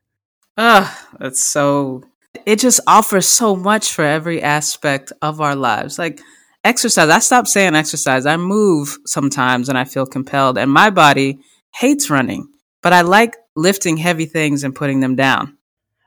Ah, 0.58 1.08
that's 1.20 1.42
so 1.44 2.04
it 2.46 2.58
just 2.58 2.80
offers 2.88 3.28
so 3.28 3.56
much 3.56 3.94
for 3.94 4.04
every 4.04 4.42
aspect 4.42 5.14
of 5.22 5.42
our 5.42 5.56
lives. 5.56 6.00
Like 6.00 6.20
exercise, 6.64 7.08
I 7.08 7.20
stopped 7.20 7.50
saying 7.50 7.76
exercise. 7.76 8.26
I 8.26 8.36
move 8.36 8.98
sometimes 9.06 9.70
and 9.70 9.78
I 9.78 9.86
feel 9.86 10.08
compelled 10.08 10.58
and 10.58 10.72
my 10.72 10.90
body 10.90 11.38
hates 11.76 12.10
running, 12.10 12.50
but 12.82 12.94
I 12.94 13.02
like 13.02 13.36
lifting 13.56 13.98
heavy 13.98 14.26
things 14.26 14.64
and 14.64 14.76
putting 14.76 15.02
them 15.02 15.16
down. 15.16 15.59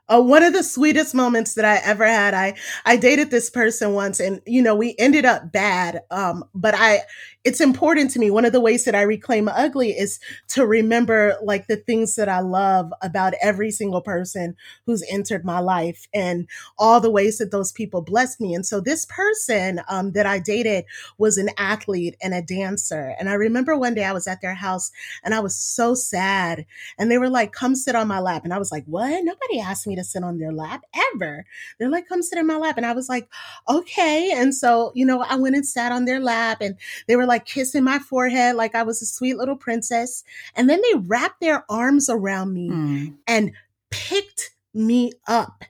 Uh, 0.09 0.21
one 0.21 0.43
of 0.43 0.51
the 0.53 0.63
sweetest 0.63 1.15
moments 1.15 1.53
that 1.53 1.63
I 1.65 1.77
ever 1.77 2.05
had. 2.05 2.33
I 2.33 2.55
I 2.85 2.97
dated 2.97 3.31
this 3.31 3.49
person 3.49 3.93
once, 3.93 4.19
and 4.19 4.41
you 4.45 4.61
know 4.61 4.75
we 4.75 4.95
ended 4.99 5.25
up 5.25 5.51
bad. 5.51 6.01
Um, 6.11 6.43
but 6.53 6.75
I 6.75 7.01
it's 7.43 7.59
important 7.59 8.09
to 8.11 8.19
me. 8.19 8.31
One 8.31 8.45
of 8.45 8.53
the 8.53 8.61
ways 8.61 8.85
that 8.85 8.95
I 8.95 9.01
reclaim 9.01 9.49
ugly 9.49 9.91
is 9.91 10.19
to 10.49 10.65
remember 10.65 11.35
like 11.43 11.67
the 11.67 11.75
things 11.75 12.15
that 12.15 12.29
I 12.29 12.39
love 12.39 12.93
about 13.01 13.33
every 13.41 13.69
single 13.69 14.01
person 14.01 14.55
who's 14.85 15.03
entered 15.09 15.43
my 15.43 15.59
life 15.59 16.07
and 16.13 16.47
all 16.77 17.01
the 17.01 17.11
ways 17.11 17.39
that 17.39 17.51
those 17.51 17.73
people 17.73 18.01
blessed 18.01 18.39
me. 18.39 18.53
And 18.53 18.65
so 18.65 18.79
this 18.79 19.05
person 19.05 19.81
um, 19.89 20.13
that 20.13 20.25
I 20.25 20.39
dated 20.39 20.85
was 21.17 21.37
an 21.37 21.49
athlete 21.57 22.15
and 22.21 22.33
a 22.33 22.41
dancer. 22.41 23.13
And 23.19 23.29
I 23.29 23.33
remember 23.33 23.77
one 23.77 23.93
day 23.93 24.05
I 24.05 24.13
was 24.13 24.27
at 24.27 24.41
their 24.41 24.55
house 24.55 24.91
and 25.23 25.33
I 25.33 25.41
was 25.41 25.55
so 25.55 25.95
sad. 25.95 26.65
And 26.97 27.11
they 27.11 27.17
were 27.17 27.29
like, 27.29 27.51
come 27.51 27.75
sit 27.75 27.95
on 27.95 28.07
my 28.07 28.19
lap. 28.19 28.45
And 28.45 28.53
I 28.53 28.57
was 28.57 28.71
like, 28.71 28.85
what? 28.85 29.23
Nobody 29.23 29.59
asked 29.59 29.85
me 29.85 29.97
to 29.97 30.03
sit 30.03 30.23
on 30.23 30.37
their 30.37 30.53
lap 30.53 30.83
ever. 31.13 31.45
They're 31.77 31.89
like, 31.89 32.07
come 32.07 32.21
sit 32.21 32.39
in 32.39 32.47
my 32.47 32.57
lap. 32.57 32.77
And 32.77 32.85
I 32.85 32.93
was 32.93 33.09
like, 33.09 33.27
okay. 33.67 34.31
And 34.33 34.55
so, 34.55 34.93
you 34.95 35.05
know, 35.05 35.21
I 35.21 35.35
went 35.35 35.55
and 35.55 35.67
sat 35.67 35.91
on 35.91 36.05
their 36.05 36.21
lap 36.21 36.59
and 36.61 36.77
they 37.07 37.17
were 37.17 37.25
like, 37.25 37.32
like 37.33 37.45
kissing 37.45 37.83
my 37.83 37.97
forehead 37.97 38.55
like 38.55 38.75
I 38.75 38.83
was 38.83 39.01
a 39.01 39.07
sweet 39.07 39.37
little 39.37 39.55
princess. 39.55 40.23
And 40.55 40.69
then 40.69 40.79
they 40.81 40.99
wrapped 40.99 41.41
their 41.41 41.65
arms 41.67 42.07
around 42.07 42.53
me 42.53 42.69
mm. 42.69 43.15
and 43.27 43.51
picked 43.89 44.51
me 44.75 45.13
up 45.27 45.63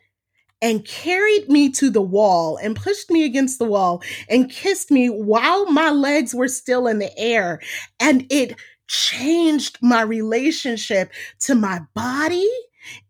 and 0.61 0.83
carried 0.83 1.47
me 1.47 1.69
to 1.71 1.89
the 1.89 2.01
wall 2.01 2.57
and 2.57 2.75
pushed 2.75 3.09
me 3.09 3.23
against 3.23 3.59
the 3.59 3.65
wall 3.65 4.03
and 4.27 4.49
kissed 4.49 4.91
me 4.91 5.09
while 5.09 5.65
my 5.71 5.89
legs 5.89 6.35
were 6.35 6.49
still 6.49 6.85
in 6.85 6.99
the 6.99 7.17
air. 7.17 7.61
And 8.01 8.25
it 8.29 8.57
changed 8.87 9.77
my 9.81 10.01
relationship 10.01 11.13
to 11.39 11.55
my 11.55 11.79
body 11.93 12.49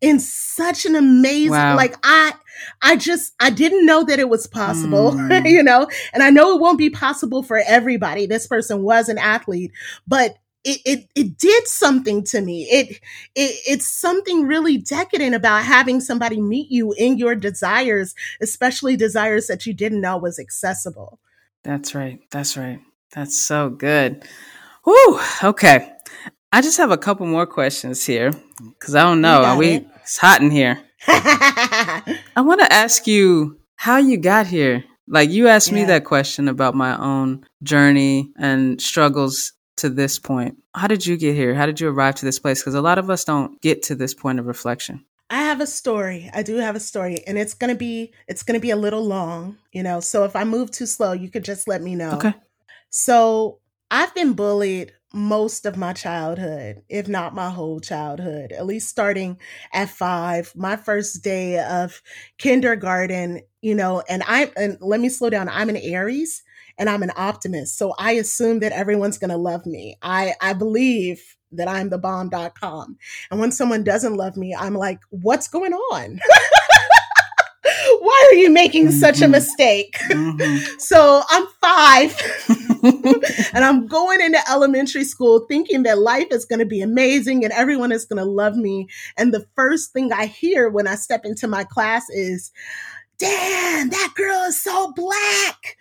in 0.01 0.19
such 0.19 0.85
an 0.85 0.95
amazing 0.95 1.51
wow. 1.51 1.75
like 1.75 1.95
i 2.03 2.33
i 2.81 2.95
just 2.95 3.33
i 3.39 3.49
didn't 3.49 3.85
know 3.85 4.03
that 4.03 4.19
it 4.19 4.29
was 4.29 4.47
possible 4.47 5.11
mm. 5.11 5.45
you 5.49 5.63
know 5.63 5.87
and 6.13 6.23
i 6.23 6.29
know 6.29 6.55
it 6.55 6.61
won't 6.61 6.77
be 6.77 6.89
possible 6.89 7.43
for 7.43 7.61
everybody 7.65 8.25
this 8.25 8.47
person 8.47 8.83
was 8.83 9.09
an 9.09 9.17
athlete 9.17 9.71
but 10.07 10.37
it, 10.63 10.79
it 10.85 11.09
it 11.15 11.37
did 11.37 11.67
something 11.67 12.23
to 12.23 12.41
me. 12.41 12.63
It, 12.63 12.91
it 13.35 13.61
it's 13.67 13.87
something 13.87 14.43
really 14.43 14.77
decadent 14.77 15.35
about 15.35 15.63
having 15.63 15.99
somebody 15.99 16.39
meet 16.39 16.71
you 16.71 16.93
in 16.93 17.17
your 17.17 17.35
desires, 17.35 18.15
especially 18.41 18.95
desires 18.95 19.47
that 19.47 19.65
you 19.65 19.73
didn't 19.73 20.01
know 20.01 20.17
was 20.17 20.39
accessible. 20.39 21.19
That's 21.63 21.93
right. 21.95 22.19
That's 22.31 22.57
right. 22.57 22.79
That's 23.13 23.37
so 23.37 23.69
good. 23.69 24.23
Whew. 24.85 25.19
Okay. 25.43 25.91
I 26.53 26.61
just 26.61 26.77
have 26.77 26.91
a 26.91 26.97
couple 26.97 27.25
more 27.25 27.47
questions 27.47 28.05
here 28.05 28.31
because 28.59 28.93
I 28.93 29.01
don't 29.01 29.21
know. 29.21 29.41
Are 29.41 29.57
we? 29.57 29.69
It. 29.69 29.87
It's 30.03 30.19
hot 30.19 30.39
in 30.39 30.51
here. 30.51 30.79
I 31.07 32.19
want 32.37 32.61
to 32.61 32.71
ask 32.71 33.07
you 33.07 33.59
how 33.75 33.97
you 33.97 34.17
got 34.17 34.45
here. 34.45 34.83
Like 35.07 35.31
you 35.31 35.47
asked 35.47 35.69
yeah. 35.69 35.75
me 35.79 35.85
that 35.85 36.05
question 36.05 36.47
about 36.47 36.75
my 36.75 36.95
own 36.95 37.43
journey 37.63 38.31
and 38.37 38.79
struggles 38.79 39.53
to 39.77 39.89
this 39.89 40.19
point. 40.19 40.55
How 40.75 40.85
did 40.85 41.07
you 41.07 41.17
get 41.17 41.33
here? 41.33 41.55
How 41.55 41.65
did 41.65 41.81
you 41.81 41.89
arrive 41.89 42.13
to 42.15 42.25
this 42.25 42.37
place? 42.37 42.61
Because 42.61 42.75
a 42.75 42.83
lot 42.83 42.99
of 42.99 43.09
us 43.09 43.23
don't 43.23 43.59
get 43.63 43.81
to 43.83 43.95
this 43.95 44.13
point 44.13 44.37
of 44.37 44.45
reflection. 44.45 45.03
I 45.31 45.37
have 45.37 45.59
a 45.59 45.65
story. 45.65 46.29
I 46.35 46.43
do 46.43 46.57
have 46.57 46.75
a 46.75 46.79
story, 46.79 47.25
and 47.25 47.35
it's 47.35 47.55
gonna 47.55 47.73
be 47.73 48.13
it's 48.27 48.43
gonna 48.43 48.59
be 48.59 48.69
a 48.69 48.75
little 48.75 49.03
long, 49.03 49.57
you 49.71 49.81
know. 49.81 50.01
So 50.01 50.23
if 50.23 50.35
I 50.35 50.43
move 50.43 50.69
too 50.69 50.85
slow, 50.85 51.13
you 51.13 51.31
could 51.31 51.43
just 51.43 51.67
let 51.67 51.81
me 51.81 51.95
know. 51.95 52.11
Okay. 52.11 52.35
So 52.91 53.57
I've 53.89 54.13
been 54.13 54.33
bullied 54.33 54.93
most 55.13 55.65
of 55.65 55.77
my 55.77 55.93
childhood, 55.93 56.81
if 56.89 57.07
not 57.07 57.35
my 57.35 57.49
whole 57.49 57.79
childhood, 57.79 58.51
at 58.51 58.65
least 58.65 58.89
starting 58.89 59.37
at 59.71 59.89
five, 59.89 60.51
my 60.55 60.75
first 60.75 61.23
day 61.23 61.59
of 61.59 62.01
kindergarten, 62.39 63.41
you 63.61 63.75
know, 63.75 64.03
and 64.09 64.23
I, 64.25 64.51
and 64.57 64.77
let 64.81 64.99
me 64.99 65.09
slow 65.09 65.29
down. 65.29 65.49
I'm 65.49 65.69
an 65.69 65.77
Aries 65.77 66.41
and 66.79 66.89
I'm 66.89 67.03
an 67.03 67.11
optimist. 67.15 67.77
So 67.77 67.93
I 67.99 68.13
assume 68.13 68.59
that 68.59 68.71
everyone's 68.71 69.19
going 69.19 69.29
to 69.29 69.37
love 69.37 69.65
me. 69.67 69.97
I, 70.01 70.33
I 70.41 70.53
believe 70.53 71.37
that 71.51 71.67
I'm 71.67 71.89
the 71.89 71.99
bomb.com. 71.99 72.97
And 73.29 73.39
when 73.39 73.51
someone 73.51 73.83
doesn't 73.83 74.15
love 74.15 74.35
me, 74.35 74.55
I'm 74.55 74.73
like, 74.73 74.99
what's 75.11 75.47
going 75.47 75.73
on? 75.73 76.19
why 77.99 78.29
are 78.31 78.35
you 78.35 78.49
making 78.49 78.87
mm-hmm. 78.87 78.99
such 78.99 79.19
a 79.19 79.23
mm-hmm. 79.23 79.31
mistake? 79.31 79.95
Mm-hmm. 80.09 80.65
so 80.79 81.21
I'm 81.29 81.47
five 81.61 82.15
and 83.53 83.63
I'm 83.63 83.87
going 83.87 84.21
into 84.21 84.39
elementary 84.49 85.03
school 85.03 85.45
thinking 85.47 85.83
that 85.83 85.99
life 85.99 86.27
is 86.31 86.45
going 86.45 86.59
to 86.59 86.65
be 86.65 86.81
amazing 86.81 87.43
and 87.43 87.53
everyone 87.53 87.91
is 87.91 88.05
going 88.05 88.23
to 88.23 88.29
love 88.29 88.55
me. 88.55 88.87
And 89.17 89.33
the 89.33 89.45
first 89.55 89.93
thing 89.93 90.11
I 90.11 90.25
hear 90.25 90.69
when 90.69 90.87
I 90.87 90.95
step 90.95 91.25
into 91.25 91.47
my 91.47 91.63
class 91.63 92.09
is, 92.09 92.51
damn, 93.17 93.89
that 93.89 94.13
girl 94.15 94.43
is 94.43 94.61
so 94.61 94.91
black 94.93 95.77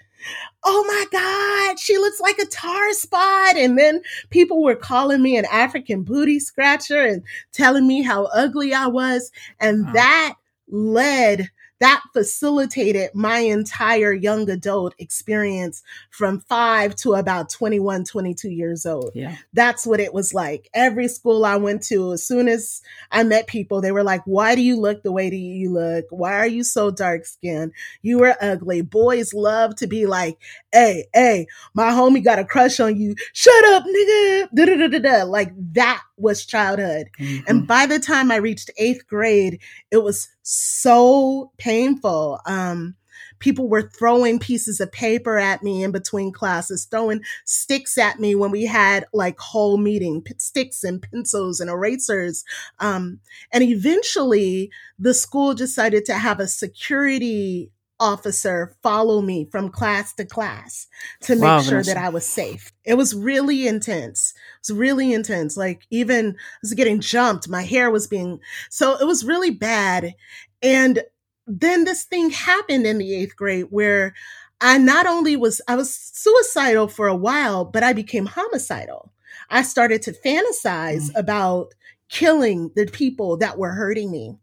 oh 0.65 0.85
my 0.87 1.07
God, 1.11 1.79
she 1.81 1.99
looks 1.99 2.21
like 2.21 2.39
a 2.39 2.47
tar 2.47 2.93
spot. 2.93 3.57
And 3.57 3.79
then 3.79 4.03
people 4.31 4.63
were 4.63 4.77
calling 4.77 5.23
me 5.23 5.37
an 5.37 5.47
African 5.51 6.03
booty 6.03 6.39
scratcher 6.39 7.01
and 7.01 7.23
telling 7.53 7.87
me 7.87 8.03
how 8.03 8.25
ugly 8.27 8.73
I 8.73 8.87
was. 8.87 9.33
And 9.61 9.87
that 9.95 10.35
led 10.69 11.51
that 11.83 12.01
facilitated 12.13 13.11
my 13.13 13.41
entire 13.41 14.13
young 14.13 14.49
adult 14.49 14.95
experience 15.01 15.83
from 16.11 16.39
five 16.39 16.95
to 16.95 17.15
about 17.15 17.51
21, 17.51 18.05
22 18.05 18.51
years 18.51 18.87
old. 18.87 19.11
Yeah. 19.17 19.35
That's 19.53 19.85
what 19.85 19.99
it 19.99 20.15
was 20.15 20.33
like. 20.33 20.71
Every 20.75 21.09
school 21.09 21.45
I 21.45 21.57
went 21.57 21.83
to, 21.89 22.13
as 22.13 22.25
soon 22.25 22.47
as 22.47 22.83
I 23.11 23.25
met 23.25 23.49
people, 23.49 23.81
they 23.81 23.91
were 23.91 24.05
like, 24.05 24.23
Why 24.27 24.55
do 24.55 24.63
you 24.63 24.79
look 24.79 25.03
the 25.03 25.11
way 25.11 25.29
that 25.29 25.35
you 25.35 25.71
look? 25.71 26.05
Why 26.11 26.35
are 26.35 26.47
you 26.47 26.63
so 26.63 26.93
dark 26.93 27.27
skinned? 27.27 27.73
You 28.01 28.21
were 28.21 28.37
ugly. 28.41 28.83
Boys 28.83 29.35
love 29.35 29.75
to 29.77 29.89
be 29.89 30.07
like, 30.07 30.39
Hey, 30.73 31.07
hey, 31.13 31.49
my 31.75 31.91
homie 31.91 32.23
got 32.23 32.39
a 32.39 32.45
crush 32.45 32.79
on 32.79 32.97
you. 32.97 33.17
Shut 33.33 33.65
up, 33.73 33.83
nigga. 33.83 34.49
Da-da-da-da-da. 34.55 35.25
Like 35.25 35.51
that 35.73 36.01
was 36.23 36.47
childhood. 36.47 37.09
Mm-hmm. 37.19 37.45
And 37.49 37.67
by 37.67 37.87
the 37.87 37.99
time 37.99 38.31
I 38.31 38.37
reached 38.37 38.71
eighth 38.79 39.07
grade, 39.07 39.61
it 39.91 40.03
was 40.03 40.29
so 40.43 41.53
painful. 41.59 42.41
Um, 42.47 42.95
people 43.43 43.69
were 43.69 43.83
throwing 43.83 44.39
pieces 44.39 44.81
of 44.81 44.93
paper 44.93 45.37
at 45.37 45.65
me 45.65 45.83
in 45.83 45.91
between 45.91 46.33
classes, 46.33 46.87
throwing 46.89 47.21
sticks 47.45 47.99
at 47.99 48.21
me 48.21 48.37
when 48.37 48.53
we 48.53 48.65
had 48.65 49.05
like 49.13 49.39
whole 49.41 49.77
meeting, 49.77 50.25
sticks 50.39 50.85
and 50.85 51.03
pencils 51.03 51.59
and 51.59 51.69
erasers. 51.69 52.45
Um, 52.79 53.19
and 53.53 53.65
eventually 53.65 54.71
the 54.97 55.13
school 55.13 55.55
decided 55.55 56.05
to 56.05 56.15
have 56.15 56.39
a 56.39 56.47
security 56.47 57.73
officer 58.03 58.75
follow 58.83 59.23
me 59.23 59.45
from 59.45 59.71
class 59.71 60.13
to 60.15 60.25
class 60.25 60.89
to 61.21 61.37
make 61.37 61.43
wow, 61.43 61.61
sure 61.61 61.83
that 61.85 61.97
I 61.97 62.09
was 62.09 62.27
safe. 62.27 62.73
It 62.85 62.95
was 62.95 63.15
really 63.15 63.69
intense. 63.69 64.35
It 64.37 64.69
was 64.69 64.77
really 64.77 65.13
intense. 65.13 65.57
Like 65.57 65.87
even 65.91 66.31
I 66.31 66.59
was 66.61 66.75
getting 66.75 67.01
jumped. 67.01 67.49
My 67.49 67.63
hair 67.63 67.91
was 67.91 68.09
being 68.09 68.41
so 68.69 68.97
it 69.01 69.07
was 69.07 69.25
really 69.25 69.51
bad. 69.51 70.15
And 70.63 71.05
then 71.47 71.85
this 71.85 72.05
thing 72.05 72.31
happened 72.31 72.87
in 72.87 72.99
the 72.99 73.15
eighth 73.15 73.37
grade 73.37 73.67
where 73.71 74.15
I 74.61 74.79
not 74.79 75.07
only 75.07 75.37
was 75.37 75.61
I 75.69 75.77
was 75.77 75.95
suicidal 75.95 76.89
for 76.89 77.07
a 77.07 77.17
while, 77.17 77.65
but 77.65 77.85
I 77.85 77.93
became 77.93 78.27
homicidal. 78.27 79.13
I 79.49 79.63
started 79.63 80.03
to 80.03 80.13
fantasize 80.13 81.11
mm. 81.11 81.17
about 81.17 81.75
killing 82.09 82.71
the 82.75 82.87
people 82.87 83.37
that 83.39 83.59
were 83.59 83.73
hurting 83.73 84.11
me. 84.11 84.37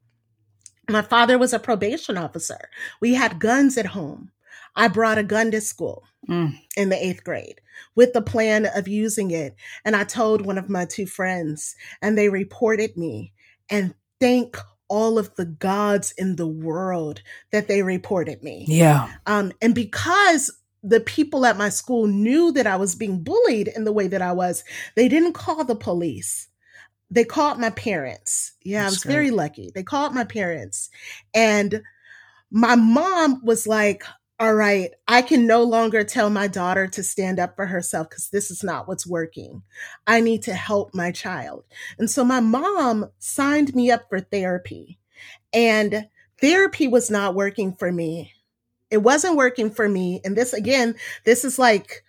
My 0.90 1.02
father 1.02 1.38
was 1.38 1.54
a 1.54 1.60
probation 1.60 2.18
officer. 2.18 2.70
We 3.00 3.14
had 3.14 3.40
guns 3.40 3.78
at 3.78 3.88
home. 3.88 4.32
I 4.76 4.88
brought 4.88 5.18
a 5.18 5.24
gun 5.24 5.52
to 5.52 5.62
school 5.62 6.04
mm. 6.28 6.54
in 6.78 6.90
the 6.90 7.04
eighth 7.04 7.24
grade 7.24 7.62
with 7.96 8.14
the 8.14 8.22
plan 8.22 8.68
of 8.76 8.88
using 8.88 9.32
it. 9.32 9.56
And 9.86 9.96
I 9.96 10.04
told 10.04 10.46
one 10.46 10.58
of 10.58 10.70
my 10.70 10.86
two 10.86 11.06
friends, 11.06 11.76
and 12.02 12.18
they 12.18 12.30
reported 12.30 12.98
me. 12.98 13.34
And 13.70 13.94
thank 14.20 14.58
all 14.88 15.20
of 15.20 15.36
the 15.36 15.46
gods 15.46 16.14
in 16.18 16.36
the 16.36 16.48
world 16.48 17.22
that 17.52 17.68
they 17.68 17.84
reported 17.84 18.44
me. 18.44 18.66
Yeah. 18.68 19.14
Um, 19.26 19.54
and 19.62 19.76
because 19.76 20.52
the 20.84 21.00
people 21.00 21.46
at 21.46 21.58
my 21.58 21.70
school 21.70 22.08
knew 22.08 22.52
that 22.54 22.68
I 22.68 22.76
was 22.76 22.96
being 22.96 23.22
bullied 23.22 23.68
in 23.68 23.84
the 23.84 23.92
way 23.92 24.08
that 24.08 24.22
I 24.22 24.32
was, 24.32 24.64
they 24.96 25.08
didn't 25.08 25.34
call 25.34 25.64
the 25.64 25.76
police. 25.76 26.49
They 27.12 27.26
called 27.26 27.60
my 27.60 27.72
parents. 27.72 28.54
Yeah, 28.64 28.84
That's 28.84 28.92
I 28.92 28.94
was 28.94 29.04
great. 29.04 29.14
very 29.14 29.32
lucky. 29.32 29.72
They 29.74 29.84
called 29.84 30.14
my 30.14 30.24
parents. 30.24 30.90
And 31.34 31.82
my 32.52 32.76
mom 32.76 33.44
was 33.44 33.68
like, 33.68 34.04
all 34.40 34.54
right, 34.54 34.92
I 35.08 35.22
can 35.22 35.48
no 35.48 35.64
longer 35.64 36.04
tell 36.06 36.30
my 36.30 36.48
daughter 36.48 36.88
to 36.88 37.04
stand 37.04 37.40
up 37.40 37.58
for 37.58 37.66
herself 37.66 38.10
because 38.10 38.30
this 38.30 38.50
is 38.52 38.64
not 38.64 38.88
what's 38.88 39.06
working. 39.06 39.64
I 40.08 40.22
need 40.22 40.44
to 40.44 40.54
help 40.54 40.94
my 40.96 41.12
child. 41.12 41.66
And 41.98 42.10
so 42.10 42.24
my 42.24 42.40
mom 42.40 43.10
signed 43.20 43.76
me 43.76 43.92
up 43.92 44.08
for 44.10 44.22
therapy, 44.22 44.98
and 45.52 46.08
therapy 46.40 46.88
was 46.88 47.12
not 47.12 47.36
working 47.36 47.74
for 47.74 47.92
me. 47.92 48.32
It 48.90 49.00
wasn't 49.00 49.36
working 49.36 49.72
for 49.72 49.90
me. 49.90 50.22
And 50.24 50.38
this, 50.38 50.54
again, 50.54 50.96
this 51.26 51.44
is 51.44 51.60
like 51.60 52.04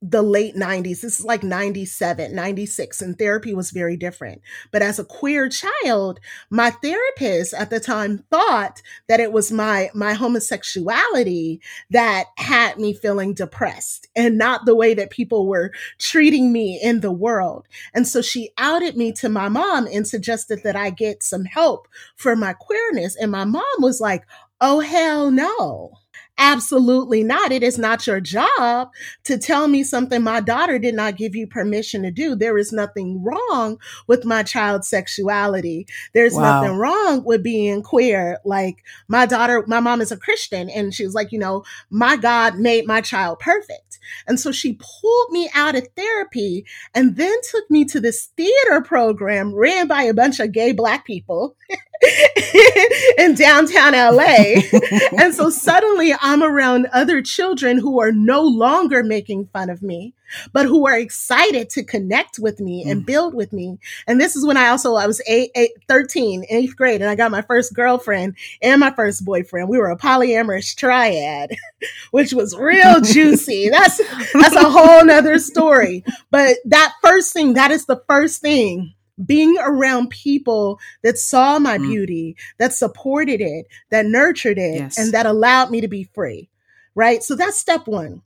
the 0.00 0.22
late 0.22 0.54
90s. 0.54 1.00
This 1.00 1.18
is 1.18 1.24
like 1.24 1.42
97, 1.42 2.34
96, 2.34 3.02
and 3.02 3.18
therapy 3.18 3.52
was 3.52 3.70
very 3.70 3.96
different. 3.96 4.42
But 4.70 4.82
as 4.82 4.98
a 4.98 5.04
queer 5.04 5.48
child, 5.48 6.20
my 6.50 6.70
therapist 6.70 7.52
at 7.54 7.70
the 7.70 7.80
time 7.80 8.24
thought 8.30 8.80
that 9.08 9.20
it 9.20 9.32
was 9.32 9.50
my 9.50 9.90
my 9.94 10.14
homosexuality 10.14 11.60
that 11.90 12.26
had 12.36 12.78
me 12.78 12.92
feeling 12.92 13.34
depressed 13.34 14.06
and 14.14 14.38
not 14.38 14.66
the 14.66 14.76
way 14.76 14.94
that 14.94 15.10
people 15.10 15.46
were 15.48 15.72
treating 15.98 16.52
me 16.52 16.80
in 16.80 17.00
the 17.00 17.12
world. 17.12 17.66
And 17.92 18.06
so 18.06 18.22
she 18.22 18.50
outed 18.56 18.96
me 18.96 19.12
to 19.12 19.28
my 19.28 19.48
mom 19.48 19.88
and 19.92 20.06
suggested 20.06 20.60
that 20.62 20.76
I 20.76 20.90
get 20.90 21.22
some 21.24 21.44
help 21.44 21.88
for 22.16 22.36
my 22.36 22.52
queerness. 22.52 23.16
And 23.16 23.32
my 23.32 23.44
mom 23.44 23.64
was 23.80 24.00
like, 24.00 24.24
"Oh 24.60 24.80
hell 24.80 25.30
no." 25.32 25.92
Absolutely 26.40 27.24
not. 27.24 27.50
It 27.50 27.64
is 27.64 27.78
not 27.78 28.06
your 28.06 28.20
job 28.20 28.90
to 29.24 29.38
tell 29.38 29.66
me 29.66 29.82
something 29.82 30.22
my 30.22 30.40
daughter 30.40 30.78
did 30.78 30.94
not 30.94 31.16
give 31.16 31.34
you 31.34 31.48
permission 31.48 32.02
to 32.04 32.12
do. 32.12 32.36
There 32.36 32.56
is 32.56 32.72
nothing 32.72 33.24
wrong 33.24 33.78
with 34.06 34.24
my 34.24 34.44
child's 34.44 34.88
sexuality. 34.88 35.88
There's 36.14 36.34
wow. 36.34 36.60
nothing 36.60 36.76
wrong 36.76 37.24
with 37.24 37.42
being 37.42 37.82
queer. 37.82 38.38
Like 38.44 38.84
my 39.08 39.26
daughter, 39.26 39.64
my 39.66 39.80
mom 39.80 40.00
is 40.00 40.12
a 40.12 40.16
Christian 40.16 40.70
and 40.70 40.94
she 40.94 41.04
was 41.04 41.14
like, 41.14 41.32
you 41.32 41.40
know, 41.40 41.64
my 41.90 42.16
God 42.16 42.56
made 42.58 42.86
my 42.86 43.00
child 43.00 43.40
perfect. 43.40 43.98
And 44.28 44.38
so 44.38 44.52
she 44.52 44.78
pulled 44.78 45.30
me 45.30 45.50
out 45.54 45.74
of 45.74 45.88
therapy 45.96 46.64
and 46.94 47.16
then 47.16 47.34
took 47.50 47.68
me 47.68 47.84
to 47.86 48.00
this 48.00 48.26
theater 48.36 48.80
program 48.80 49.54
ran 49.54 49.88
by 49.88 50.02
a 50.04 50.14
bunch 50.14 50.38
of 50.38 50.52
gay 50.52 50.72
black 50.72 51.04
people. 51.04 51.56
in 53.18 53.34
downtown 53.34 53.92
LA. 53.92 54.60
and 55.18 55.34
so 55.34 55.50
suddenly 55.50 56.14
I'm 56.20 56.42
around 56.42 56.86
other 56.92 57.22
children 57.22 57.78
who 57.78 58.00
are 58.00 58.12
no 58.12 58.42
longer 58.42 59.02
making 59.02 59.46
fun 59.52 59.70
of 59.70 59.82
me, 59.82 60.14
but 60.52 60.66
who 60.66 60.86
are 60.86 60.96
excited 60.96 61.70
to 61.70 61.82
connect 61.82 62.38
with 62.38 62.60
me 62.60 62.88
and 62.88 63.02
mm. 63.02 63.06
build 63.06 63.34
with 63.34 63.52
me. 63.52 63.78
And 64.06 64.20
this 64.20 64.36
is 64.36 64.46
when 64.46 64.56
I 64.56 64.68
also, 64.68 64.94
I 64.94 65.06
was 65.06 65.20
eight, 65.26 65.50
eight, 65.54 65.72
13, 65.88 66.44
eighth 66.48 66.76
grade, 66.76 67.00
and 67.00 67.10
I 67.10 67.14
got 67.14 67.30
my 67.30 67.42
first 67.42 67.74
girlfriend 67.74 68.36
and 68.62 68.80
my 68.80 68.92
first 68.92 69.24
boyfriend. 69.24 69.68
We 69.68 69.78
were 69.78 69.90
a 69.90 69.98
polyamorous 69.98 70.76
triad, 70.76 71.56
which 72.10 72.32
was 72.32 72.56
real 72.56 73.00
juicy. 73.00 73.70
That's, 73.70 73.98
that's 74.32 74.56
a 74.56 74.70
whole 74.70 75.04
nother 75.04 75.38
story. 75.38 76.04
But 76.30 76.58
that 76.66 76.92
first 77.02 77.32
thing, 77.32 77.54
that 77.54 77.70
is 77.70 77.86
the 77.86 78.02
first 78.06 78.40
thing 78.40 78.94
being 79.24 79.56
around 79.60 80.10
people 80.10 80.78
that 81.02 81.18
saw 81.18 81.58
my 81.58 81.78
mm. 81.78 81.88
beauty, 81.88 82.36
that 82.58 82.72
supported 82.72 83.40
it, 83.40 83.66
that 83.90 84.06
nurtured 84.06 84.58
it, 84.58 84.74
yes. 84.74 84.98
and 84.98 85.12
that 85.12 85.26
allowed 85.26 85.70
me 85.70 85.80
to 85.80 85.88
be 85.88 86.04
free. 86.04 86.48
Right. 86.94 87.22
So 87.22 87.36
that's 87.36 87.58
step 87.58 87.86
one. 87.86 88.22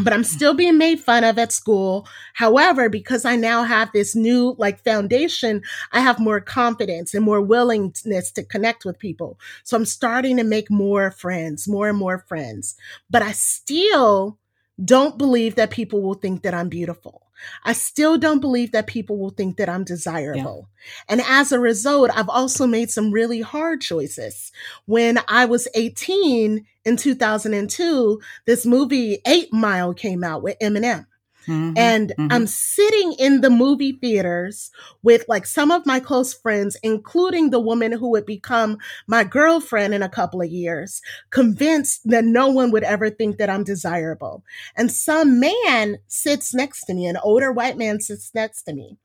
But 0.00 0.12
I'm 0.12 0.22
still 0.22 0.54
being 0.54 0.78
made 0.78 1.00
fun 1.00 1.24
of 1.24 1.38
at 1.38 1.50
school. 1.50 2.06
However, 2.34 2.88
because 2.88 3.24
I 3.24 3.34
now 3.34 3.64
have 3.64 3.90
this 3.92 4.14
new 4.14 4.54
like 4.56 4.84
foundation, 4.84 5.60
I 5.90 6.00
have 6.00 6.20
more 6.20 6.40
confidence 6.40 7.14
and 7.14 7.24
more 7.24 7.40
willingness 7.40 8.30
to 8.32 8.44
connect 8.44 8.84
with 8.84 9.00
people. 9.00 9.40
So 9.64 9.76
I'm 9.76 9.84
starting 9.84 10.36
to 10.36 10.44
make 10.44 10.70
more 10.70 11.10
friends, 11.10 11.66
more 11.66 11.88
and 11.88 11.98
more 11.98 12.24
friends. 12.28 12.76
But 13.10 13.22
I 13.22 13.32
still 13.32 14.38
don't 14.84 15.18
believe 15.18 15.56
that 15.56 15.70
people 15.70 16.02
will 16.02 16.14
think 16.14 16.42
that 16.42 16.54
I'm 16.54 16.68
beautiful. 16.68 17.26
I 17.64 17.72
still 17.72 18.18
don't 18.18 18.40
believe 18.40 18.72
that 18.72 18.86
people 18.86 19.18
will 19.18 19.30
think 19.30 19.56
that 19.56 19.68
I'm 19.68 19.84
desirable. 19.84 20.68
Yeah. 20.68 21.14
And 21.14 21.20
as 21.28 21.52
a 21.52 21.60
result, 21.60 22.10
I've 22.14 22.28
also 22.28 22.66
made 22.66 22.90
some 22.90 23.12
really 23.12 23.40
hard 23.40 23.80
choices. 23.80 24.52
When 24.86 25.20
I 25.28 25.44
was 25.44 25.68
18 25.74 26.66
in 26.84 26.96
2002, 26.96 28.20
this 28.46 28.66
movie 28.66 29.18
Eight 29.26 29.52
Mile 29.52 29.94
came 29.94 30.24
out 30.24 30.42
with 30.42 30.58
Eminem. 30.60 31.06
Mm-hmm, 31.48 31.78
and 31.78 32.10
mm-hmm. 32.10 32.28
I'm 32.30 32.46
sitting 32.46 33.14
in 33.18 33.40
the 33.40 33.50
movie 33.50 33.92
theaters 33.92 34.70
with 35.02 35.24
like 35.28 35.46
some 35.46 35.70
of 35.70 35.86
my 35.86 35.98
close 35.98 36.34
friends, 36.34 36.76
including 36.82 37.50
the 37.50 37.60
woman 37.60 37.92
who 37.92 38.10
would 38.10 38.26
become 38.26 38.78
my 39.06 39.24
girlfriend 39.24 39.94
in 39.94 40.02
a 40.02 40.08
couple 40.08 40.42
of 40.42 40.50
years, 40.50 41.00
convinced 41.30 42.02
that 42.04 42.24
no 42.24 42.48
one 42.48 42.70
would 42.70 42.84
ever 42.84 43.08
think 43.08 43.38
that 43.38 43.48
I'm 43.48 43.64
desirable. 43.64 44.44
And 44.76 44.92
some 44.92 45.40
man 45.40 45.98
sits 46.06 46.52
next 46.52 46.84
to 46.84 46.94
me, 46.94 47.06
an 47.06 47.16
older 47.22 47.50
white 47.50 47.78
man 47.78 48.00
sits 48.00 48.34
next 48.34 48.64
to 48.64 48.74
me. 48.74 48.98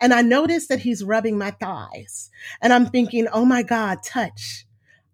And 0.00 0.12
I 0.12 0.22
notice 0.22 0.68
that 0.68 0.80
he's 0.80 1.02
rubbing 1.02 1.38
my 1.38 1.50
thighs. 1.50 2.30
And 2.60 2.72
I'm 2.72 2.86
thinking, 2.86 3.26
oh 3.32 3.44
my 3.44 3.62
God, 3.62 3.98
touch. 4.04 4.66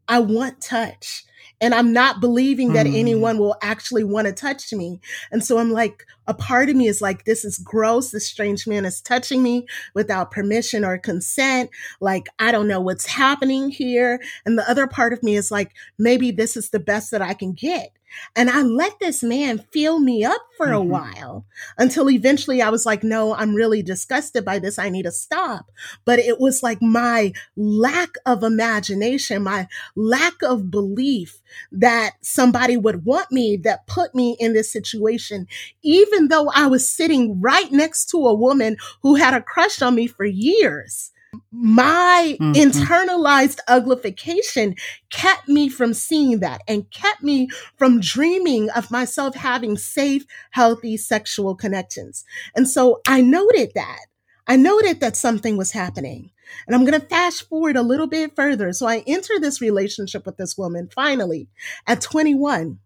I 0.09 0.19
want 0.19 0.61
touch 0.61 1.25
and 1.61 1.75
I'm 1.75 1.93
not 1.93 2.21
believing 2.21 2.73
that 2.73 2.87
mm. 2.87 2.99
anyone 2.99 3.39
will 3.39 3.57
actually 3.63 4.05
want 4.05 4.27
to 4.27 4.33
touch 4.33 4.73
me. 4.73 5.01
And 5.31 5.45
so 5.45 5.59
I'm 5.59 5.71
like, 5.71 6.05
a 6.27 6.35
part 6.35 6.69
of 6.69 6.77
me 6.77 6.89
is 6.89 7.01
like, 7.01 7.25
this 7.25 7.45
is 7.45 7.59
gross. 7.59 8.11
This 8.11 8.27
strange 8.27 8.67
man 8.67 8.85
is 8.85 9.01
touching 9.01 9.43
me 9.43 9.67
without 9.95 10.31
permission 10.31 10.85
or 10.85 10.99
consent. 10.99 11.71
Like, 12.01 12.29
I 12.39 12.53
don't 12.53 12.69
know 12.69 12.81
what's 12.81 13.07
happening 13.07 13.71
here. 13.71 14.21
And 14.45 14.59
the 14.59 14.69
other 14.69 14.87
part 14.87 15.13
of 15.13 15.23
me 15.23 15.37
is 15.37 15.51
like, 15.51 15.73
maybe 15.99 16.31
this 16.31 16.57
is 16.57 16.71
the 16.71 16.81
best 16.81 17.11
that 17.11 17.23
I 17.23 17.35
can 17.35 17.53
get. 17.53 17.93
And 18.37 18.51
I 18.51 18.63
let 18.63 18.99
this 19.01 19.23
man 19.23 19.65
fill 19.73 19.99
me 19.99 20.25
up 20.25 20.41
for 20.57 20.67
mm-hmm. 20.67 20.75
a 20.75 20.83
while 20.83 21.47
until 21.79 22.11
eventually 22.11 22.63
I 22.63 22.71
was 22.71 22.87
like, 22.87 23.03
no, 23.03 23.35
I'm 23.35 23.55
really 23.55 23.83
disgusted 23.83 24.45
by 24.45 24.59
this. 24.59 24.79
I 24.79 24.89
need 24.89 25.05
to 25.05 25.11
stop. 25.11 25.71
But 26.05 26.19
it 26.19 26.41
was 26.41 26.63
like 26.63 26.83
my 26.83 27.33
lack 27.57 28.17
of 28.27 28.43
imagination, 28.43 29.45
my 29.45 29.69
lack 29.97 30.43
of 30.43 30.71
belief 30.71 31.32
that 31.71 32.13
somebody 32.21 32.77
would 32.77 33.05
want 33.05 33.31
me 33.31 33.57
that 33.59 33.87
put 33.87 34.15
me 34.15 34.37
in 34.39 34.53
this 34.53 34.73
situation, 34.73 35.47
even 35.83 36.29
though 36.29 36.51
I 36.55 36.67
was 36.67 36.91
sitting 36.91 37.41
right 37.41 37.71
next 37.71 38.07
to 38.11 38.19
a 38.27 38.35
woman 38.35 38.77
who 39.03 39.15
had 39.17 39.35
a 39.35 39.43
crush 39.43 39.83
on 39.83 39.95
me 39.95 40.07
for 40.07 40.25
years 40.25 41.13
my 41.51 42.37
mm-hmm. 42.41 42.53
internalized 42.53 43.59
uglification 43.69 44.79
kept 45.11 45.49
me 45.49 45.69
from 45.69 45.95
seeing 45.95 46.41
that 46.41 46.63
and 46.69 46.91
kept 46.91 47.23
me 47.23 47.49
from 47.77 48.01
dreaming 48.01 48.71
of 48.71 48.91
myself 48.91 49.35
having 49.35 49.77
safe, 49.77 50.27
healthy 50.51 50.97
sexual 50.97 51.55
connections. 51.55 52.25
And 52.55 52.69
so 52.69 53.01
I 53.07 53.21
noted 53.23 53.73
that. 53.75 54.07
I 54.47 54.57
noted 54.57 55.01
that 55.01 55.17
something 55.17 55.57
was 55.57 55.71
happening. 55.71 56.32
And 56.67 56.75
I'm 56.75 56.85
going 56.85 57.01
to 57.01 57.07
fast 57.07 57.49
forward 57.49 57.77
a 57.77 57.83
little 57.83 58.07
bit 58.07 58.35
further. 58.37 58.73
So 58.73 58.87
I 58.87 59.05
enter 59.07 59.39
this 59.39 59.61
relationship 59.61 60.27
with 60.27 60.37
this 60.37 60.57
woman 60.57 60.89
finally 60.95 61.49
at 61.87 62.01
21. 62.01 62.79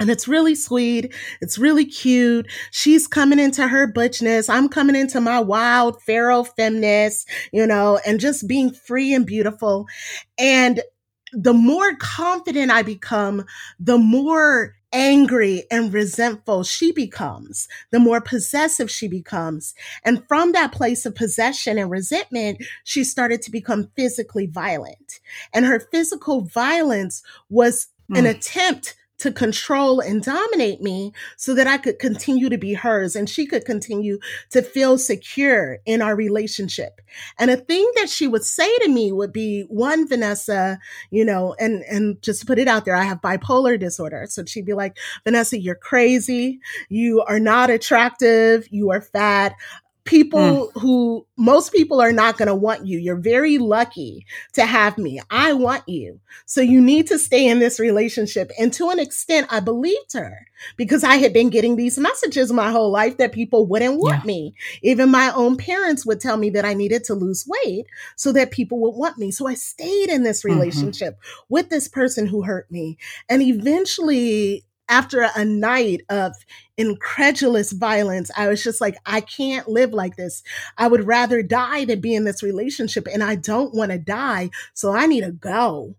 And 0.00 0.10
it's 0.10 0.26
really 0.26 0.56
sweet. 0.56 1.14
It's 1.40 1.58
really 1.58 1.84
cute. 1.84 2.50
She's 2.72 3.06
coming 3.06 3.38
into 3.38 3.68
her 3.68 3.86
butchness. 3.86 4.50
I'm 4.50 4.68
coming 4.68 4.96
into 4.96 5.20
my 5.20 5.38
wild, 5.38 6.02
feral 6.02 6.44
feminist, 6.44 7.28
you 7.52 7.66
know, 7.66 8.00
and 8.04 8.18
just 8.18 8.48
being 8.48 8.72
free 8.72 9.14
and 9.14 9.24
beautiful. 9.24 9.86
And 10.38 10.82
the 11.32 11.54
more 11.54 11.94
confident 11.96 12.72
I 12.72 12.82
become, 12.82 13.44
the 13.78 13.98
more 13.98 14.74
angry 14.92 15.64
and 15.70 15.92
resentful 15.92 16.62
she 16.64 16.92
becomes, 16.92 17.68
the 17.90 17.98
more 17.98 18.20
possessive 18.20 18.90
she 18.90 19.08
becomes. 19.08 19.74
And 20.04 20.26
from 20.28 20.52
that 20.52 20.72
place 20.72 21.06
of 21.06 21.14
possession 21.14 21.78
and 21.78 21.90
resentment, 21.90 22.62
she 22.84 23.04
started 23.04 23.42
to 23.42 23.50
become 23.50 23.90
physically 23.96 24.46
violent. 24.46 25.20
And 25.52 25.64
her 25.64 25.80
physical 25.80 26.42
violence 26.42 27.22
was 27.48 27.88
mm. 28.10 28.18
an 28.18 28.26
attempt 28.26 28.96
to 29.22 29.30
control 29.30 30.00
and 30.00 30.20
dominate 30.20 30.82
me 30.82 31.12
so 31.36 31.54
that 31.54 31.68
I 31.68 31.78
could 31.78 32.00
continue 32.00 32.48
to 32.48 32.58
be 32.58 32.74
hers 32.74 33.14
and 33.14 33.30
she 33.30 33.46
could 33.46 33.64
continue 33.64 34.18
to 34.50 34.62
feel 34.62 34.98
secure 34.98 35.78
in 35.86 36.02
our 36.02 36.16
relationship. 36.16 37.00
And 37.38 37.48
a 37.48 37.56
thing 37.56 37.88
that 37.94 38.10
she 38.10 38.26
would 38.26 38.42
say 38.42 38.68
to 38.78 38.88
me 38.88 39.12
would 39.12 39.32
be 39.32 39.62
one, 39.68 40.08
Vanessa, 40.08 40.80
you 41.12 41.24
know, 41.24 41.54
and, 41.60 41.84
and 41.84 42.20
just 42.20 42.48
put 42.48 42.58
it 42.58 42.66
out 42.66 42.84
there. 42.84 42.96
I 42.96 43.04
have 43.04 43.20
bipolar 43.20 43.78
disorder. 43.78 44.26
So 44.28 44.44
she'd 44.44 44.66
be 44.66 44.74
like, 44.74 44.98
Vanessa, 45.22 45.56
you're 45.56 45.76
crazy. 45.76 46.58
You 46.88 47.22
are 47.22 47.38
not 47.38 47.70
attractive. 47.70 48.66
You 48.72 48.90
are 48.90 49.02
fat 49.02 49.54
people 50.04 50.70
mm. 50.74 50.80
who 50.80 51.26
most 51.36 51.72
people 51.72 52.00
are 52.00 52.12
not 52.12 52.36
going 52.36 52.48
to 52.48 52.54
want 52.54 52.86
you. 52.86 52.98
You're 52.98 53.16
very 53.16 53.58
lucky 53.58 54.26
to 54.54 54.64
have 54.64 54.98
me. 54.98 55.20
I 55.30 55.52
want 55.52 55.88
you. 55.88 56.20
So 56.46 56.60
you 56.60 56.80
need 56.80 57.06
to 57.08 57.18
stay 57.18 57.46
in 57.46 57.58
this 57.58 57.78
relationship. 57.78 58.50
And 58.58 58.72
to 58.74 58.90
an 58.90 58.98
extent, 58.98 59.46
I 59.50 59.60
believed 59.60 60.12
her 60.14 60.46
because 60.76 61.04
I 61.04 61.16
had 61.16 61.32
been 61.32 61.50
getting 61.50 61.76
these 61.76 61.98
messages 61.98 62.52
my 62.52 62.70
whole 62.70 62.90
life 62.90 63.16
that 63.18 63.32
people 63.32 63.66
wouldn't 63.66 63.98
want 63.98 64.20
yeah. 64.20 64.26
me. 64.26 64.54
Even 64.82 65.10
my 65.10 65.32
own 65.34 65.56
parents 65.56 66.04
would 66.04 66.20
tell 66.20 66.36
me 66.36 66.50
that 66.50 66.64
I 66.64 66.74
needed 66.74 67.04
to 67.04 67.14
lose 67.14 67.46
weight 67.46 67.86
so 68.16 68.32
that 68.32 68.50
people 68.50 68.80
would 68.80 68.96
want 68.96 69.18
me. 69.18 69.30
So 69.30 69.46
I 69.46 69.54
stayed 69.54 70.08
in 70.08 70.22
this 70.22 70.42
mm-hmm. 70.42 70.58
relationship 70.58 71.14
mm-hmm. 71.14 71.44
with 71.48 71.70
this 71.70 71.88
person 71.88 72.26
who 72.26 72.42
hurt 72.42 72.70
me. 72.70 72.98
And 73.28 73.42
eventually 73.42 74.64
after 74.88 75.26
a 75.34 75.44
night 75.44 76.02
of 76.08 76.32
incredulous 76.76 77.72
violence, 77.72 78.30
I 78.36 78.48
was 78.48 78.62
just 78.62 78.80
like, 78.80 78.96
I 79.06 79.20
can't 79.20 79.68
live 79.68 79.92
like 79.92 80.16
this. 80.16 80.42
I 80.78 80.88
would 80.88 81.06
rather 81.06 81.42
die 81.42 81.84
than 81.84 82.00
be 82.00 82.14
in 82.14 82.24
this 82.24 82.42
relationship, 82.42 83.06
and 83.12 83.22
I 83.22 83.36
don't 83.36 83.74
want 83.74 83.92
to 83.92 83.98
die. 83.98 84.50
So 84.74 84.92
I 84.92 85.06
need 85.06 85.22
to 85.22 85.32
go. 85.32 85.94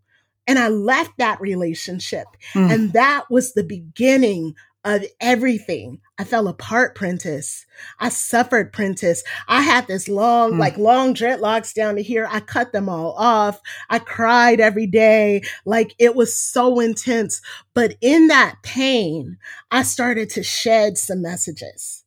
And 0.46 0.60
I 0.60 0.68
left 0.68 1.12
that 1.18 1.40
relationship. 1.40 2.28
Mm. 2.54 2.74
And 2.74 2.94
that 2.94 3.24
was 3.30 3.54
the 3.54 3.64
beginning 3.64 4.56
of 4.84 5.04
everything. 5.22 6.00
I 6.18 6.24
fell 6.24 6.48
apart, 6.48 6.96
Prentis. 6.96 7.66
I 8.00 8.10
suffered, 8.10 8.74
Prentis. 8.74 9.20
I 9.48 9.62
had 9.62 9.88
this 9.88 10.08
long, 10.08 10.54
mm. 10.54 10.60
like 10.60 10.78
long 10.78 11.14
dreadlocks 11.14 11.74
down 11.74 11.96
to 11.96 12.04
here. 12.04 12.28
I 12.30 12.40
cut 12.40 12.72
them 12.72 12.90
all 12.90 13.14
off. 13.14 13.60
I 13.90 14.00
cried 14.00 14.60
every 14.60 14.88
day. 14.88 15.44
Like 15.66 15.96
it 16.00 16.16
was 16.16 16.36
so 16.36 16.80
intense. 16.80 17.42
But 17.74 17.96
in 18.02 18.28
that 18.28 18.58
pain, 18.64 19.38
I 19.72 19.84
started 19.84 20.30
to 20.32 20.44
shed 20.44 20.98
some 20.98 21.22
messages 21.22 22.04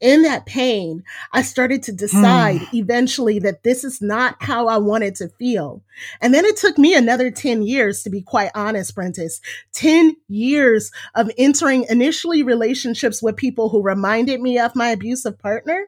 in 0.00 0.22
that 0.22 0.46
pain, 0.46 1.04
I 1.32 1.42
started 1.42 1.82
to 1.84 1.92
decide 1.92 2.60
mm. 2.60 2.74
eventually 2.74 3.38
that 3.40 3.62
this 3.62 3.84
is 3.84 4.00
not 4.00 4.36
how 4.40 4.68
I 4.68 4.78
wanted 4.78 5.14
to 5.16 5.28
feel. 5.28 5.82
And 6.22 6.32
then 6.32 6.46
it 6.46 6.56
took 6.56 6.78
me 6.78 6.94
another 6.94 7.30
10 7.30 7.62
years, 7.62 8.02
to 8.02 8.10
be 8.10 8.22
quite 8.22 8.50
honest, 8.54 8.96
Prentis, 8.96 9.40
10 9.72 10.16
years 10.28 10.90
of 11.14 11.30
entering 11.36 11.84
initially 11.90 12.42
relationships 12.42 13.22
with 13.22 13.36
people 13.36 13.68
who 13.68 13.82
reminded 13.82 14.40
me 14.40 14.58
of 14.58 14.74
my 14.74 14.88
abusive 14.88 15.38
partner 15.38 15.86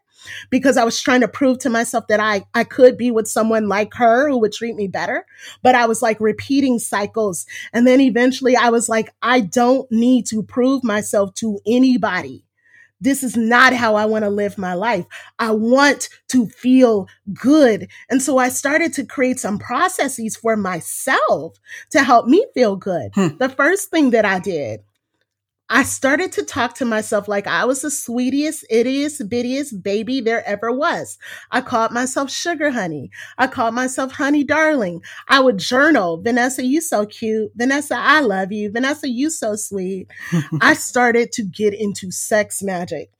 because 0.50 0.76
I 0.76 0.84
was 0.84 1.00
trying 1.00 1.22
to 1.22 1.28
prove 1.28 1.58
to 1.60 1.70
myself 1.70 2.06
that 2.08 2.20
I, 2.20 2.46
I 2.54 2.64
could 2.64 2.96
be 2.96 3.10
with 3.10 3.28
someone 3.28 3.68
like 3.68 3.94
her 3.94 4.28
who 4.28 4.38
would 4.38 4.52
treat 4.52 4.76
me 4.76 4.88
better. 4.88 5.26
But 5.62 5.74
I 5.74 5.86
was 5.86 6.02
like 6.02 6.20
repeating 6.20 6.78
cycles. 6.78 7.46
And 7.72 7.86
then 7.86 8.00
eventually 8.00 8.56
I 8.56 8.68
was 8.68 8.88
like, 8.88 9.10
I 9.22 9.40
don't 9.40 9.90
need 9.90 10.26
to 10.26 10.42
prove 10.42 10.84
myself 10.84 11.34
to 11.36 11.58
anybody. 11.66 12.44
This 13.02 13.24
is 13.24 13.36
not 13.36 13.72
how 13.72 13.96
I 13.96 14.06
want 14.06 14.24
to 14.24 14.30
live 14.30 14.56
my 14.56 14.74
life. 14.74 15.04
I 15.40 15.50
want 15.50 16.08
to 16.28 16.46
feel 16.46 17.08
good. 17.34 17.88
And 18.08 18.22
so 18.22 18.38
I 18.38 18.48
started 18.48 18.92
to 18.94 19.04
create 19.04 19.40
some 19.40 19.58
processes 19.58 20.36
for 20.36 20.56
myself 20.56 21.56
to 21.90 22.04
help 22.04 22.26
me 22.26 22.46
feel 22.54 22.76
good. 22.76 23.10
Hmm. 23.14 23.36
The 23.38 23.48
first 23.48 23.90
thing 23.90 24.10
that 24.10 24.24
I 24.24 24.38
did 24.38 24.80
I 25.72 25.84
started 25.84 26.32
to 26.32 26.44
talk 26.44 26.74
to 26.74 26.84
myself 26.84 27.28
like 27.28 27.46
I 27.46 27.64
was 27.64 27.80
the 27.80 27.90
sweetest, 27.90 28.66
ittiest, 28.70 29.22
bittiest 29.22 29.82
baby 29.82 30.20
there 30.20 30.46
ever 30.46 30.70
was. 30.70 31.16
I 31.50 31.62
called 31.62 31.92
myself 31.92 32.30
sugar 32.30 32.70
honey. 32.70 33.10
I 33.38 33.46
called 33.46 33.74
myself 33.74 34.12
honey 34.12 34.44
darling. 34.44 35.00
I 35.28 35.40
would 35.40 35.56
journal, 35.56 36.20
Vanessa, 36.20 36.62
you 36.62 36.82
so 36.82 37.06
cute. 37.06 37.52
Vanessa, 37.56 37.96
I 37.96 38.20
love 38.20 38.52
you. 38.52 38.70
Vanessa, 38.70 39.08
you 39.08 39.30
so 39.30 39.56
sweet. 39.56 40.08
I 40.60 40.74
started 40.74 41.32
to 41.32 41.42
get 41.42 41.72
into 41.72 42.10
sex 42.10 42.62
magic. 42.62 43.10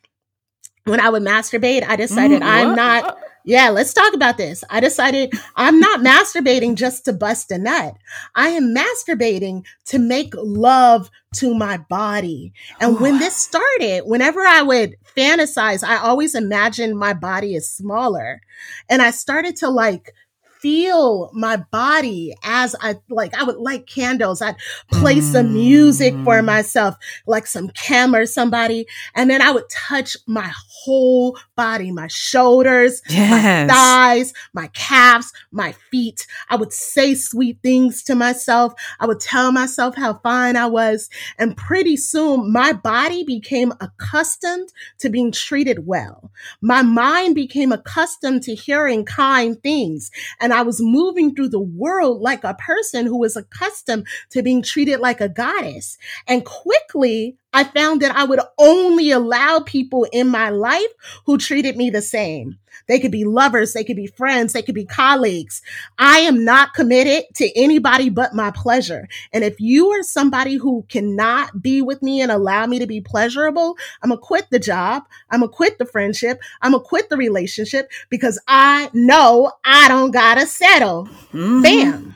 When 0.84 1.00
I 1.00 1.09
would 1.09 1.22
masturbate, 1.22 1.88
I 1.88 1.96
decided 1.96 2.42
mm, 2.42 2.46
I'm 2.46 2.76
not 2.76 3.16
yeah, 3.45 3.70
let's 3.70 3.93
talk 3.93 4.14
about 4.14 4.36
this. 4.36 4.62
I 4.70 4.80
decided 4.80 5.32
I'm 5.57 5.80
not 5.80 6.01
masturbating 6.01 6.76
just 6.76 7.05
to 7.07 7.12
bust 7.12 7.51
a 7.51 7.59
nut. 7.59 7.97
I 8.34 8.49
am 8.49 8.74
masturbating 8.74 9.64
to 9.86 9.99
make 9.99 10.32
love 10.36 11.11
to 11.36 11.55
my 11.55 11.78
body. 11.78 12.53
And 12.80 13.01
when 13.01 13.18
this 13.18 13.34
oh, 13.34 13.59
started, 13.78 14.03
whenever 14.05 14.40
I 14.40 14.62
would 14.62 14.97
fantasize, 15.16 15.82
I 15.82 15.97
always 15.97 16.34
imagined 16.34 16.99
my 16.99 17.14
body 17.14 17.55
is 17.55 17.68
smaller. 17.68 18.40
And 18.88 19.03
I 19.03 19.11
started 19.11 19.57
to 19.57 19.70
like 19.70 20.14
feel 20.63 21.31
my 21.35 21.57
body 21.57 22.33
as 22.45 22.77
I 22.81 22.97
like, 23.11 23.35
I 23.35 23.43
would 23.43 23.57
light 23.57 23.87
candles. 23.87 24.41
I'd 24.41 24.55
play 24.93 25.17
mm. 25.17 25.23
some 25.23 25.53
music 25.53 26.15
for 26.25 26.37
mm. 26.37 26.45
myself, 26.45 26.95
like 27.27 27.47
some 27.49 27.69
Kem 27.71 28.15
or 28.15 28.27
somebody. 28.27 28.87
And 29.17 29.29
then 29.29 29.43
I 29.43 29.51
would 29.51 29.69
touch 29.69 30.17
my 30.29 30.51
whole 30.55 31.37
body, 31.57 31.91
my 31.91 32.07
shoulders, 32.07 33.03
yes. 33.09 33.69
my 33.69 33.75
thighs, 33.75 34.33
my 34.55 34.69
calves, 34.69 35.33
my 35.51 35.73
feet. 35.91 36.27
I 36.49 36.57
would 36.57 36.73
say 36.73 37.15
sweet 37.15 37.59
things 37.63 38.05
to 38.05 38.15
myself. 38.15 38.73
I 39.01 39.07
would 39.07 39.21
tell 39.21 39.51
myself 39.51 39.97
how 39.97 40.15
fine 40.15 40.57
I 40.57 40.67
was. 40.67 41.11
And 41.39 41.57
pretty 41.57 41.97
soon 41.97 42.53
my 42.53 42.73
body 42.73 43.25
became 43.25 43.73
accustomed 43.81 44.73
to 45.01 45.11
being 45.11 45.33
treated 45.33 45.87
well. 45.87 46.31
My 46.61 46.83
mind 46.83 47.35
became 47.35 47.73
accustomed 47.73 48.45
to 48.45 48.55
hearing 48.55 49.05
kind 49.05 49.61
things. 49.61 50.11
And 50.41 50.51
and 50.53 50.59
I 50.59 50.62
was 50.62 50.82
moving 50.82 51.34
through 51.34 51.48
the 51.48 51.59
world 51.59 52.20
like 52.20 52.44
a 52.44 52.53
person 52.53 53.07
who 53.07 53.16
was 53.16 53.36
accustomed 53.38 54.07
to 54.32 54.42
being 54.42 54.62
treated 54.62 55.00
like 55.00 55.22
a 55.22 55.28
goddess. 55.28 55.96
And 56.28 56.44
quickly, 56.44 57.38
I 57.55 57.64
found 57.64 58.03
that 58.03 58.14
I 58.14 58.24
would 58.24 58.40
only 58.59 59.11
allow 59.12 59.61
people 59.61 60.07
in 60.12 60.28
my 60.28 60.50
life 60.50 60.92
who 61.24 61.38
treated 61.38 61.78
me 61.78 61.88
the 61.88 62.03
same. 62.03 62.59
They 62.89 62.99
could 62.99 63.12
be 63.12 63.25
lovers, 63.25 63.73
they 63.73 63.85
could 63.85 63.97
be 63.97 64.07
friends, 64.07 64.53
they 64.53 64.62
could 64.62 64.75
be 64.75 64.85
colleagues. 64.85 65.62
I 65.99 66.18
am 66.20 66.45
not 66.45 66.75
committed 66.75 67.25
to 67.37 67.51
anybody 67.59 68.09
but 68.09 68.35
my 68.35 68.51
pleasure. 68.51 69.09
And 69.33 69.45
if 69.45 69.61
you 69.61 69.89
are 69.91 70.03
somebody 70.03 70.57
who 70.57 70.85
cannot 70.89 71.62
be 71.62 71.83
with 71.83 72.03
me 72.03 72.20
and 72.20 72.31
allow 72.31 72.66
me 72.66 72.79
to 72.79 72.87
be 72.87 73.01
pleasurable, 73.01 73.77
I'm 74.03 74.11
gonna 74.11 74.20
quit 74.20 74.47
the 74.51 74.59
job. 74.59 75.05
I'm 75.31 75.41
gonna 75.41 75.53
quit 75.53 75.79
the 75.79 75.87
friendship. 75.87 76.41
I'm 76.61 76.73
gonna 76.73 76.85
quit 76.85 77.09
the 77.09 77.16
relationship 77.16 77.91
because 78.09 78.41
I 78.49 78.91
know 78.93 79.53
I 79.64 79.89
don't 79.89 80.11
gotta 80.11 80.47
settle. 80.47 81.07
Mm-hmm. 81.33 81.62
Bam. 81.62 82.14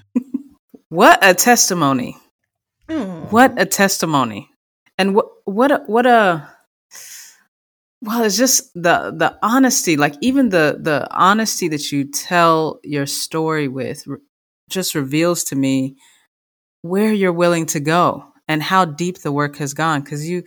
what 0.88 1.18
a 1.22 1.34
testimony. 1.34 2.16
Mm. 2.88 3.30
What 3.32 3.60
a 3.60 3.66
testimony. 3.66 4.50
And 4.98 5.14
what 5.14 5.26
what 5.44 5.70
a, 5.70 5.78
what 5.86 6.06
a 6.06 6.48
well, 8.06 8.22
it's 8.22 8.36
just 8.36 8.72
the 8.74 9.12
the 9.16 9.36
honesty, 9.42 9.96
like 9.96 10.14
even 10.20 10.50
the 10.50 10.78
the 10.80 11.08
honesty 11.10 11.68
that 11.68 11.90
you 11.90 12.04
tell 12.04 12.78
your 12.84 13.04
story 13.04 13.66
with 13.66 14.06
just 14.70 14.94
reveals 14.94 15.44
to 15.44 15.56
me 15.56 15.96
where 16.82 17.12
you're 17.12 17.32
willing 17.32 17.66
to 17.66 17.80
go 17.80 18.24
and 18.46 18.62
how 18.62 18.84
deep 18.84 19.18
the 19.18 19.32
work 19.32 19.56
has 19.56 19.74
gone 19.74 20.02
cuz 20.02 20.28
you 20.28 20.44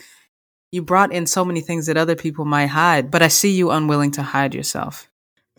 you 0.72 0.82
brought 0.82 1.12
in 1.12 1.26
so 1.26 1.44
many 1.44 1.62
things 1.62 1.88
that 1.88 1.98
other 1.98 2.16
people 2.16 2.46
might 2.46 2.68
hide, 2.68 3.12
but 3.12 3.22
I 3.22 3.28
see 3.28 3.52
you 3.52 3.72
unwilling 3.72 4.12
to 4.12 4.24
hide 4.24 4.54
yourself. 4.56 5.10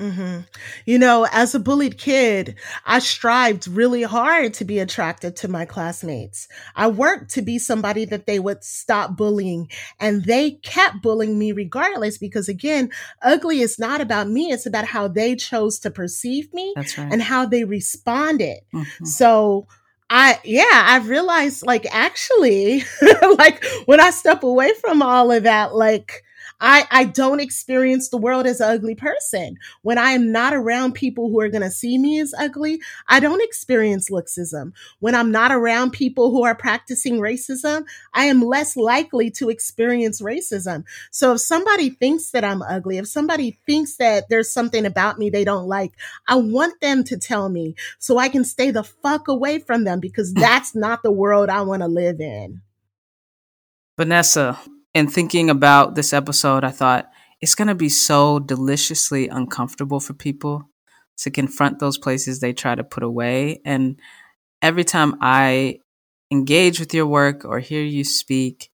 Mm-hmm. 0.01 0.41
You 0.87 0.99
know, 0.99 1.27
as 1.31 1.55
a 1.55 1.61
bullied 1.61 1.99
kid, 1.99 2.55
I 2.87 3.01
strived 3.01 3.69
really 3.69 4.03
hard 4.03 4.55
to 4.55 4.65
be 4.65 4.79
attracted 4.79 5.37
to 5.37 5.49
my 5.49 5.67
classmates. 5.67 6.49
I 6.75 6.89
worked 6.89 7.31
to 7.33 7.43
be 7.43 7.59
somebody 7.59 8.07
that 8.07 8.27
they 8.27 8.39
would 8.39 8.65
stop 8.65 9.17
bullying 9.17 9.69
and 10.01 10.25
they 10.25 10.53
kept 10.53 11.03
bullying 11.03 11.39
me 11.39 11.53
regardless 11.53 12.17
because 12.17 12.49
again, 12.49 12.91
ugly 13.21 13.61
is 13.61 13.79
not 13.79 14.01
about 14.01 14.29
me. 14.29 14.51
It's 14.51 14.67
about 14.67 14.87
how 14.87 15.07
they 15.07 15.37
chose 15.37 15.79
to 15.81 15.91
perceive 15.91 16.53
me 16.55 16.73
right. 16.77 16.99
and 16.99 17.21
how 17.21 17.45
they 17.45 17.65
responded. 17.65 18.61
Mm-hmm. 18.73 19.05
So 19.05 19.69
I, 20.09 20.41
yeah, 20.45 20.65
I 20.73 20.99
realized 21.05 21.67
like 21.67 21.87
actually, 21.95 22.85
like 23.37 23.63
when 23.85 24.01
I 24.01 24.11
step 24.11 24.43
away 24.43 24.73
from 24.81 25.03
all 25.03 25.31
of 25.31 25.43
that, 25.43 25.75
like, 25.75 26.25
I, 26.61 26.87
I 26.91 27.05
don't 27.05 27.41
experience 27.41 28.09
the 28.09 28.19
world 28.19 28.47
as 28.47 28.61
an 28.61 28.71
ugly 28.71 28.95
person. 28.95 29.57
When 29.83 29.99
I 29.99 30.11
am 30.11 30.31
not 30.31 30.53
around 30.53 30.93
people 30.93 31.31
who 31.31 31.41
are 31.41 31.49
going 31.49 31.63
to 31.63 31.71
see 31.71 31.99
me 31.99 32.21
as 32.21 32.35
ugly, 32.39 32.81
I 33.09 33.21
don't 33.21 33.43
experience 33.43 34.11
looksism. 34.11 34.73
When 34.99 35.15
I'm 35.15 35.31
not 35.31 35.53
around 35.53 35.93
people 35.93 36.31
who 36.31 36.45
are 36.45 36.55
practicing 36.55 37.19
racism, 37.19 37.85
I 38.13 38.25
am 38.27 38.43
less 38.43 38.77
likely 38.77 39.31
to 39.33 39.49
experience 39.49 40.21
racism. 40.21 40.85
So 41.11 41.33
if 41.35 41.41
somebody 41.41 41.91
thinks 41.91 42.31
that 42.31 42.45
I'm 42.45 42.63
ugly, 42.63 42.99
if 42.99 43.09
somebody 43.09 43.59
thinks 43.67 43.97
that 43.97 44.29
there's 44.29 44.51
something 44.51 44.85
about 44.85 45.19
me 45.19 45.31
they 45.31 45.45
don't 45.45 45.67
like, 45.67 45.93
I 46.29 46.37
want 46.37 46.81
them 46.81 47.05
to 47.05 47.17
tell 47.17 47.49
me 47.49 47.75
so 47.99 48.19
I 48.19 48.29
can 48.29 48.45
stay 48.45 48.71
the 48.71 48.85
fuck 48.85 49.29
away 49.29 49.59
from 49.59 49.85
them 49.85 50.01
because 50.01 50.35
that's 50.35 50.75
not 50.75 51.03
the 51.03 51.13
world 51.13 51.49
I 51.49 51.63
want 51.63 51.83
to 51.83 51.89
live 51.89 52.21
in. 52.21 52.61
Vanessa, 53.97 54.59
in 54.95 55.09
thinking 55.09 55.51
about 55.51 55.95
this 55.95 56.13
episode, 56.13 56.65
I 56.65 56.71
thought 56.71 57.11
it's 57.41 57.55
going 57.55 57.69
to 57.69 57.75
be 57.75 57.89
so 57.89 58.39
deliciously 58.39 59.29
uncomfortable 59.29 60.01
for 60.01 60.15
people 60.15 60.69
to 61.19 61.31
confront 61.31 61.79
those 61.79 61.99
places 61.99 62.41
they 62.41 62.53
try 62.53 62.75
to 62.75 62.85
put 62.85 63.03
away. 63.03 63.61
And 63.65 63.99
every 64.63 64.85
time 64.85 65.17
I 65.21 65.81
engage 66.31 66.81
with 66.81 66.95
your 66.95 67.07
work 67.07 67.45
or 67.45 67.59
hear 67.59 67.83
you 67.83 68.05
speak, 68.05 68.71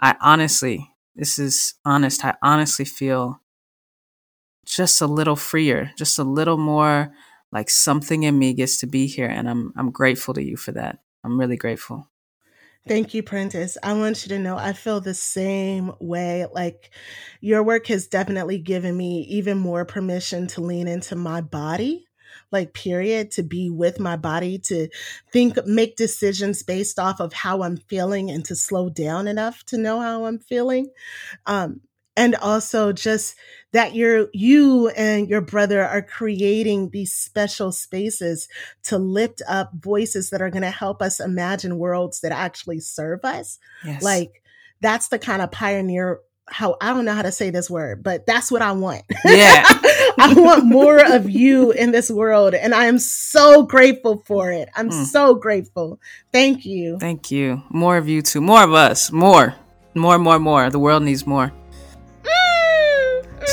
I 0.00 0.16
honestly, 0.20 0.90
this 1.14 1.38
is 1.38 1.74
honest, 1.84 2.24
I 2.24 2.34
honestly 2.42 2.84
feel 2.84 3.40
just 4.66 5.00
a 5.00 5.06
little 5.06 5.36
freer, 5.36 5.92
just 5.96 6.18
a 6.18 6.24
little 6.24 6.58
more 6.58 7.12
like 7.52 7.70
something 7.70 8.24
in 8.24 8.38
me 8.38 8.52
gets 8.52 8.78
to 8.80 8.86
be 8.86 9.06
here. 9.06 9.28
And 9.28 9.48
I'm, 9.48 9.72
I'm 9.76 9.90
grateful 9.90 10.34
to 10.34 10.42
you 10.42 10.56
for 10.56 10.72
that. 10.72 10.98
I'm 11.24 11.38
really 11.38 11.56
grateful. 11.56 12.10
Thank 12.88 13.14
you, 13.14 13.22
Prentis. 13.22 13.76
I 13.82 13.94
want 13.94 14.24
you 14.24 14.28
to 14.30 14.38
know 14.38 14.56
I 14.56 14.72
feel 14.72 15.00
the 15.00 15.14
same 15.14 15.92
way. 16.00 16.46
Like 16.52 16.90
your 17.40 17.62
work 17.62 17.86
has 17.88 18.06
definitely 18.06 18.58
given 18.58 18.96
me 18.96 19.22
even 19.30 19.58
more 19.58 19.84
permission 19.84 20.46
to 20.48 20.60
lean 20.60 20.86
into 20.88 21.16
my 21.16 21.40
body, 21.40 22.06
like, 22.52 22.74
period, 22.74 23.32
to 23.32 23.42
be 23.42 23.70
with 23.70 23.98
my 23.98 24.16
body, 24.16 24.58
to 24.58 24.88
think, 25.32 25.58
make 25.66 25.96
decisions 25.96 26.62
based 26.62 26.98
off 26.98 27.20
of 27.20 27.32
how 27.32 27.62
I'm 27.62 27.76
feeling 27.76 28.30
and 28.30 28.44
to 28.46 28.54
slow 28.56 28.88
down 28.88 29.26
enough 29.28 29.64
to 29.66 29.78
know 29.78 30.00
how 30.00 30.26
I'm 30.26 30.38
feeling. 30.38 30.88
Um, 31.46 31.80
and 32.16 32.34
also 32.36 32.92
just 32.92 33.36
that 33.72 33.94
you're 33.94 34.28
you 34.32 34.88
and 34.90 35.28
your 35.28 35.40
brother 35.40 35.82
are 35.82 36.02
creating 36.02 36.90
these 36.90 37.12
special 37.12 37.72
spaces 37.72 38.48
to 38.84 38.98
lift 38.98 39.42
up 39.48 39.70
voices 39.74 40.30
that 40.30 40.40
are 40.40 40.50
going 40.50 40.62
to 40.62 40.70
help 40.70 41.02
us 41.02 41.20
imagine 41.20 41.78
worlds 41.78 42.20
that 42.20 42.32
actually 42.32 42.80
serve 42.80 43.24
us 43.24 43.58
yes. 43.84 44.02
like 44.02 44.42
that's 44.80 45.08
the 45.08 45.18
kind 45.18 45.42
of 45.42 45.50
pioneer 45.50 46.20
how 46.48 46.76
I 46.80 46.92
don't 46.92 47.04
know 47.04 47.14
how 47.14 47.22
to 47.22 47.32
say 47.32 47.50
this 47.50 47.68
word, 47.68 48.02
but 48.02 48.24
that's 48.26 48.52
what 48.52 48.62
I 48.62 48.72
want. 48.72 49.02
Yeah. 49.24 49.64
I 50.18 50.32
want 50.36 50.64
more 50.64 51.04
of 51.04 51.28
you 51.28 51.72
in 51.72 51.90
this 51.90 52.10
world. 52.10 52.54
And 52.54 52.74
I 52.74 52.86
am 52.86 52.98
so 52.98 53.64
grateful 53.64 54.22
for 54.26 54.52
it. 54.52 54.68
I'm 54.76 54.90
mm. 54.90 55.04
so 55.06 55.34
grateful. 55.34 56.00
Thank 56.32 56.64
you. 56.64 56.98
Thank 56.98 57.30
you. 57.30 57.62
More 57.68 57.96
of 57.96 58.08
you 58.08 58.22
too. 58.22 58.40
More 58.40 58.62
of 58.62 58.72
us. 58.72 59.10
More. 59.10 59.54
More, 59.94 60.18
more, 60.18 60.38
more. 60.38 60.70
The 60.70 60.78
world 60.78 61.02
needs 61.02 61.26
more. 61.26 61.52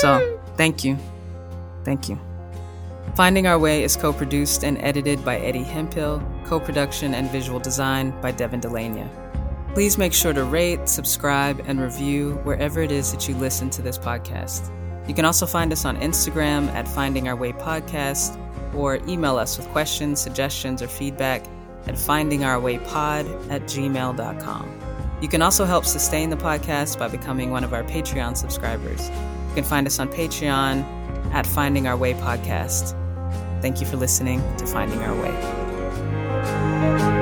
So, 0.03 0.37
thank 0.57 0.83
you. 0.83 0.97
Thank 1.85 2.09
you. 2.09 2.19
Finding 3.15 3.47
Our 3.47 3.57
Way 3.57 3.85
is 3.85 3.95
co 3.95 4.11
produced 4.11 4.65
and 4.65 4.77
edited 4.79 5.23
by 5.23 5.39
Eddie 5.39 5.63
Hemphill, 5.63 6.21
co 6.43 6.59
production 6.59 7.13
and 7.13 7.31
visual 7.31 7.57
design 7.57 8.11
by 8.19 8.31
Devin 8.33 8.59
Delania. 8.59 9.09
Please 9.73 9.97
make 9.97 10.11
sure 10.11 10.33
to 10.33 10.43
rate, 10.43 10.89
subscribe, 10.89 11.63
and 11.67 11.79
review 11.79 12.33
wherever 12.43 12.81
it 12.81 12.91
is 12.91 13.13
that 13.13 13.29
you 13.29 13.35
listen 13.35 13.69
to 13.69 13.81
this 13.81 13.97
podcast. 13.97 14.69
You 15.07 15.13
can 15.13 15.23
also 15.23 15.45
find 15.45 15.71
us 15.71 15.85
on 15.85 15.95
Instagram 16.01 16.67
at 16.73 16.85
Finding 16.85 17.29
Our 17.29 17.37
Way 17.37 17.53
Podcast 17.53 18.37
or 18.75 18.97
email 19.07 19.37
us 19.37 19.57
with 19.57 19.69
questions, 19.69 20.19
suggestions, 20.19 20.81
or 20.81 20.89
feedback 20.89 21.45
at 21.87 21.95
findingourwaypod 21.95 23.49
at 23.49 23.61
gmail.com. 23.61 24.79
You 25.21 25.29
can 25.29 25.41
also 25.41 25.63
help 25.63 25.85
sustain 25.85 26.29
the 26.29 26.35
podcast 26.35 26.99
by 26.99 27.07
becoming 27.07 27.51
one 27.51 27.63
of 27.63 27.73
our 27.73 27.83
Patreon 27.83 28.35
subscribers. 28.35 29.09
You 29.53 29.61
can 29.61 29.69
find 29.69 29.85
us 29.85 29.99
on 29.99 30.09
Patreon 30.09 30.83
at 31.31 31.45
Finding 31.45 31.85
Our 31.85 31.95
Way 31.95 32.15
Podcast. 32.15 32.99
Thank 33.61 33.79
you 33.81 33.85
for 33.85 33.97
listening 33.97 34.41
to 34.57 34.65
Finding 34.65 34.97
Our 35.03 35.13
Way. 35.21 37.12